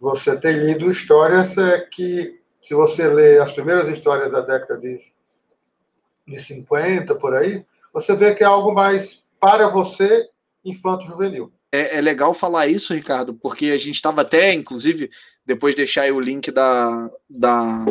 você 0.00 0.34
tem 0.40 0.56
lido 0.64 0.90
histórias 0.90 1.58
é, 1.58 1.80
que, 1.80 2.40
se 2.64 2.74
você 2.74 3.06
lê 3.06 3.38
as 3.38 3.52
primeiras 3.52 3.88
histórias 3.88 4.32
da 4.32 4.40
década 4.40 4.80
de, 4.80 4.98
de 6.26 6.40
50, 6.40 7.14
por 7.14 7.36
aí, 7.36 7.64
você 7.92 8.16
vê 8.16 8.34
que 8.34 8.42
é 8.42 8.46
algo 8.46 8.72
mais 8.72 9.22
para 9.38 9.68
você, 9.68 10.26
infanto-juvenil. 10.64 11.52
É, 11.70 11.98
é, 11.98 12.00
legal 12.00 12.32
falar 12.32 12.66
isso, 12.66 12.94
Ricardo, 12.94 13.34
porque 13.34 13.66
a 13.66 13.78
gente 13.78 13.96
estava 13.96 14.22
até, 14.22 14.54
inclusive, 14.54 15.10
depois 15.44 15.74
de 15.74 15.78
deixar 15.78 16.10
o 16.10 16.20
link 16.20 16.50
da, 16.50 17.10
da, 17.28 17.84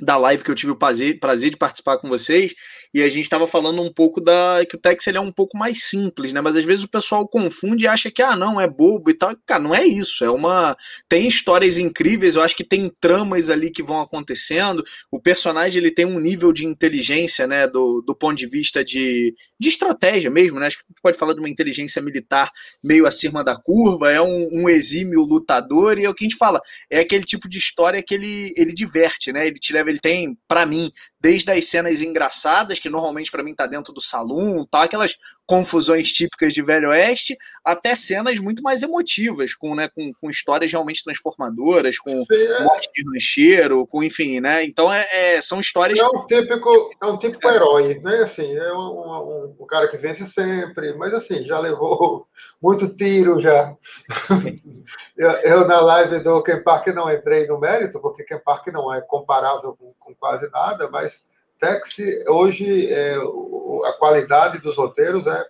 da 0.00 0.16
live 0.16 0.42
que 0.42 0.50
eu 0.50 0.54
tive 0.54 0.72
o 0.72 0.76
prazer, 0.76 1.18
prazer 1.18 1.50
de 1.50 1.56
participar 1.56 1.98
com 1.98 2.08
vocês, 2.08 2.52
e 2.94 3.02
a 3.02 3.08
gente 3.08 3.24
estava 3.24 3.48
falando 3.48 3.82
um 3.82 3.92
pouco 3.92 4.20
da 4.20 4.64
que 4.68 4.76
o 4.76 4.78
Tex 4.78 5.04
ele 5.08 5.18
é 5.18 5.20
um 5.20 5.32
pouco 5.32 5.58
mais 5.58 5.82
simples, 5.82 6.32
né? 6.32 6.40
Mas 6.40 6.56
às 6.56 6.64
vezes 6.64 6.84
o 6.84 6.88
pessoal 6.88 7.26
confunde 7.26 7.84
e 7.84 7.88
acha 7.88 8.08
que 8.08 8.22
ah, 8.22 8.36
não, 8.36 8.60
é 8.60 8.68
bobo 8.68 9.10
e 9.10 9.14
tal. 9.14 9.34
Cara, 9.44 9.60
não 9.60 9.74
é 9.74 9.84
isso, 9.84 10.24
é 10.24 10.30
uma 10.30 10.76
tem 11.08 11.26
histórias 11.26 11.76
incríveis, 11.76 12.36
eu 12.36 12.42
acho 12.42 12.54
que 12.54 12.62
tem 12.62 12.88
tramas 13.00 13.50
ali 13.50 13.68
que 13.70 13.82
vão 13.82 14.00
acontecendo. 14.00 14.84
O 15.10 15.20
personagem 15.20 15.80
ele 15.80 15.90
tem 15.90 16.04
um 16.04 16.20
nível 16.20 16.52
de 16.52 16.64
inteligência, 16.64 17.48
né, 17.48 17.66
do, 17.66 18.00
do 18.06 18.14
ponto 18.14 18.36
de 18.36 18.46
vista 18.46 18.84
de, 18.84 19.34
de 19.58 19.68
estratégia 19.68 20.30
mesmo, 20.30 20.60
né? 20.60 20.68
Acho 20.68 20.78
que 20.78 20.84
a 20.84 20.92
gente 20.92 21.02
pode 21.02 21.18
falar 21.18 21.34
de 21.34 21.40
uma 21.40 21.48
inteligência 21.48 22.00
militar 22.00 22.48
meio 22.82 23.08
acima 23.08 23.42
da 23.42 23.56
curva, 23.56 24.12
é 24.12 24.22
um, 24.22 24.48
um 24.52 24.68
exímio 24.68 25.22
lutador 25.22 25.98
e 25.98 26.04
é 26.04 26.08
o 26.08 26.14
que 26.14 26.24
a 26.24 26.28
gente 26.28 26.38
fala, 26.38 26.60
é 26.88 27.00
aquele 27.00 27.24
tipo 27.24 27.48
de 27.48 27.58
história 27.58 28.00
que 28.00 28.14
ele 28.14 28.54
ele 28.56 28.72
diverte, 28.72 29.32
né? 29.32 29.48
Ele 29.48 29.58
te 29.58 29.72
leva 29.72 29.83
ele 29.90 30.00
tem, 30.00 30.38
para 30.48 30.66
mim, 30.66 30.90
desde 31.24 31.50
as 31.50 31.64
cenas 31.64 32.02
engraçadas, 32.02 32.78
que 32.78 32.90
normalmente 32.90 33.30
para 33.30 33.42
mim 33.42 33.54
tá 33.54 33.66
dentro 33.66 33.94
do 33.94 34.00
salão, 34.00 34.66
tá 34.70 34.82
aquelas 34.82 35.16
confusões 35.46 36.12
típicas 36.12 36.52
de 36.52 36.60
Velho 36.60 36.90
Oeste, 36.90 37.34
até 37.64 37.94
cenas 37.94 38.38
muito 38.38 38.62
mais 38.62 38.82
emotivas, 38.82 39.54
com, 39.54 39.74
né, 39.74 39.88
com, 39.88 40.12
com 40.20 40.28
histórias 40.28 40.70
realmente 40.70 41.02
transformadoras, 41.02 41.98
com 41.98 42.10
é. 42.30 42.62
morte 42.62 42.90
de 42.94 43.02
rancheiro, 43.10 43.86
com 43.86 44.04
enfim, 44.04 44.38
né? 44.38 44.64
Então 44.64 44.92
é, 44.92 45.06
é, 45.12 45.40
são 45.40 45.60
histórias. 45.60 45.98
É 45.98 46.06
um 46.06 46.26
típico, 46.26 46.90
é 47.02 47.06
um 47.06 47.16
típico 47.16 47.48
é. 47.48 47.54
herói, 47.54 48.00
né? 48.00 48.16
Assim, 48.24 48.54
é 48.54 48.72
um, 48.74 48.76
um, 48.76 49.56
um, 49.60 49.66
cara 49.66 49.88
que 49.88 49.96
vence 49.96 50.26
sempre, 50.26 50.92
mas 50.94 51.14
assim, 51.14 51.46
já 51.46 51.58
levou 51.58 52.26
muito 52.60 52.94
tiro 52.96 53.40
já. 53.40 53.74
eu, 55.16 55.30
eu, 55.30 55.66
na 55.66 55.80
live 55.80 56.18
do 56.18 56.42
Ken 56.42 56.62
Park 56.62 56.88
não 56.88 57.10
entrei 57.10 57.46
no 57.46 57.58
mérito, 57.58 57.98
porque 57.98 58.24
Ken 58.24 58.40
Park 58.44 58.66
não 58.66 58.92
é 58.92 59.00
comparável 59.00 59.74
com, 59.74 59.94
com 59.98 60.14
quase 60.14 60.50
nada, 60.50 60.90
mas 60.90 61.13
Taxi, 61.58 62.24
hoje, 62.28 62.92
é, 62.92 63.16
a 63.16 63.92
qualidade 63.98 64.58
dos 64.58 64.76
roteiros 64.76 65.26
é, 65.26 65.46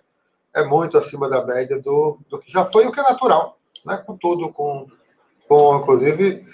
é 0.55 0.63
muito 0.63 0.97
acima 0.97 1.29
da 1.29 1.45
média 1.45 1.81
do, 1.81 2.19
do 2.29 2.39
que 2.39 2.51
já 2.51 2.65
foi, 2.65 2.85
o 2.85 2.91
que 2.91 2.99
é 2.99 3.03
natural, 3.03 3.57
né? 3.85 3.97
com 3.97 4.17
tudo, 4.17 4.51
com, 4.53 4.87
com 5.47 5.77
inclusive 5.77 6.45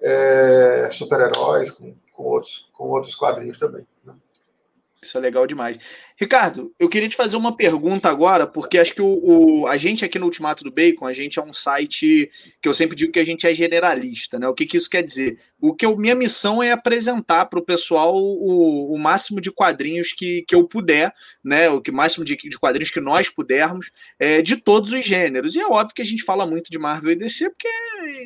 é, 0.00 0.88
super-heróis, 0.92 1.70
com, 1.70 1.94
com, 2.12 2.22
outros, 2.24 2.68
com 2.72 2.84
outros 2.88 3.14
quadrinhos 3.14 3.58
também. 3.58 3.86
Né? 4.04 4.14
Isso 5.00 5.16
é 5.16 5.20
legal 5.20 5.46
demais. 5.46 5.78
Ricardo, 6.20 6.74
eu 6.80 6.88
queria 6.88 7.08
te 7.08 7.14
fazer 7.14 7.36
uma 7.36 7.56
pergunta 7.56 8.08
agora, 8.08 8.48
porque 8.48 8.78
acho 8.78 8.92
que 8.92 9.00
o, 9.00 9.06
o, 9.06 9.66
a 9.68 9.76
gente 9.76 10.04
aqui 10.04 10.18
no 10.18 10.26
Ultimato 10.26 10.64
do 10.64 10.72
Bacon, 10.72 11.06
a 11.06 11.12
gente 11.12 11.38
é 11.38 11.42
um 11.42 11.52
site 11.52 12.28
que 12.60 12.68
eu 12.68 12.74
sempre 12.74 12.96
digo 12.96 13.12
que 13.12 13.20
a 13.20 13.24
gente 13.24 13.46
é 13.46 13.54
generalista, 13.54 14.40
né? 14.40 14.48
O 14.48 14.54
que, 14.54 14.66
que 14.66 14.76
isso 14.76 14.90
quer 14.90 15.04
dizer? 15.04 15.38
O 15.60 15.72
que 15.72 15.86
eu, 15.86 15.96
minha 15.96 16.16
missão 16.16 16.60
é 16.60 16.72
apresentar 16.72 17.46
para 17.46 17.60
o 17.60 17.64
pessoal 17.64 18.12
o, 18.16 18.98
máximo 18.98 19.40
de 19.40 19.52
quadrinhos 19.52 20.12
que, 20.12 20.44
que 20.48 20.54
eu 20.56 20.66
puder, 20.66 21.12
né? 21.44 21.70
O 21.70 21.80
que 21.80 21.92
máximo 21.92 22.24
de, 22.24 22.34
de 22.34 22.58
quadrinhos 22.58 22.90
que 22.90 23.00
nós 23.00 23.30
pudermos, 23.30 23.92
é, 24.18 24.42
de 24.42 24.56
todos 24.56 24.90
os 24.90 25.04
gêneros. 25.04 25.54
E 25.54 25.60
é 25.60 25.66
óbvio 25.66 25.94
que 25.94 26.02
a 26.02 26.06
gente 26.06 26.24
fala 26.24 26.44
muito 26.44 26.68
de 26.68 26.78
Marvel 26.78 27.12
e 27.12 27.16
DC, 27.16 27.50
porque, 27.50 27.68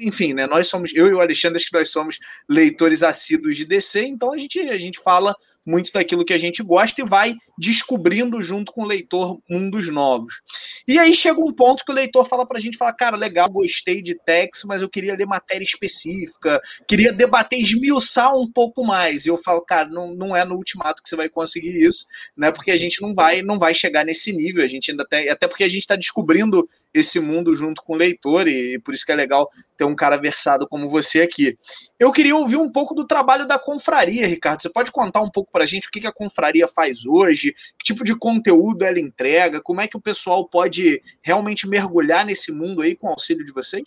enfim, 0.06 0.32
né? 0.32 0.46
Nós 0.46 0.66
somos, 0.68 0.90
eu 0.94 1.06
e 1.08 1.12
o 1.12 1.20
Alexandre, 1.20 1.58
acho 1.58 1.66
que 1.66 1.76
nós 1.76 1.90
somos 1.90 2.18
leitores 2.48 3.02
assíduos 3.02 3.58
de 3.58 3.66
DC, 3.66 4.06
então 4.06 4.32
a 4.32 4.38
gente, 4.38 4.58
a 4.58 4.78
gente 4.78 4.98
fala 4.98 5.36
muito 5.64 5.92
daquilo 5.92 6.24
que 6.24 6.32
a 6.32 6.38
gente 6.38 6.62
gosta 6.62 7.00
e 7.00 7.04
vai 7.04 7.34
descobrindo 7.58 8.42
junto 8.42 8.72
com 8.72 8.82
o 8.82 8.86
leitor 8.86 9.40
mundos 9.48 9.88
novos. 9.88 10.40
E 10.86 10.98
aí 10.98 11.14
chega 11.14 11.40
um 11.40 11.52
ponto 11.52 11.84
que 11.84 11.92
o 11.92 11.94
leitor 11.94 12.26
fala 12.26 12.46
pra 12.46 12.58
gente, 12.58 12.76
fala, 12.76 12.92
cara, 12.92 13.16
legal, 13.16 13.48
gostei 13.50 14.02
de 14.02 14.14
Tex, 14.26 14.62
mas 14.64 14.82
eu 14.82 14.88
queria 14.88 15.14
ler 15.14 15.26
matéria 15.26 15.64
específica, 15.64 16.60
queria 16.88 17.12
debater, 17.12 17.60
esmiuçar 17.60 18.34
um 18.36 18.50
pouco 18.50 18.84
mais. 18.84 19.24
E 19.24 19.28
eu 19.28 19.36
falo, 19.36 19.62
cara, 19.62 19.88
não, 19.88 20.14
não 20.14 20.36
é 20.36 20.44
no 20.44 20.56
ultimato 20.56 21.02
que 21.02 21.08
você 21.08 21.16
vai 21.16 21.28
conseguir 21.28 21.86
isso, 21.86 22.06
né? 22.36 22.50
Porque 22.50 22.70
a 22.70 22.76
gente 22.76 23.00
não 23.00 23.14
vai, 23.14 23.42
não 23.42 23.58
vai 23.58 23.74
chegar 23.74 24.04
nesse 24.04 24.32
nível, 24.32 24.64
a 24.64 24.68
gente 24.68 24.90
ainda 24.90 25.06
tem, 25.08 25.28
até 25.28 25.46
porque 25.46 25.64
a 25.64 25.68
gente 25.68 25.82
está 25.82 25.96
descobrindo 25.96 26.66
esse 26.92 27.18
mundo 27.20 27.54
junto 27.56 27.82
com 27.82 27.94
o 27.94 27.96
leitor, 27.96 28.46
e 28.46 28.78
por 28.80 28.92
isso 28.92 29.06
que 29.06 29.12
é 29.12 29.14
legal 29.14 29.48
ter 29.76 29.84
um 29.84 29.94
cara 29.94 30.16
versado 30.16 30.68
como 30.68 30.88
você 30.88 31.22
aqui. 31.22 31.56
Eu 32.02 32.10
queria 32.10 32.34
ouvir 32.34 32.56
um 32.56 32.68
pouco 32.68 32.96
do 32.96 33.06
trabalho 33.06 33.46
da 33.46 33.56
confraria, 33.56 34.26
Ricardo. 34.26 34.60
Você 34.60 34.68
pode 34.68 34.90
contar 34.90 35.20
um 35.20 35.30
pouco 35.30 35.52
para 35.52 35.62
a 35.62 35.66
gente 35.66 35.86
o 35.86 35.90
que 35.92 36.04
a 36.04 36.12
confraria 36.12 36.66
faz 36.66 37.06
hoje, 37.06 37.54
que 37.78 37.84
tipo 37.84 38.02
de 38.02 38.18
conteúdo 38.18 38.82
ela 38.82 38.98
entrega, 38.98 39.60
como 39.60 39.80
é 39.80 39.86
que 39.86 39.96
o 39.96 40.00
pessoal 40.00 40.48
pode 40.48 41.00
realmente 41.22 41.68
mergulhar 41.68 42.26
nesse 42.26 42.50
mundo 42.50 42.82
aí 42.82 42.96
com 42.96 43.06
o 43.06 43.10
auxílio 43.10 43.46
de 43.46 43.52
vocês? 43.52 43.84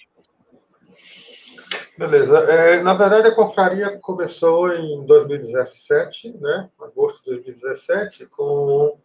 Beleza. 1.97 2.38
É, 2.38 2.82
na 2.82 2.93
verdade, 2.93 3.28
a 3.28 3.36
confraria 3.36 3.99
começou 3.99 4.74
em 4.74 5.05
2017, 5.05 6.38
né? 6.39 6.70
agosto 6.80 7.22
de 7.22 7.32
2017, 7.32 8.28
com 8.28 8.97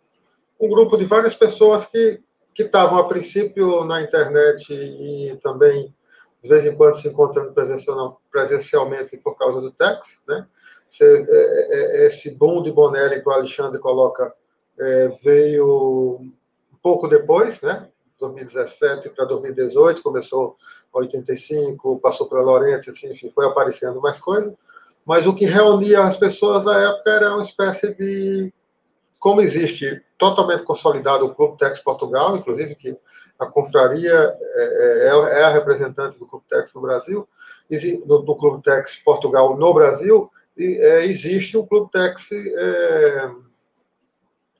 um 0.60 0.68
grupo 0.68 0.96
de 0.96 1.04
várias 1.04 1.34
pessoas 1.34 1.84
que 1.84 2.20
que 2.52 2.64
estavam 2.64 2.98
a 2.98 3.08
princípio 3.08 3.84
na 3.84 4.02
internet 4.02 4.72
e 4.72 5.36
também 5.40 5.94
de 6.42 6.48
vez 6.48 6.64
em 6.64 6.74
quando 6.74 6.96
se 6.96 7.08
encontrando 7.08 7.52
presencialmente 7.52 9.16
por 9.18 9.36
causa 9.36 9.60
do 9.60 9.70
Tex, 9.70 10.20
né? 10.26 10.46
É, 11.00 12.04
é, 12.04 12.06
esse 12.06 12.30
boom 12.30 12.62
de 12.62 12.72
Bonelli 12.72 13.22
que 13.22 13.28
o 13.28 13.32
Alexandre 13.32 13.78
coloca 13.78 14.34
é, 14.78 15.08
veio 15.22 16.18
um 16.20 16.76
pouco 16.82 17.06
depois, 17.06 17.60
né? 17.60 17.88
2017 18.18 19.10
para 19.10 19.24
2018, 19.24 20.02
começou 20.02 20.56
em 20.94 20.98
85, 20.98 22.00
passou 22.00 22.28
para 22.28 22.42
Lourenço, 22.42 22.90
assim, 22.90 23.12
enfim, 23.12 23.30
foi 23.30 23.46
aparecendo 23.46 24.00
mais 24.00 24.18
coisas. 24.18 24.52
Mas 25.04 25.26
o 25.26 25.34
que 25.34 25.46
reunia 25.46 26.04
as 26.04 26.16
pessoas 26.16 26.64
na 26.64 26.78
época 26.78 27.10
era 27.10 27.34
uma 27.34 27.42
espécie 27.42 27.94
de 27.94 28.52
como 29.20 29.42
existe 29.42 30.02
totalmente 30.16 30.64
consolidado 30.64 31.26
o 31.26 31.34
Clube 31.34 31.58
Tex 31.58 31.78
Portugal, 31.80 32.38
inclusive 32.38 32.74
que 32.74 32.96
a 33.38 33.46
confraria 33.46 34.12
é, 34.12 35.08
é, 35.08 35.40
é 35.40 35.44
a 35.44 35.50
representante 35.50 36.18
do 36.18 36.26
Clube 36.26 36.46
Tex 36.48 36.72
no 36.74 36.80
Brasil, 36.80 37.28
do, 38.06 38.34
Clube 38.34 38.62
Tex 38.62 38.96
Portugal 39.04 39.56
no 39.56 39.74
Brasil, 39.74 40.30
e 40.56 40.78
é, 40.78 41.04
existe 41.04 41.56
o 41.56 41.66
Clube 41.66 41.90
Tex 41.92 42.30
é, 42.32 43.30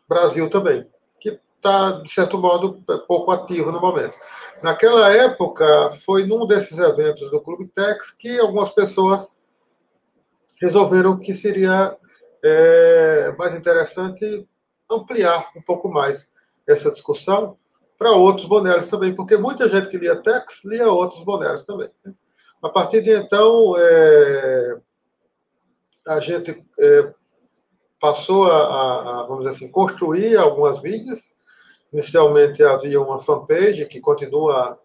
Brasil 0.06 0.48
também, 0.50 0.86
que 1.18 1.40
está, 1.56 1.92
de 2.02 2.10
certo 2.12 2.38
modo, 2.38 2.82
pouco 3.08 3.30
ativo 3.30 3.72
no 3.72 3.80
momento. 3.80 4.14
Naquela 4.62 5.10
época, 5.10 5.90
foi 6.04 6.26
num 6.26 6.46
desses 6.46 6.78
eventos 6.78 7.30
do 7.30 7.40
Clube 7.40 7.66
Tex 7.68 8.10
que 8.10 8.38
algumas 8.38 8.70
pessoas 8.70 9.26
resolveram 10.60 11.16
que 11.16 11.32
seria 11.32 11.96
é 12.42 13.34
mais 13.36 13.54
interessante 13.54 14.48
ampliar 14.90 15.50
um 15.56 15.62
pouco 15.62 15.88
mais 15.88 16.26
essa 16.66 16.90
discussão 16.90 17.56
para 17.98 18.12
outros 18.12 18.46
bonéis 18.46 18.86
também, 18.86 19.14
porque 19.14 19.36
muita 19.36 19.68
gente 19.68 19.88
que 19.88 19.98
lia 19.98 20.16
Tex 20.16 20.64
lia 20.64 20.90
outros 20.90 21.22
bonéis 21.22 21.62
também. 21.62 21.90
Né? 22.04 22.14
A 22.62 22.68
partir 22.68 23.02
de 23.02 23.10
então, 23.10 23.74
é, 23.76 24.78
a 26.06 26.20
gente 26.20 26.64
é, 26.78 27.12
passou 28.00 28.50
a, 28.50 29.20
a, 29.20 29.22
vamos 29.24 29.44
dizer 29.44 29.56
assim, 29.56 29.68
construir 29.70 30.36
algumas 30.36 30.80
mídias. 30.80 31.30
Inicialmente 31.92 32.62
havia 32.62 33.00
uma 33.00 33.18
fanpage 33.18 33.84
que 33.86 34.00
continua 34.00 34.78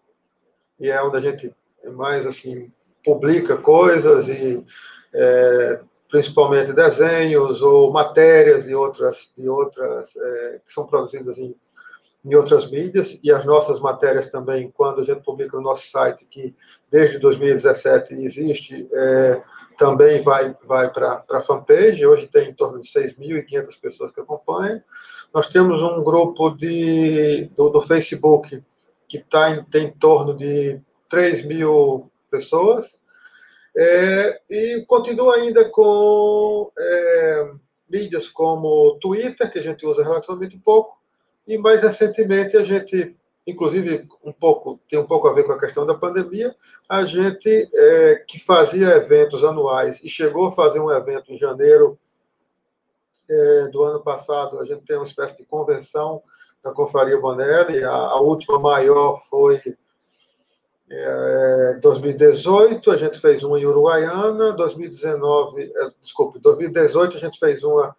e 0.78 0.90
é 0.90 1.02
onde 1.02 1.16
a 1.16 1.20
gente 1.20 1.54
mais 1.94 2.26
assim 2.26 2.70
publica 3.04 3.56
coisas 3.56 4.28
e 4.28 4.64
é, 5.14 5.80
principalmente 6.08 6.72
desenhos 6.72 7.60
ou 7.62 7.92
matérias 7.92 8.64
de 8.64 8.74
outras, 8.74 9.30
de 9.36 9.48
outras 9.48 10.08
é, 10.16 10.60
que 10.64 10.72
são 10.72 10.86
produzidas 10.86 11.36
em, 11.38 11.54
em 12.24 12.34
outras 12.34 12.70
mídias, 12.70 13.18
e 13.22 13.32
as 13.32 13.44
nossas 13.44 13.80
matérias 13.80 14.28
também, 14.28 14.70
quando 14.74 15.00
a 15.00 15.04
gente 15.04 15.22
publica 15.22 15.56
no 15.56 15.62
nosso 15.62 15.88
site, 15.88 16.26
que 16.30 16.54
desde 16.90 17.18
2017 17.18 18.14
existe, 18.14 18.88
é, 18.92 19.40
também 19.76 20.20
vai, 20.22 20.56
vai 20.64 20.90
para 20.90 21.22
a 21.30 21.40
fanpage, 21.42 22.06
hoje 22.06 22.26
tem 22.26 22.50
em 22.50 22.54
torno 22.54 22.80
de 22.80 22.88
6.500 22.88 23.80
pessoas 23.80 24.12
que 24.12 24.20
acompanham. 24.20 24.82
Nós 25.32 25.48
temos 25.48 25.80
um 25.82 26.02
grupo 26.02 26.50
de, 26.50 27.50
do, 27.56 27.68
do 27.68 27.80
Facebook 27.80 28.62
que 29.08 29.18
tá 29.18 29.50
em, 29.50 29.64
tem 29.64 29.88
em 29.88 29.92
torno 29.92 30.34
de 30.34 30.80
3 31.08 31.44
mil 31.44 32.10
pessoas, 32.30 32.98
é, 33.76 34.40
e 34.48 34.84
continua 34.86 35.36
ainda 35.36 35.68
com 35.68 36.72
é, 36.78 37.52
mídias 37.88 38.28
como 38.28 38.98
Twitter, 39.00 39.50
que 39.52 39.58
a 39.58 39.62
gente 39.62 39.84
usa 39.84 40.02
relativamente 40.02 40.58
pouco, 40.58 40.96
e 41.46 41.58
mais 41.58 41.82
recentemente 41.82 42.56
a 42.56 42.64
gente, 42.64 43.14
inclusive 43.46 44.08
um 44.24 44.32
pouco 44.32 44.80
tem 44.88 44.98
um 44.98 45.06
pouco 45.06 45.28
a 45.28 45.34
ver 45.34 45.44
com 45.44 45.52
a 45.52 45.60
questão 45.60 45.84
da 45.84 45.94
pandemia, 45.94 46.56
a 46.88 47.04
gente 47.04 47.68
é, 47.74 48.24
que 48.26 48.40
fazia 48.40 48.96
eventos 48.96 49.44
anuais 49.44 50.02
e 50.02 50.08
chegou 50.08 50.46
a 50.46 50.52
fazer 50.52 50.80
um 50.80 50.90
evento 50.90 51.30
em 51.30 51.38
janeiro 51.38 51.98
é, 53.28 53.68
do 53.68 53.84
ano 53.84 54.02
passado, 54.02 54.58
a 54.58 54.64
gente 54.64 54.84
tem 54.84 54.96
uma 54.96 55.04
espécie 55.04 55.36
de 55.36 55.44
convenção 55.44 56.22
da 56.64 56.72
Confraria 56.72 57.20
Bonelli, 57.20 57.84
a, 57.84 57.92
a 57.92 58.20
última 58.20 58.58
maior 58.58 59.22
foi 59.28 59.60
é, 60.88 61.78
2018 61.80 62.90
a 62.90 62.96
gente 62.96 63.18
fez 63.18 63.42
uma 63.42 63.58
em 63.58 63.66
Uruguaiana, 63.66 64.52
2019, 64.52 65.72
é, 65.74 65.90
desculpe, 66.00 66.38
2018 66.38 67.16
a 67.16 67.20
gente 67.20 67.38
fez 67.38 67.62
uma 67.64 67.96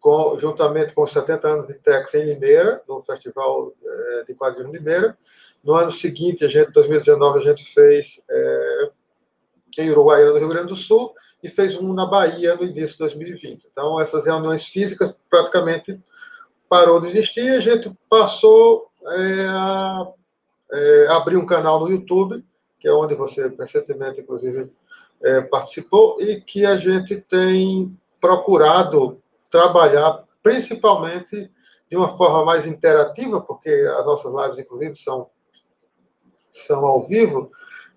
com, 0.00 0.36
juntamente 0.36 0.94
com 0.94 1.02
os 1.02 1.12
70 1.12 1.48
anos 1.48 1.68
de 1.68 1.74
Tex 1.74 2.14
em 2.14 2.24
Limeira, 2.24 2.82
no 2.88 3.02
Festival 3.02 3.72
é, 3.84 4.24
de 4.24 4.34
Quadrinhos 4.34 4.72
Limeira. 4.72 5.16
No 5.62 5.74
ano 5.74 5.92
seguinte, 5.92 6.42
a 6.42 6.48
gente, 6.48 6.72
2019, 6.72 7.38
a 7.38 7.42
gente 7.42 7.64
fez 7.66 8.22
é, 8.30 8.90
em 9.76 9.90
Uruguaiana, 9.90 10.32
no 10.32 10.38
Rio 10.38 10.48
Grande 10.48 10.68
do 10.68 10.76
Sul, 10.76 11.14
e 11.42 11.50
fez 11.50 11.76
um 11.76 11.92
na 11.92 12.06
Bahia 12.06 12.56
no 12.56 12.64
início 12.64 12.92
de 12.92 12.98
2020. 12.98 13.68
Então, 13.70 14.00
essas 14.00 14.24
reuniões 14.24 14.64
físicas 14.64 15.14
praticamente 15.28 16.00
parou 16.68 17.00
de 17.00 17.08
existir 17.08 17.50
a 17.50 17.60
gente 17.60 17.92
passou 18.08 18.90
é, 19.06 19.46
a 19.48 20.06
é, 20.72 21.06
abrir 21.08 21.36
um 21.36 21.46
canal 21.46 21.80
no 21.80 21.90
YouTube, 21.90 22.44
que 22.78 22.88
é 22.88 22.92
onde 22.92 23.14
você 23.14 23.48
recentemente, 23.48 24.20
inclusive, 24.20 24.70
é, 25.22 25.40
participou 25.42 26.20
e 26.20 26.40
que 26.40 26.64
a 26.64 26.76
gente 26.76 27.16
tem 27.16 27.96
procurado 28.20 29.20
trabalhar 29.50 30.24
principalmente 30.42 31.50
de 31.90 31.96
uma 31.96 32.16
forma 32.16 32.44
mais 32.44 32.66
interativa, 32.66 33.40
porque 33.40 33.68
as 33.68 34.06
nossas 34.06 34.32
lives, 34.32 34.58
inclusive, 34.58 34.96
são, 34.96 35.28
são 36.52 36.86
ao 36.86 37.02
vivo, 37.02 37.50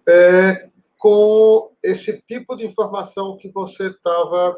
é, 0.08 0.70
com 0.98 1.72
esse 1.82 2.22
tipo 2.22 2.56
de 2.56 2.66
informação 2.66 3.38
que 3.38 3.50
você 3.50 3.88
estava, 3.88 4.58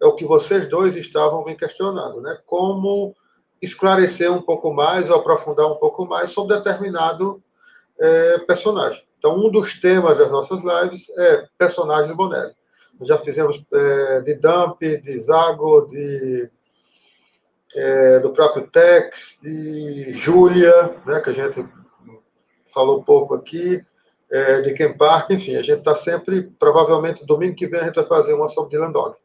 é 0.00 0.06
o 0.06 0.14
que 0.14 0.24
vocês 0.24 0.68
dois 0.68 0.96
estavam 0.96 1.44
me 1.44 1.56
questionando, 1.56 2.20
né? 2.20 2.38
Como 2.44 3.14
esclarecer 3.62 4.30
um 4.30 4.42
pouco 4.42 4.72
mais 4.72 5.08
ou 5.08 5.16
aprofundar 5.16 5.66
um 5.66 5.76
pouco 5.76 6.04
mais 6.04 6.30
sobre 6.30 6.56
determinado 6.56 7.42
é, 7.98 8.38
personagem. 8.40 9.02
Então, 9.18 9.36
um 9.36 9.50
dos 9.50 9.80
temas 9.80 10.18
das 10.18 10.30
nossas 10.30 10.60
lives 10.62 11.08
é 11.18 11.46
personagens 11.58 12.08
do 12.08 12.16
Bonelli. 12.16 12.54
Já 13.02 13.18
fizemos 13.18 13.62
é, 13.72 14.20
de 14.22 14.34
Dump, 14.34 14.80
de 14.80 15.20
Zago, 15.20 15.88
de, 15.90 16.50
é, 17.74 18.18
do 18.20 18.30
próprio 18.30 18.66
Tex, 18.68 19.38
de 19.42 20.12
Júlia, 20.12 20.94
né, 21.04 21.20
que 21.20 21.30
a 21.30 21.32
gente 21.32 21.66
falou 22.72 23.02
pouco 23.02 23.34
aqui, 23.34 23.84
é, 24.30 24.60
de 24.60 24.74
Ken 24.74 24.92
Park, 24.96 25.30
enfim, 25.30 25.56
a 25.56 25.62
gente 25.62 25.78
está 25.78 25.94
sempre, 25.94 26.42
provavelmente 26.58 27.24
domingo 27.24 27.54
que 27.54 27.66
vem 27.66 27.80
a 27.80 27.84
gente 27.84 27.94
vai 27.94 28.06
fazer 28.06 28.34
uma 28.34 28.48
sobre 28.48 28.70
Dylan 28.70 28.92
Dog. 28.92 29.16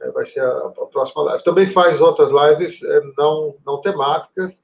É, 0.00 0.10
vai 0.10 0.24
ser 0.24 0.40
a, 0.40 0.50
a, 0.50 0.86
próxima 0.86 1.22
live. 1.24 1.44
Também 1.44 1.66
faz 1.66 2.00
outras 2.00 2.30
lives 2.30 2.82
é, 2.82 3.00
não, 3.18 3.54
não 3.66 3.80
temáticas, 3.80 4.60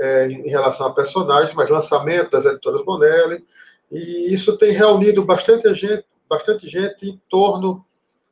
é, 0.00 0.26
em 0.26 0.48
relação 0.48 0.86
a 0.86 0.94
personagens, 0.94 1.54
mas 1.54 1.68
lançamento 1.68 2.30
das 2.30 2.46
editoras 2.46 2.84
Bonelli, 2.84 3.44
e 3.90 4.32
isso 4.32 4.56
tem 4.56 4.72
reunido 4.72 5.24
bastante 5.24 5.72
gente, 5.74 6.04
bastante 6.28 6.66
gente 6.66 7.06
em 7.06 7.20
torno 7.28 7.84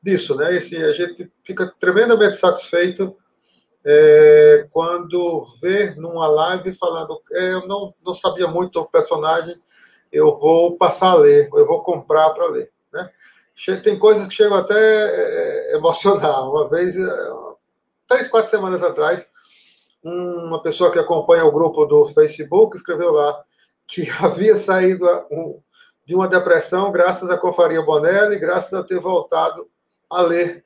disso, 0.02 0.34
né? 0.34 0.56
Esse, 0.56 0.76
a 0.76 0.92
gente 0.92 1.30
fica 1.44 1.72
tremendamente 1.78 2.36
satisfeito 2.36 3.16
é, 3.84 4.66
quando 4.70 5.44
vê 5.60 5.94
numa 5.94 6.26
live 6.28 6.72
falando, 6.74 7.20
é, 7.32 7.52
eu 7.52 7.66
não, 7.66 7.94
não 8.04 8.14
sabia 8.14 8.46
muito 8.46 8.80
o 8.80 8.88
personagem, 8.88 9.60
eu 10.12 10.32
vou 10.32 10.76
passar 10.76 11.10
a 11.10 11.14
ler, 11.16 11.48
eu 11.52 11.66
vou 11.66 11.82
comprar 11.82 12.30
para 12.30 12.48
ler, 12.48 12.70
né? 12.92 13.10
Tem 13.82 13.98
coisas 13.98 14.26
que 14.28 14.34
chegam 14.34 14.56
até 14.56 14.74
é, 14.76 15.74
emocionar. 15.74 16.48
Uma 16.48 16.68
vez, 16.68 16.96
é, 16.96 17.30
três, 18.06 18.28
quatro 18.28 18.50
semanas 18.50 18.82
atrás, 18.82 19.26
uma 20.08 20.62
pessoa 20.62 20.90
que 20.90 20.98
acompanha 20.98 21.44
o 21.44 21.52
grupo 21.52 21.84
do 21.86 22.06
Facebook 22.06 22.76
escreveu 22.76 23.12
lá 23.12 23.42
que 23.86 24.08
havia 24.20 24.56
saído 24.56 25.06
de 26.04 26.14
uma 26.14 26.28
depressão 26.28 26.90
graças 26.90 27.30
à 27.30 27.36
Confraria 27.36 27.82
Bonelli, 27.82 28.38
graças 28.38 28.72
a 28.72 28.84
ter 28.84 28.98
voltado 28.98 29.68
a 30.10 30.22
ler 30.22 30.64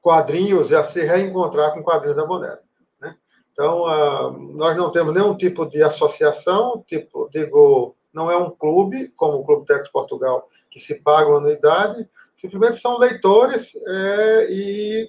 quadrinhos 0.00 0.70
e 0.70 0.74
a 0.74 0.82
se 0.82 1.02
reencontrar 1.02 1.72
com 1.72 1.82
quadrinhos 1.82 2.16
da 2.16 2.26
Bonelli. 2.26 2.60
Né? 3.00 3.16
Então, 3.52 3.82
uh, 3.82 4.30
nós 4.54 4.76
não 4.76 4.90
temos 4.90 5.14
nenhum 5.14 5.36
tipo 5.36 5.64
de 5.66 5.82
associação, 5.82 6.84
tipo, 6.86 7.28
digo, 7.32 7.96
não 8.12 8.30
é 8.30 8.36
um 8.36 8.50
clube, 8.50 9.08
como 9.16 9.38
o 9.38 9.44
Clube 9.44 9.66
Tex 9.66 9.88
Portugal, 9.88 10.46
que 10.70 10.78
se 10.78 10.96
paga 10.96 11.28
uma 11.28 11.38
anuidade, 11.38 12.08
simplesmente 12.36 12.80
são 12.80 12.98
leitores 12.98 13.72
é, 13.86 14.46
e 14.50 15.08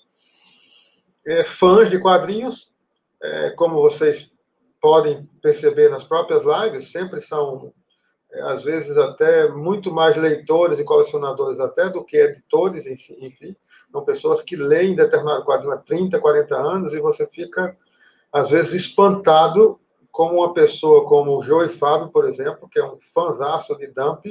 é, 1.26 1.44
fãs 1.44 1.90
de 1.90 2.00
quadrinhos, 2.00 2.74
é, 3.26 3.50
como 3.52 3.82
vocês 3.82 4.32
podem 4.80 5.28
perceber 5.42 5.90
nas 5.90 6.04
próprias 6.04 6.44
lives, 6.44 6.92
sempre 6.92 7.20
são, 7.20 7.74
é, 8.32 8.42
às 8.42 8.64
vezes, 8.64 8.96
até 8.98 9.50
muito 9.50 9.92
mais 9.92 10.16
leitores 10.16 10.80
e 10.80 10.84
colecionadores 10.84 11.60
até 11.60 11.90
do 11.90 12.04
que 12.04 12.18
editores, 12.18 12.86
enfim. 12.86 13.56
São 13.92 14.04
pessoas 14.04 14.42
que 14.42 14.56
leem 14.56 14.96
determinado 14.96 15.44
quadrinho 15.44 15.74
há 15.74 15.78
30, 15.78 16.20
40 16.20 16.56
anos 16.56 16.94
e 16.94 17.00
você 17.00 17.26
fica, 17.26 17.76
às 18.32 18.50
vezes, 18.50 18.74
espantado 18.74 19.80
como 20.12 20.36
uma 20.36 20.54
pessoa 20.54 21.06
como 21.06 21.38
o 21.38 21.42
Joe 21.42 21.68
Fábio, 21.68 22.10
por 22.10 22.28
exemplo, 22.28 22.70
que 22.70 22.80
é 22.80 22.86
um 22.86 22.98
fanzaço 23.14 23.76
de 23.78 23.88
Dump, 23.88 24.26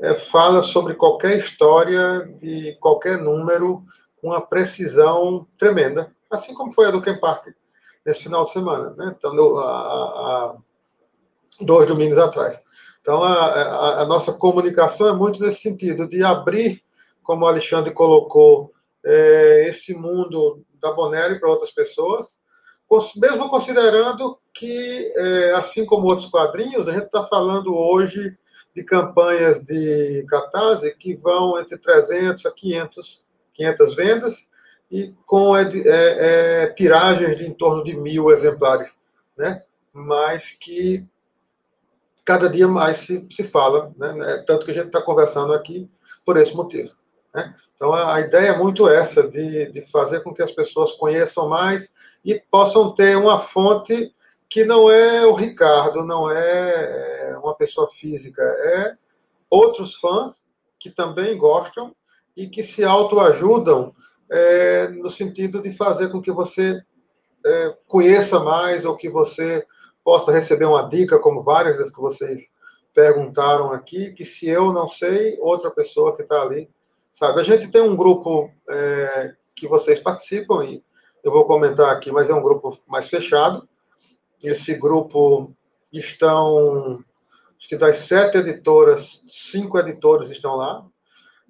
é, 0.00 0.14
fala 0.14 0.62
sobre 0.62 0.94
qualquer 0.94 1.38
história 1.38 2.20
de 2.38 2.76
qualquer 2.80 3.18
número 3.18 3.82
com 4.20 4.28
uma 4.28 4.40
precisão 4.40 5.46
tremenda, 5.58 6.14
assim 6.30 6.54
como 6.54 6.72
foi 6.72 6.86
a 6.86 6.90
do 6.90 7.02
Ken 7.02 7.18
Parker 7.18 7.54
nesse 8.04 8.24
final 8.24 8.44
de 8.44 8.52
semana, 8.52 8.94
né? 8.96 9.14
Então, 9.16 9.58
há, 9.58 10.56
dois 11.60 11.86
domingos 11.86 12.18
atrás. 12.18 12.60
Então, 13.00 13.22
a, 13.22 13.34
a, 13.34 14.02
a, 14.02 14.06
nossa 14.06 14.32
comunicação 14.32 15.08
é 15.08 15.12
muito 15.12 15.40
nesse 15.40 15.60
sentido, 15.60 16.08
de 16.08 16.22
abrir, 16.22 16.82
como 17.22 17.44
o 17.44 17.48
Alexandre 17.48 17.92
colocou, 17.92 18.72
é, 19.04 19.66
esse 19.68 19.94
mundo 19.94 20.62
da 20.80 20.92
Bonelli 20.92 21.38
para 21.38 21.50
outras 21.50 21.70
pessoas, 21.70 22.28
mesmo 23.16 23.48
considerando 23.48 24.38
que, 24.52 25.12
é, 25.16 25.52
assim 25.52 25.86
como 25.86 26.06
outros 26.06 26.28
quadrinhos, 26.28 26.88
a 26.88 26.92
gente 26.92 27.04
está 27.04 27.24
falando 27.24 27.74
hoje 27.74 28.36
de 28.74 28.84
campanhas 28.84 29.62
de 29.62 30.24
catarse 30.28 30.94
que 30.96 31.14
vão 31.14 31.58
entre 31.58 31.78
300 31.78 32.44
a 32.46 32.50
500, 32.50 33.22
500 33.54 33.94
vendas, 33.94 34.48
e 34.90 35.14
com 35.24 35.56
é, 35.56 35.68
é, 35.84 36.66
tiragens 36.68 37.36
de 37.36 37.46
em 37.46 37.52
torno 37.52 37.84
de 37.84 37.96
mil 37.96 38.30
exemplares, 38.30 39.00
né? 39.36 39.62
mas 39.92 40.50
que 40.58 41.06
cada 42.24 42.48
dia 42.48 42.66
mais 42.66 42.98
se, 42.98 43.26
se 43.30 43.44
fala, 43.44 43.92
né? 43.96 44.14
É 44.34 44.42
tanto 44.42 44.64
que 44.64 44.70
a 44.70 44.74
gente 44.74 44.86
está 44.86 45.00
conversando 45.00 45.52
aqui 45.52 45.88
por 46.24 46.36
esse 46.36 46.54
motivo. 46.54 46.92
Né? 47.34 47.54
Então, 47.74 47.92
a, 47.92 48.14
a, 48.14 48.20
ideia 48.20 48.50
é 48.50 48.58
muito 48.58 48.88
essa, 48.88 49.26
de, 49.26 49.70
de 49.72 49.82
fazer 49.82 50.20
com 50.20 50.34
que 50.34 50.42
as 50.42 50.52
pessoas 50.52 50.92
conheçam 50.92 51.48
mais 51.48 51.88
e 52.24 52.40
possam 52.50 52.94
ter 52.94 53.16
uma 53.16 53.38
fonte 53.38 54.14
que 54.48 54.64
não 54.64 54.90
é 54.90 55.24
o 55.24 55.34
Ricardo, 55.34 56.04
não 56.04 56.30
é, 56.30 57.30
é 57.30 57.38
uma 57.38 57.54
pessoa 57.54 57.88
física, 57.88 58.42
é 58.42 58.94
outros 59.48 59.94
fãs 59.94 60.48
que 60.78 60.90
também 60.90 61.38
gostam 61.38 61.94
e 62.36 62.48
que 62.48 62.62
se 62.62 62.84
autoajudam 62.84 63.94
é, 64.30 64.88
no 64.88 65.10
sentido 65.10 65.60
de 65.60 65.72
fazer 65.72 66.08
com 66.10 66.22
que 66.22 66.30
você 66.30 66.80
é, 67.44 67.76
conheça 67.86 68.38
mais 68.38 68.84
ou 68.84 68.96
que 68.96 69.08
você 69.08 69.66
possa 70.04 70.32
receber 70.32 70.64
uma 70.64 70.88
dica, 70.88 71.18
como 71.18 71.42
várias 71.42 71.76
das 71.76 71.90
que 71.90 72.00
vocês 72.00 72.48
perguntaram 72.94 73.72
aqui, 73.72 74.12
que 74.12 74.24
se 74.24 74.48
eu 74.48 74.72
não 74.72 74.88
sei, 74.88 75.38
outra 75.40 75.70
pessoa 75.70 76.16
que 76.16 76.22
está 76.22 76.42
ali 76.42 76.68
sabe. 77.12 77.40
A 77.40 77.44
gente 77.44 77.68
tem 77.68 77.82
um 77.82 77.96
grupo 77.96 78.50
é, 78.68 79.34
que 79.54 79.68
vocês 79.68 79.98
participam 79.98 80.64
e 80.64 80.82
eu 81.22 81.30
vou 81.30 81.44
comentar 81.44 81.90
aqui, 81.90 82.10
mas 82.10 82.30
é 82.30 82.34
um 82.34 82.42
grupo 82.42 82.78
mais 82.86 83.08
fechado. 83.08 83.68
Esse 84.42 84.74
grupo 84.74 85.54
estão, 85.92 87.04
acho 87.58 87.68
que 87.68 87.76
das 87.76 87.98
sete 87.98 88.38
editoras, 88.38 89.22
cinco 89.28 89.78
editores 89.78 90.30
estão 90.30 90.56
lá. 90.56 90.84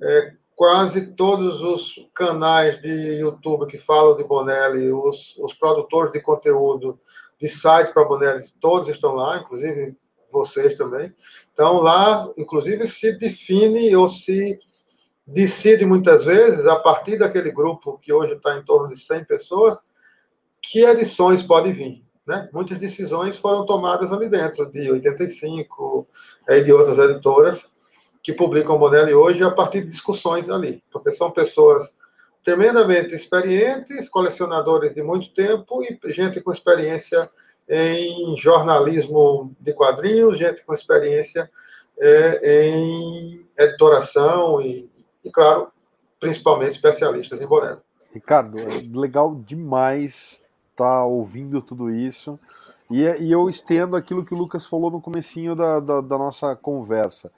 É, 0.03 0.33
quase 0.61 1.07
todos 1.13 1.63
os 1.63 1.95
canais 2.15 2.83
de 2.83 3.15
YouTube 3.15 3.67
que 3.67 3.79
falam 3.79 4.15
de 4.15 4.23
Bonelli, 4.23 4.93
os, 4.93 5.35
os 5.39 5.55
produtores 5.55 6.13
de 6.13 6.21
conteúdo 6.21 7.01
de 7.41 7.49
site 7.49 7.95
para 7.95 8.05
Bonelli, 8.05 8.45
todos 8.61 8.91
estão 8.91 9.15
lá, 9.15 9.39
inclusive 9.39 9.97
vocês 10.31 10.75
também. 10.75 11.15
Então, 11.51 11.81
lá, 11.81 12.31
inclusive, 12.37 12.87
se 12.89 13.17
define 13.17 13.97
ou 13.97 14.11
se 14.11 14.59
decide 15.27 15.87
muitas 15.87 16.27
vezes, 16.27 16.67
a 16.67 16.77
partir 16.77 17.17
daquele 17.17 17.51
grupo 17.51 17.97
que 17.97 18.13
hoje 18.13 18.35
está 18.35 18.55
em 18.59 18.63
torno 18.63 18.95
de 18.95 19.01
100 19.01 19.25
pessoas, 19.25 19.79
que 20.61 20.85
edições 20.85 21.43
podem 21.43 21.73
vir. 21.73 22.05
Né? 22.27 22.51
Muitas 22.53 22.77
decisões 22.77 23.35
foram 23.39 23.65
tomadas 23.65 24.13
ali 24.13 24.29
dentro, 24.29 24.71
de 24.71 24.91
85 24.91 26.07
e 26.49 26.61
de 26.63 26.71
outras 26.71 26.99
editoras, 26.99 27.67
que 28.23 28.33
publicam 28.33 28.77
o 28.77 28.79
Bonelli 28.79 29.15
hoje 29.15 29.43
a 29.43 29.51
partir 29.51 29.83
de 29.83 29.89
discussões 29.89 30.49
ali, 30.49 30.83
porque 30.91 31.13
são 31.13 31.31
pessoas 31.31 31.91
tremendamente 32.43 33.15
experientes, 33.15 34.09
colecionadores 34.09 34.95
de 34.95 35.03
muito 35.03 35.33
tempo 35.35 35.83
e 35.83 35.99
gente 36.13 36.41
com 36.41 36.53
experiência 36.53 37.31
em 37.69 38.37
jornalismo 38.37 39.55
de 39.61 39.73
quadrinhos, 39.73 40.39
gente 40.39 40.65
com 40.65 40.75
experiência 40.75 41.51
é, 41.99 42.69
em 42.69 43.47
editoração 43.57 44.61
e, 44.61 44.91
e, 45.23 45.31
claro, 45.31 45.69
principalmente 46.19 46.73
especialistas 46.73 47.41
em 47.41 47.47
Bonelli. 47.47 47.81
Ricardo, 48.13 48.59
é 48.59 48.83
legal 48.93 49.35
demais 49.37 50.43
estar 50.73 50.97
tá 50.97 51.05
ouvindo 51.05 51.63
tudo 51.63 51.91
isso. 51.91 52.39
E, 52.91 53.05
e, 53.05 53.31
eu 53.31 53.49
estendo 53.49 53.95
aquilo 53.95 54.25
que 54.25 54.35
o 54.35 54.37
Lucas 54.37 54.67
falou 54.67 54.91
no 54.91 55.01
comecinho 55.01 55.55
da, 55.55 55.79
da, 55.79 56.01
da 56.01 56.19
nossa 56.19 56.57
conversa 56.57 57.31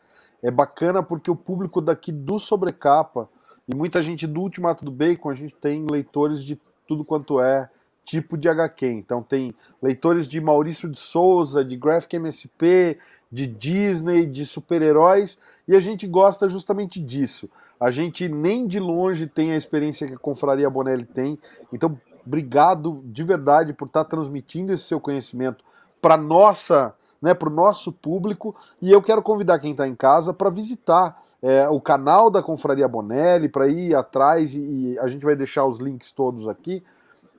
é 0.43 0.51
bacana 0.51 1.03
porque 1.03 1.31
o 1.31 1.37
público 1.37 1.81
daqui 1.81 2.11
do 2.11 2.39
Sobrecapa 2.39 3.29
e 3.69 3.75
muita 3.75 4.03
gente 4.03 4.27
do 4.27 4.41
Ultimato 4.41 4.85
do 4.85 4.91
Bacon, 4.91 5.31
a 5.31 5.35
gente 5.35 5.55
tem 5.55 5.87
leitores 5.89 6.45
de 6.45 6.61
tudo 6.87 7.05
quanto 7.05 7.41
é 7.41 7.71
tipo 8.05 8.37
de 8.37 8.49
HQ. 8.49 8.87
Então 8.87 9.23
tem 9.23 9.55
leitores 9.81 10.27
de 10.27 10.41
Maurício 10.41 10.89
de 10.89 10.99
Souza, 10.99 11.65
de 11.65 11.77
Graphic 11.77 12.17
MSP, 12.17 12.99
de 13.31 13.47
Disney, 13.47 14.27
de 14.27 14.45
super-heróis, 14.45 15.39
e 15.67 15.75
a 15.75 15.81
gente 15.81 16.07
gosta 16.07 16.49
justamente 16.49 17.01
disso. 17.01 17.49
A 17.81 17.91
gente 17.91 18.29
nem 18.29 18.67
de 18.67 18.79
longe 18.79 19.27
tem 19.27 19.53
a 19.53 19.57
experiência 19.57 20.07
que 20.07 20.15
a 20.15 20.19
Confraria 20.19 20.69
Bonelli 20.69 21.05
tem. 21.05 21.39
Então, 21.73 21.99
obrigado 22.27 23.03
de 23.07 23.23
verdade 23.23 23.73
por 23.73 23.87
estar 23.87 24.05
transmitindo 24.05 24.73
esse 24.73 24.85
seu 24.85 25.01
conhecimento 25.01 25.65
para 26.01 26.17
nossa, 26.17 26.95
né, 27.23 27.33
para 27.33 27.49
o 27.49 27.53
nosso 27.53 27.93
público. 27.93 28.55
E 28.81 28.91
eu 28.91 29.01
quero 29.01 29.23
convidar 29.23 29.59
quem 29.61 29.71
está 29.71 29.87
em 29.87 29.95
casa 29.95 30.35
para 30.35 30.51
visitar 30.51 31.23
é, 31.41 31.69
o 31.69 31.81
canal 31.81 32.29
da 32.29 32.43
Confraria 32.43 32.89
Bonelli, 32.89 33.49
para 33.49 33.69
ir 33.69 33.95
atrás 33.95 34.55
e, 34.55 34.59
e 34.59 34.99
a 34.99 35.07
gente 35.07 35.25
vai 35.25 35.37
deixar 35.37 35.65
os 35.65 35.79
links 35.79 36.13
todos 36.13 36.49
aqui 36.49 36.83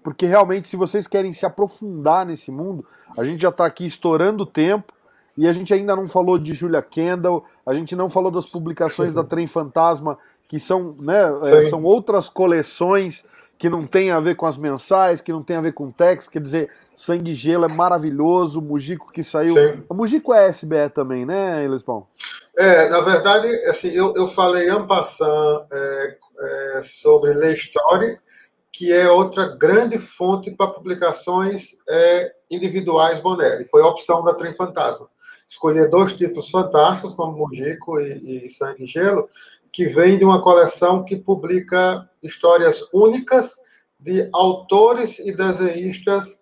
porque 0.04 0.26
realmente, 0.26 0.68
se 0.68 0.76
vocês 0.76 1.08
querem 1.08 1.32
se 1.32 1.46
aprofundar 1.46 2.26
nesse 2.26 2.52
mundo, 2.52 2.86
a 3.18 3.24
gente 3.24 3.42
já 3.42 3.50
está 3.50 3.66
aqui 3.66 3.86
estourando 3.86 4.44
o 4.44 4.46
tempo. 4.46 4.94
E 5.36 5.48
a 5.48 5.54
gente 5.54 5.74
ainda 5.74 5.96
não 5.96 6.08
falou 6.08 6.38
de 6.38 6.54
Julia 6.54 6.82
Kendall, 6.82 7.44
a 7.66 7.74
gente 7.74 7.96
não 7.96 8.08
falou 8.08 8.30
das 8.30 8.46
publicações 8.46 9.14
da 9.14 9.24
Trem 9.24 9.48
Fantasma, 9.48 10.16
que 10.48 10.60
são, 10.60 10.96
né, 11.00 11.24
é, 11.46 11.70
são 11.70 11.84
outras 11.84 12.30
coleções 12.30 13.26
que 13.64 13.70
não 13.70 13.88
tem 13.88 14.12
a 14.12 14.20
ver 14.20 14.36
com 14.36 14.46
as 14.46 14.58
mensais, 14.58 15.22
que 15.22 15.32
não 15.32 15.42
tem 15.42 15.56
a 15.56 15.62
ver 15.62 15.72
com 15.72 15.90
text, 15.90 16.30
quer 16.30 16.42
dizer, 16.42 16.70
Sangue 16.94 17.32
e 17.32 17.34
Gelo 17.34 17.64
é 17.64 17.70
maravilhoso, 17.70 18.60
o 18.60 18.62
Mujico 18.62 19.10
que 19.10 19.24
saiu. 19.24 19.56
Sim. 19.56 19.86
O 19.88 19.94
Mujico 19.94 20.34
é 20.34 20.50
SBE 20.50 20.90
também, 20.94 21.26
né, 21.26 21.64
Elisbon? 21.64 22.06
É, 22.58 22.90
na 22.90 23.00
verdade, 23.00 23.48
assim, 23.68 23.88
eu, 23.88 24.14
eu 24.18 24.28
falei 24.28 24.70
en 24.70 24.86
passant 24.86 25.66
é, 25.72 26.18
é, 26.42 26.82
sobre 26.84 27.34
Le 27.36 27.54
Story, 27.54 28.20
que 28.70 28.92
é 28.92 29.10
outra 29.10 29.56
grande 29.56 29.98
fonte 29.98 30.52
para 30.52 30.68
publicações 30.68 31.78
é, 31.88 32.34
individuais 32.52 33.22
Bonelli. 33.22 33.64
Foi 33.64 33.82
a 33.82 33.88
opção 33.88 34.26
da 34.26 34.34
Trem 34.34 34.54
Fantasma 34.54 35.08
escolher 35.48 35.88
dois 35.88 36.14
títulos 36.14 36.50
fantásticos, 36.50 37.14
como 37.14 37.38
Mujico 37.38 38.00
e, 38.00 38.48
e 38.48 38.50
Sangue 38.50 38.84
e 38.84 38.88
Gelo, 38.88 39.30
que 39.74 39.88
vem 39.88 40.20
de 40.20 40.24
uma 40.24 40.42
coleção 40.42 41.04
que 41.04 41.16
publica 41.16 42.08
histórias 42.22 42.80
únicas 42.94 43.56
de 44.00 44.30
autores 44.32 45.18
e 45.18 45.36
desenhistas 45.36 46.40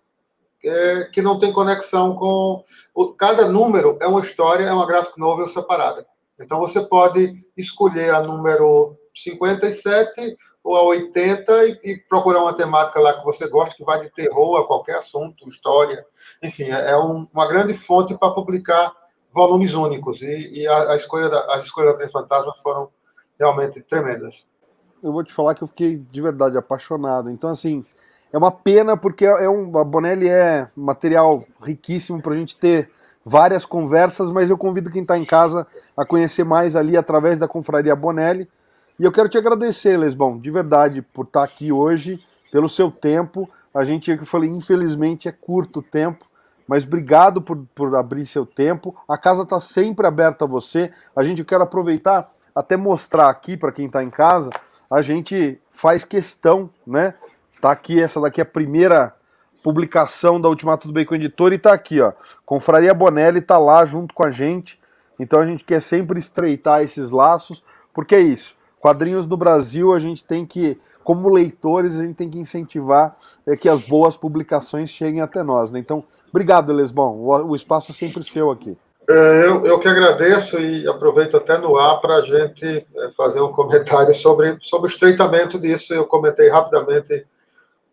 é, 0.64 1.06
que 1.06 1.22
não 1.22 1.40
tem 1.40 1.54
conexão 1.54 2.14
com. 2.16 2.64
O, 2.94 3.14
cada 3.14 3.48
número 3.48 3.98
é 4.02 4.06
uma 4.06 4.20
história, 4.20 4.66
é 4.66 4.74
uma 4.74 4.86
graphic 4.86 5.18
novel 5.18 5.48
separada. 5.48 6.06
Então 6.40 6.60
você 6.60 6.82
pode 6.82 7.34
escolher 7.56 8.14
a 8.14 8.22
número 8.22 8.98
57 9.16 10.36
ou 10.64 10.76
a 10.76 10.84
80 10.84 11.66
e, 11.66 11.80
e, 11.84 11.98
procurar 12.10 12.42
uma 12.42 12.54
temática 12.54 13.00
lá 13.00 13.18
que 13.18 13.24
você 13.24 13.48
gosta, 13.48 13.76
que 13.76 13.84
vai 13.84 14.02
de 14.02 14.10
terror 14.12 14.60
a 14.60 14.68
qualquer 14.68 14.98
assunto, 14.98 15.48
história. 15.48 16.06
Enfim, 16.44 16.66
é, 16.66 16.92
é 16.92 16.98
um, 16.98 17.28
uma 17.34 17.48
grande 17.48 17.74
fonte 17.74 18.16
para 18.18 18.32
publicar 18.32 18.94
volumes 19.32 19.74
únicos. 19.74 20.22
E, 20.22 20.62
e 20.62 20.68
a, 20.68 20.92
a, 20.92 20.96
escolha 20.96 21.30
da, 21.30 21.46
as 21.56 21.64
escolhas 21.64 21.92
da 21.92 21.98
Trem 21.98 22.10
Fantasma 22.10 22.54
foram 22.62 22.90
realmente 23.42 23.82
tremendas. 23.82 24.46
Eu 25.04 25.12
vou 25.12 25.24
te 25.24 25.34
falar 25.34 25.56
que 25.56 25.64
eu 25.64 25.68
fiquei 25.68 25.98
de 25.98 26.22
verdade 26.22 26.58
apaixonado. 26.58 27.30
Então, 27.32 27.50
assim, 27.50 27.84
é 28.32 28.38
uma 28.38 28.52
pena 28.52 28.96
porque 28.96 29.26
é 29.26 29.50
um, 29.50 29.76
a 29.78 29.84
Bonelli 29.84 30.30
é 30.30 30.70
material 30.76 31.44
riquíssimo 31.62 32.22
para 32.22 32.34
a 32.34 32.38
gente 32.38 32.56
ter 32.56 32.90
várias 33.26 33.66
conversas, 33.66 34.32
mas 34.32 34.50
eu 34.50 34.58
convido 34.58 34.92
quem 34.92 35.02
está 35.02 35.18
em 35.18 35.26
casa 35.26 35.66
a 35.98 36.06
conhecer 36.06 36.44
mais 36.44 36.76
ali 36.76 36.96
através 36.96 37.40
da 37.40 37.48
Confraria 37.48 37.96
Bonelli. 37.96 38.48
E 39.00 39.04
eu 39.04 39.12
quero 39.12 39.28
te 39.28 39.38
agradecer, 39.38 39.98
Lesbão, 39.98 40.38
de 40.38 40.52
verdade, 40.52 41.02
por 41.02 41.26
estar 41.26 41.40
tá 41.40 41.46
aqui 41.46 41.72
hoje, 41.72 42.24
pelo 42.52 42.70
seu 42.70 42.92
tempo. 42.92 43.50
A 43.74 43.84
gente, 43.84 44.12
eu 44.12 44.26
falei, 44.26 44.50
infelizmente 44.50 45.28
é 45.28 45.32
curto 45.32 45.80
o 45.80 45.84
tempo, 45.84 46.26
mas 46.68 46.84
obrigado 46.84 47.42
por, 47.42 47.58
por 47.74 47.96
abrir 47.96 48.26
seu 48.26 48.46
tempo. 48.46 48.96
A 49.08 49.18
casa 49.18 49.42
está 49.42 49.60
sempre 49.60 50.06
aberta 50.06 50.46
a 50.46 50.48
você. 50.48 50.92
A 51.16 51.24
gente 51.24 51.44
quer 51.44 51.60
aproveitar 51.60 52.32
até 52.56 52.76
mostrar 52.78 53.30
aqui 53.30 53.56
para 53.58 53.72
quem 53.72 53.86
está 53.86 54.04
em 54.04 54.10
casa. 54.10 54.50
A 54.90 55.02
gente 55.02 55.60
faz 55.70 56.04
questão, 56.04 56.70
né? 56.86 57.14
Tá 57.60 57.72
aqui, 57.72 58.02
essa 58.02 58.20
daqui 58.20 58.42
é 58.42 58.44
a 58.44 58.46
primeira 58.46 59.16
publicação 59.64 60.42
da 60.42 60.50
Ultimato 60.50 60.88
do 60.88 60.94
Bacon 60.94 61.16
Editor 61.16 61.54
e 61.54 61.60
tá 61.60 61.74
aqui, 61.74 62.02
ó. 62.02 62.14
Confraria 62.46 62.94
Bonelli 62.94 63.42
tá 63.42 63.58
lá 63.58 63.86
junto 63.86 64.14
com 64.14 64.26
a 64.26 64.32
gente. 64.32 64.80
Então 65.20 65.40
a 65.40 65.46
gente 65.46 65.64
quer 65.64 65.80
sempre 65.82 66.18
estreitar 66.18 66.82
esses 66.82 67.12
laços, 67.12 67.64
porque 67.94 68.16
é 68.16 68.20
isso. 68.20 68.56
Quadrinhos 68.80 69.28
do 69.28 69.38
Brasil, 69.38 69.94
a 69.94 70.00
gente 70.00 70.24
tem 70.24 70.44
que, 70.44 70.80
como 71.04 71.30
leitores, 71.30 72.00
a 72.00 72.04
gente 72.04 72.16
tem 72.16 72.30
que 72.30 72.40
incentivar 72.40 73.16
é, 73.46 73.56
que 73.56 73.70
as 73.70 73.80
boas 73.80 74.18
publicações 74.18 74.90
cheguem 74.90 75.22
até 75.22 75.44
nós. 75.44 75.72
Né? 75.72 75.78
Então, 75.78 76.04
Obrigado, 76.32 76.72
Lesbão. 76.72 77.18
O, 77.18 77.50
o 77.50 77.56
espaço 77.56 77.92
é 77.92 77.94
sempre 77.94 78.24
seu 78.24 78.50
aqui. 78.50 78.78
É, 79.10 79.46
eu, 79.46 79.66
eu 79.66 79.80
que 79.80 79.88
agradeço 79.88 80.60
e 80.60 80.88
aproveito 80.88 81.36
até 81.36 81.58
no 81.58 81.78
ar 81.78 82.00
para 82.00 82.18
a 82.18 82.22
gente 82.22 82.66
é, 82.66 83.10
fazer 83.18 83.42
um 83.42 83.52
comentário 83.54 84.14
sobre, 84.14 84.58
sobre 84.62 84.90
o 84.90 84.94
estreitamento 84.94 85.60
disso. 85.60 85.94
Eu 85.94 86.06
comentei 86.06 86.50
rapidamente, 86.50 87.26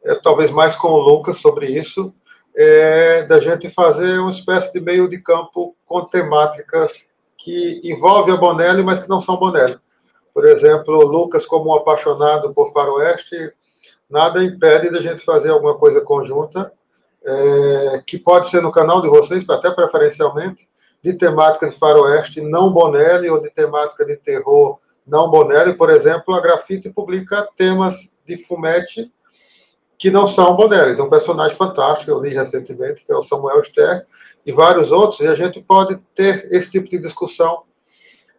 é, 0.05 0.15
talvez 0.17 0.51
mais 0.51 0.77
com 0.77 0.89
o 0.89 0.99
Lucas, 0.99 1.39
sobre 1.39 1.67
isso, 1.67 2.13
é, 2.55 3.23
da 3.23 3.41
gente 3.41 3.71
fazer 3.71 4.19
uma 4.19 4.31
espécie 4.31 4.73
de 4.73 4.81
meio 4.81 5.09
de 5.09 5.19
campo 5.19 5.77
com 5.87 6.05
temáticas 6.05 7.09
que 7.37 7.81
envolvem 7.85 8.35
a 8.35 8.37
Bonelli, 8.37 8.83
mas 8.83 9.01
que 9.01 9.09
não 9.09 9.21
são 9.21 9.37
Bonelli. 9.37 9.79
Por 10.35 10.45
exemplo, 10.45 11.05
Lucas, 11.05 11.47
como 11.47 11.71
um 11.71 11.75
apaixonado 11.75 12.53
por 12.53 12.73
faroeste, 12.73 13.53
nada 14.11 14.43
impede 14.43 14.91
da 14.91 15.01
gente 15.01 15.25
fazer 15.25 15.51
alguma 15.51 15.77
coisa 15.77 16.01
conjunta 16.01 16.73
é, 17.25 18.03
que 18.07 18.19
pode 18.19 18.49
ser 18.49 18.63
no 18.63 18.73
canal 18.73 19.03
de 19.03 19.09
vocês, 19.09 19.45
até 19.49 19.71
preferencialmente, 19.71 20.68
de 21.03 21.13
temática 21.15 21.69
de 21.69 21.77
faroeste 21.77 22.41
não 22.41 22.73
Bonelli 22.73 23.31
ou 23.31 23.41
de 23.41 23.51
temática 23.51 24.05
de 24.05 24.17
terror 24.17 24.79
não 25.07 25.31
Bonelli. 25.31 25.75
Por 25.75 25.91
exemplo, 25.91 26.35
a 26.35 26.41
Grafite 26.41 26.91
publica 26.91 27.49
temas 27.57 27.97
de 28.27 28.37
fumete 28.37 29.11
que 29.99 30.11
não 30.11 30.29
são 30.29 30.55
Bonelli. 30.55 30.95
Tem 30.95 31.05
um 31.05 31.11
personagem 31.11 31.57
fantástico, 31.57 32.11
eu 32.11 32.21
li 32.21 32.31
recentemente, 32.31 33.05
que 33.05 33.13
é 33.13 33.17
o 33.17 33.25
Samuel 33.25 33.65
Ster, 33.65 34.07
e 34.47 34.53
vários 34.53 34.93
outros, 34.93 35.21
e 35.21 35.27
a 35.27 35.35
gente 35.35 35.61
pode 35.61 35.97
ter 36.15 36.49
esse 36.53 36.71
tipo 36.71 36.89
de 36.89 36.99
discussão 36.99 37.65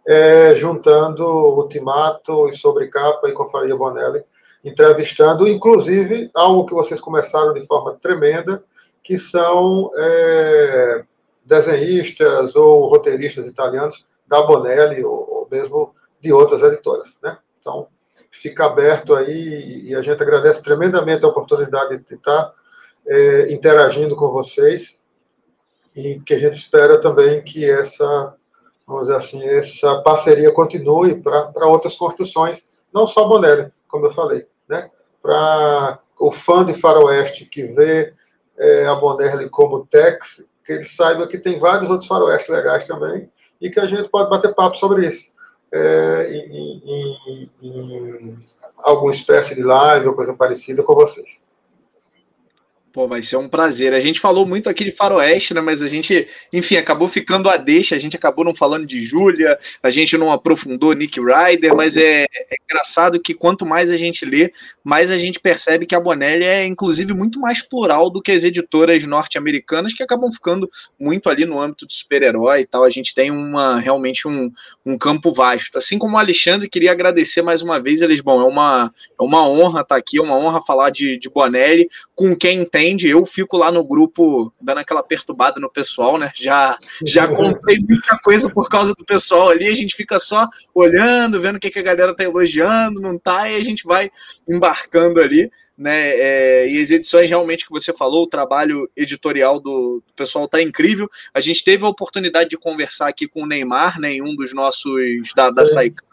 é, 0.08 0.56
juntando 0.56 1.26
Ultimato 1.26 2.50
e 2.50 2.56
Sobrecapa 2.56 3.28
e 3.28 3.34
Confraria 3.34 3.76
Bonelli, 3.76 4.24
entrevistando, 4.64 5.48
inclusive, 5.48 6.32
algo 6.34 6.66
que 6.66 6.74
vocês 6.74 7.00
começaram 7.00 7.54
de 7.54 7.66
forma 7.66 7.98
tremenda, 8.02 8.64
que 9.04 9.20
são 9.20 9.92
é, 9.98 11.04
desenhistas 11.50 12.56
ou 12.56 12.88
roteiristas 12.88 13.48
italianos 13.48 14.06
da 14.28 14.44
Bonelli 14.44 15.04
ou, 15.04 15.28
ou, 15.28 15.48
mesmo 15.50 15.96
de 16.22 16.32
outras 16.32 16.62
editoras. 16.62 17.18
Né? 17.24 17.36
Então, 17.60 17.88
fica 18.30 18.66
aberto 18.66 19.16
aí 19.16 19.88
e 19.88 19.96
a 19.96 20.02
gente 20.04 20.22
agradece 20.22 20.62
tremendamente 20.62 21.26
a 21.26 21.28
oportunidade 21.28 21.98
de 21.98 22.14
estar 22.14 22.54
é, 23.08 23.52
interagindo 23.52 24.16
com 24.16 24.30
vocês 24.30 24.96
e 25.96 26.20
que 26.20 26.36
a 26.36 26.40
gente 26.40 26.54
espera 26.54 27.02
também 27.02 27.44
que 27.44 27.68
essa, 27.68 28.36
vamos 28.86 29.08
dizer 29.08 29.18
assim, 29.18 29.44
essa 29.44 30.02
parceria 30.04 30.54
continue 30.54 31.20
para 31.20 31.66
outras 31.66 31.96
construções, 31.96 32.64
não 32.94 33.08
só 33.08 33.28
Bonelli, 33.28 33.74
como 33.88 34.06
eu 34.06 34.12
falei, 34.12 34.46
né? 34.68 34.92
Para 35.20 36.00
o 36.20 36.32
fã 36.32 36.64
de 36.64 36.76
faroeste 36.76 37.46
que 37.46 37.64
vê 37.64 38.14
é, 38.56 38.86
a 38.86 38.94
Bonelli 38.94 39.50
como 39.50 39.88
Tex, 39.88 40.44
que 40.70 40.74
ele 40.74 40.86
saiba 40.86 41.28
que 41.28 41.40
tem 41.40 41.58
vários 41.58 41.90
outros 41.90 42.08
faroestes 42.08 42.48
legais 42.48 42.86
também 42.86 43.28
e 43.60 43.72
que 43.72 43.80
a 43.80 43.88
gente 43.88 44.08
pode 44.08 44.30
bater 44.30 44.54
papo 44.54 44.78
sobre 44.78 45.08
isso. 45.08 45.32
É, 45.72 46.32
em, 46.32 46.82
em, 46.86 47.52
em 47.60 48.40
alguma 48.78 49.12
espécie 49.12 49.56
de 49.56 49.64
live 49.64 50.08
ou 50.08 50.14
coisa 50.14 50.32
parecida 50.32 50.84
com 50.84 50.94
vocês. 50.94 51.40
Pô, 52.92 53.08
vai 53.08 53.22
ser 53.22 53.38
um 53.38 53.48
prazer. 53.48 53.94
A 53.94 54.00
gente 54.00 54.20
falou 54.20 54.48
muito 54.48 54.68
aqui 54.68 54.84
de 54.84 54.92
Faroeste, 54.92 55.54
né? 55.54 55.62
Mas 55.62 55.84
a 55.84 55.88
gente, 55.88 56.28
enfim, 56.52 56.76
acabou 56.76 57.08
ficando 57.08 57.48
a 57.48 57.56
deixa. 57.56 57.96
A 57.96 58.00
gente 58.00 58.16
acabou 58.16 58.44
não 58.44 58.56
falando 58.56 58.86
de 58.86 59.04
Júlia, 59.04 59.58
a 59.84 59.90
gente 59.92 60.18
não 60.18 60.32
aprofundou 60.32 60.94
Nick 60.94 61.20
Ryder, 61.20 61.76
mas 61.76 61.96
é, 61.98 62.24
é, 62.24 62.56
engraçado 62.64 63.20
que 63.20 63.36
quanto 63.36 63.64
mais 63.64 63.92
a 63.92 63.98
gente 63.98 64.26
lê, 64.26 64.52
mais 64.84 65.12
a 65.12 65.20
gente 65.20 65.40
percebe 65.40 65.86
que 65.86 65.94
a 65.94 66.00
Bonelli 66.00 66.44
é, 66.44 66.66
inclusive, 66.66 67.14
muito 67.14 67.40
mais 67.40 67.62
plural 67.62 68.10
do 68.10 68.22
que 68.22 68.32
as 68.32 68.44
editoras 68.44 69.06
norte-americanas, 69.06 69.94
que 69.94 70.02
acabam 70.02 70.32
ficando 70.32 70.68
muito 71.00 71.30
ali 71.30 71.46
no 71.46 71.60
âmbito 71.60 71.86
de 71.86 71.94
super-herói 71.94 72.62
e 72.62 72.66
tal. 72.66 72.84
A 72.84 72.90
gente 72.90 73.14
tem 73.14 73.30
uma 73.30 73.80
realmente 73.80 74.28
um, 74.28 74.52
um 74.84 74.98
campo 74.98 75.32
vasto. 75.32 75.78
Assim 75.78 76.00
como 76.00 76.16
o 76.16 76.20
Alexandre, 76.20 76.68
queria 76.68 76.92
agradecer 76.92 77.44
mais 77.44 77.62
uma 77.62 77.80
vez, 77.80 78.02
eles, 78.02 78.20
bom, 78.20 78.42
é 78.42 78.46
uma, 78.46 78.92
é 79.20 79.24
uma 79.24 79.48
honra 79.48 79.82
estar 79.82 79.96
aqui, 79.96 80.18
é 80.18 80.22
uma 80.22 80.36
honra 80.36 80.60
falar 80.66 80.90
de, 80.90 81.20
de 81.20 81.30
Bonelli 81.30 81.88
com 82.16 82.36
quem 82.36 82.66
tem 82.66 82.79
entende. 82.80 83.08
Eu 83.08 83.26
fico 83.26 83.58
lá 83.58 83.72
no 83.72 83.84
grupo 83.84 84.54
dando 84.60 84.80
aquela 84.80 85.04
perturbada 85.04 85.60
no 85.60 85.70
pessoal, 85.70 86.18
né? 86.18 86.32
Já, 86.36 86.78
já 87.06 87.28
comprei 87.34 87.80
muita 87.80 88.18
coisa 88.24 88.50
por 88.50 88.70
causa 88.70 88.94
do 88.94 89.06
pessoal 89.06 89.50
ali. 89.50 89.68
A 89.68 89.74
gente 89.74 89.96
fica 89.96 90.18
só 90.18 90.48
olhando, 90.74 91.40
vendo 91.40 91.58
o 91.58 91.60
que, 91.60 91.70
que 91.70 91.80
a 91.80 91.84
galera 91.84 92.16
tá 92.16 92.24
elogiando, 92.24 93.02
não 93.02 93.18
tá, 93.18 93.50
e 93.50 93.56
a 93.56 93.64
gente 93.64 93.84
vai 93.86 94.10
embarcando 94.50 95.20
ali. 95.20 95.52
Né, 95.78 96.10
é, 96.10 96.70
e 96.70 96.78
as 96.82 96.92
edições 96.92 97.30
realmente 97.30 97.66
que 97.66 97.72
você 97.72 97.94
falou, 97.94 98.24
o 98.24 98.30
trabalho 98.30 98.90
editorial 98.98 99.62
do, 99.62 100.04
do 100.06 100.14
pessoal 100.14 100.46
tá 100.46 100.62
incrível. 100.62 101.08
A 101.34 101.40
gente 101.40 101.64
teve 101.64 101.86
a 101.86 101.88
oportunidade 101.88 102.50
de 102.50 102.58
conversar 102.58 103.08
aqui 103.08 103.30
com 103.30 103.44
o 103.44 103.46
Neymar, 103.46 103.98
né, 103.98 104.12
em 104.12 104.22
um 104.22 104.36
dos 104.36 104.54
nossos 104.54 105.34
da, 105.34 105.50
da 105.50 105.66
Saica 105.66 106.04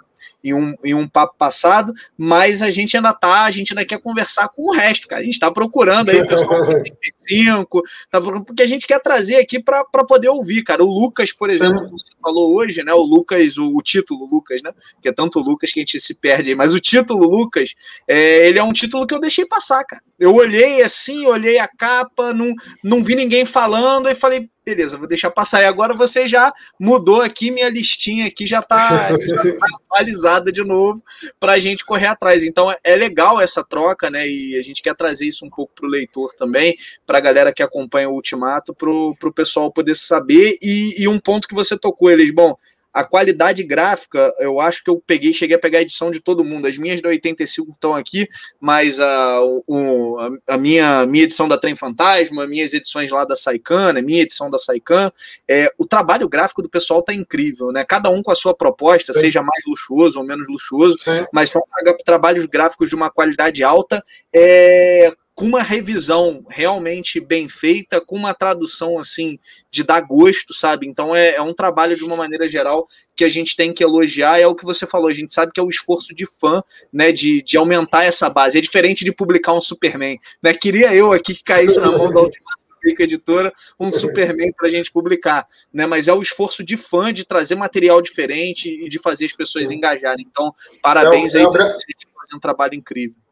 em 0.48 0.54
um, 0.54 0.74
em 0.84 0.94
um 0.94 1.08
papo 1.08 1.34
passado, 1.36 1.92
mas 2.16 2.62
a 2.62 2.70
gente 2.70 2.96
ainda 2.96 3.12
tá, 3.12 3.44
a 3.44 3.50
gente 3.50 3.72
ainda 3.72 3.84
quer 3.84 4.00
conversar 4.00 4.48
com 4.48 4.62
o 4.62 4.72
resto, 4.72 5.08
cara. 5.08 5.22
A 5.22 5.24
gente 5.24 5.34
está 5.34 5.50
procurando 5.50 6.10
aí 6.10 6.20
o 6.20 6.28
pessoal 6.28 6.60
85, 6.68 7.82
tá 8.10 8.20
porque 8.20 8.62
a 8.62 8.66
gente 8.66 8.86
quer 8.86 9.00
trazer 9.00 9.36
aqui 9.36 9.60
para 9.60 9.84
poder 10.06 10.28
ouvir, 10.28 10.62
cara. 10.62 10.84
O 10.84 10.90
Lucas, 10.90 11.32
por 11.32 11.50
exemplo, 11.50 11.84
que 11.84 11.90
você 11.90 12.12
falou 12.22 12.54
hoje, 12.54 12.82
né? 12.82 12.92
O 12.92 13.02
Lucas, 13.02 13.56
o, 13.56 13.76
o, 13.76 13.82
título 13.82 14.26
Lucas, 14.26 14.62
né? 14.62 14.72
Que 15.02 15.08
é 15.08 15.12
tanto 15.12 15.40
Lucas 15.40 15.72
que 15.72 15.80
a 15.80 15.82
gente 15.82 15.98
se 16.00 16.14
perde 16.14 16.50
aí, 16.50 16.56
mas 16.56 16.72
o 16.72 16.80
título 16.80 17.28
Lucas, 17.28 17.74
é, 18.06 18.48
ele 18.48 18.58
é 18.58 18.62
um 18.62 18.72
título 18.72 19.06
que 19.06 19.14
eu 19.14 19.20
deixei 19.20 19.46
passar, 19.46 19.84
cara. 19.84 20.02
Eu 20.18 20.34
olhei 20.34 20.82
assim, 20.82 21.26
olhei 21.26 21.58
a 21.58 21.68
capa, 21.68 22.32
não, 22.32 22.54
não 22.82 23.02
vi 23.02 23.14
ninguém 23.14 23.44
falando 23.44 24.08
e 24.08 24.14
falei, 24.14 24.48
beleza, 24.66 24.98
vou 24.98 25.06
deixar 25.06 25.30
passar. 25.30 25.62
E 25.62 25.64
agora 25.64 25.96
você 25.96 26.26
já 26.26 26.52
mudou 26.78 27.22
aqui, 27.22 27.52
minha 27.52 27.70
listinha 27.70 28.26
aqui 28.26 28.44
já 28.44 28.58
está 28.58 29.10
tá 29.10 29.66
atualizada 29.84 30.50
de 30.50 30.64
novo 30.64 31.00
para 31.38 31.52
a 31.52 31.58
gente 31.60 31.84
correr 31.84 32.06
atrás. 32.06 32.42
Então 32.42 32.74
é 32.82 32.96
legal 32.96 33.40
essa 33.40 33.62
troca, 33.62 34.10
né? 34.10 34.28
E 34.28 34.58
a 34.58 34.62
gente 34.62 34.82
quer 34.82 34.96
trazer 34.96 35.26
isso 35.26 35.46
um 35.46 35.50
pouco 35.50 35.72
para 35.72 35.86
o 35.86 35.90
leitor 35.90 36.32
também, 36.36 36.74
para 37.06 37.18
a 37.18 37.20
galera 37.20 37.52
que 37.52 37.62
acompanha 37.62 38.08
o 38.08 38.14
Ultimato, 38.14 38.74
para 38.74 38.90
o 38.90 39.32
pessoal 39.32 39.72
poder 39.72 39.94
saber. 39.94 40.58
E, 40.60 41.00
e 41.00 41.06
um 41.06 41.20
ponto 41.20 41.46
que 41.46 41.54
você 41.54 41.78
tocou, 41.78 42.10
eles, 42.10 42.32
bom, 42.32 42.58
a 42.96 43.04
qualidade 43.04 43.62
gráfica, 43.62 44.32
eu 44.40 44.58
acho 44.58 44.82
que 44.82 44.88
eu 44.88 44.98
peguei, 45.06 45.30
cheguei 45.30 45.54
a 45.54 45.58
pegar 45.58 45.80
a 45.80 45.82
edição 45.82 46.10
de 46.10 46.18
todo 46.18 46.42
mundo. 46.42 46.66
As 46.66 46.78
minhas 46.78 47.02
da 47.02 47.10
85 47.10 47.72
estão 47.72 47.94
aqui, 47.94 48.26
mas 48.58 48.98
a, 48.98 49.42
o, 49.66 50.16
a, 50.48 50.56
minha, 50.56 51.04
minha 51.04 51.24
edição 51.24 51.46
da 51.46 51.58
Trem 51.58 51.76
Fantasma, 51.76 52.46
minhas 52.46 52.72
edições 52.72 53.10
lá 53.10 53.26
da 53.26 53.36
Saikan, 53.36 53.90
a 53.90 54.00
minha 54.00 54.22
edição 54.22 54.48
da 54.48 54.58
Saikan, 54.58 55.12
é, 55.46 55.70
o 55.76 55.84
trabalho 55.84 56.26
gráfico 56.26 56.62
do 56.62 56.70
pessoal 56.70 57.02
tá 57.02 57.12
incrível, 57.12 57.70
né? 57.70 57.84
Cada 57.84 58.08
um 58.08 58.22
com 58.22 58.32
a 58.32 58.34
sua 58.34 58.54
proposta, 58.54 59.12
Sim. 59.12 59.20
seja 59.20 59.42
mais 59.42 59.62
luxuoso 59.66 60.18
ou 60.18 60.24
menos 60.24 60.48
luxuoso, 60.48 60.96
Sim. 61.04 61.26
mas 61.30 61.50
são 61.50 61.60
trabalhos 62.02 62.46
gráficos 62.46 62.88
de 62.88 62.94
uma 62.96 63.10
qualidade 63.10 63.62
alta, 63.62 64.02
é, 64.34 65.12
com 65.36 65.44
uma 65.44 65.62
revisão 65.62 66.42
realmente 66.48 67.20
bem 67.20 67.46
feita, 67.46 68.00
com 68.00 68.16
uma 68.16 68.32
tradução 68.32 68.98
assim 68.98 69.38
de 69.70 69.84
dar 69.84 70.00
gosto, 70.00 70.54
sabe? 70.54 70.88
Então 70.88 71.14
é, 71.14 71.34
é, 71.34 71.42
um 71.42 71.52
trabalho 71.52 71.94
de 71.94 72.02
uma 72.02 72.16
maneira 72.16 72.48
geral 72.48 72.88
que 73.14 73.22
a 73.22 73.28
gente 73.28 73.54
tem 73.54 73.70
que 73.70 73.84
elogiar. 73.84 74.40
É 74.40 74.46
o 74.46 74.54
que 74.54 74.64
você 74.64 74.86
falou, 74.86 75.08
a 75.08 75.12
gente 75.12 75.34
sabe 75.34 75.52
que 75.52 75.60
é 75.60 75.62
o 75.62 75.68
esforço 75.68 76.14
de 76.14 76.24
fã, 76.24 76.62
né? 76.90 77.12
De, 77.12 77.42
de 77.42 77.58
aumentar 77.58 78.04
essa 78.04 78.30
base. 78.30 78.56
É 78.56 78.62
diferente 78.62 79.04
de 79.04 79.12
publicar 79.12 79.52
um 79.52 79.60
Superman, 79.60 80.18
né? 80.42 80.54
Queria 80.54 80.94
eu 80.94 81.12
aqui 81.12 81.34
que 81.34 81.44
caísse 81.44 81.78
na 81.80 81.92
mão 81.92 82.10
da 82.10 82.22
Ultimato 82.22 82.56
Editora 82.98 83.52
um 83.78 83.92
Superman 83.92 84.52
para 84.56 84.68
a 84.68 84.70
gente 84.70 84.90
publicar, 84.90 85.46
né? 85.70 85.84
Mas 85.84 86.08
é 86.08 86.14
o 86.14 86.22
esforço 86.22 86.64
de 86.64 86.78
fã 86.78 87.12
de 87.12 87.26
trazer 87.26 87.56
material 87.56 88.00
diferente 88.00 88.70
e 88.70 88.88
de 88.88 88.98
fazer 88.98 89.26
as 89.26 89.34
pessoas 89.34 89.70
engajarem. 89.70 90.24
Então, 90.26 90.50
parabéns 90.80 91.34
é, 91.34 91.40
aí 91.40 91.44
é 91.44 91.50
para 91.50 91.74
você 91.74 91.92
fazer 92.22 92.34
um 92.34 92.40
trabalho 92.40 92.74
incrível 92.74 93.25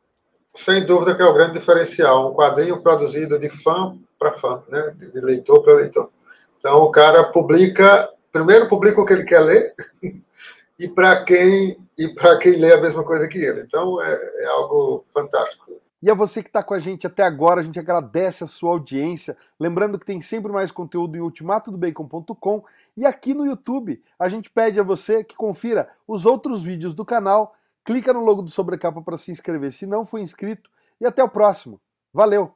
sem 0.54 0.86
dúvida 0.86 1.14
que 1.14 1.22
é 1.22 1.26
o 1.26 1.34
grande 1.34 1.58
diferencial, 1.58 2.30
um 2.30 2.34
quadrinho 2.34 2.80
produzido 2.80 3.38
de 3.38 3.48
fã 3.48 3.96
para 4.18 4.32
fã, 4.32 4.62
né? 4.68 4.94
de 4.96 5.20
leitor 5.20 5.62
para 5.62 5.74
leitor. 5.74 6.10
Então 6.58 6.76
o 6.78 6.90
cara 6.90 7.24
publica, 7.24 8.08
primeiro 8.32 8.68
publica 8.68 9.00
o 9.00 9.04
que 9.04 9.12
ele 9.12 9.24
quer 9.24 9.40
ler 9.40 9.74
e 10.78 10.88
para 10.88 11.24
quem 11.24 11.76
e 11.96 12.08
para 12.08 12.38
quem 12.38 12.52
lê 12.52 12.72
a 12.72 12.80
mesma 12.80 13.04
coisa 13.04 13.28
que 13.28 13.38
ele. 13.38 13.60
Então 13.60 14.00
é, 14.02 14.14
é 14.42 14.46
algo 14.46 15.04
fantástico. 15.12 15.72
E 16.02 16.10
a 16.10 16.14
você 16.14 16.42
que 16.42 16.50
está 16.50 16.62
com 16.62 16.74
a 16.74 16.78
gente 16.78 17.06
até 17.06 17.22
agora, 17.22 17.60
a 17.60 17.64
gente 17.64 17.78
agradece 17.78 18.44
a 18.44 18.46
sua 18.46 18.72
audiência. 18.72 19.38
Lembrando 19.58 19.98
que 19.98 20.04
tem 20.04 20.20
sempre 20.20 20.52
mais 20.52 20.70
conteúdo 20.70 21.16
em 21.16 21.20
ultimatodobacon.com 21.20 22.62
e 22.94 23.06
aqui 23.06 23.32
no 23.32 23.46
YouTube 23.46 24.02
a 24.18 24.28
gente 24.28 24.50
pede 24.50 24.78
a 24.78 24.82
você 24.82 25.24
que 25.24 25.34
confira 25.34 25.88
os 26.06 26.26
outros 26.26 26.62
vídeos 26.62 26.94
do 26.94 27.06
canal 27.06 27.54
clica 27.84 28.12
no 28.12 28.24
logo 28.24 28.42
do 28.42 28.50
Sobrecapa 28.50 29.02
para 29.02 29.16
se 29.16 29.30
inscrever 29.30 29.70
se 29.72 29.86
não 29.86 30.04
for 30.04 30.18
inscrito 30.18 30.70
e 31.00 31.06
até 31.06 31.22
o 31.22 31.28
próximo. 31.28 31.80
Valeu! 32.12 32.54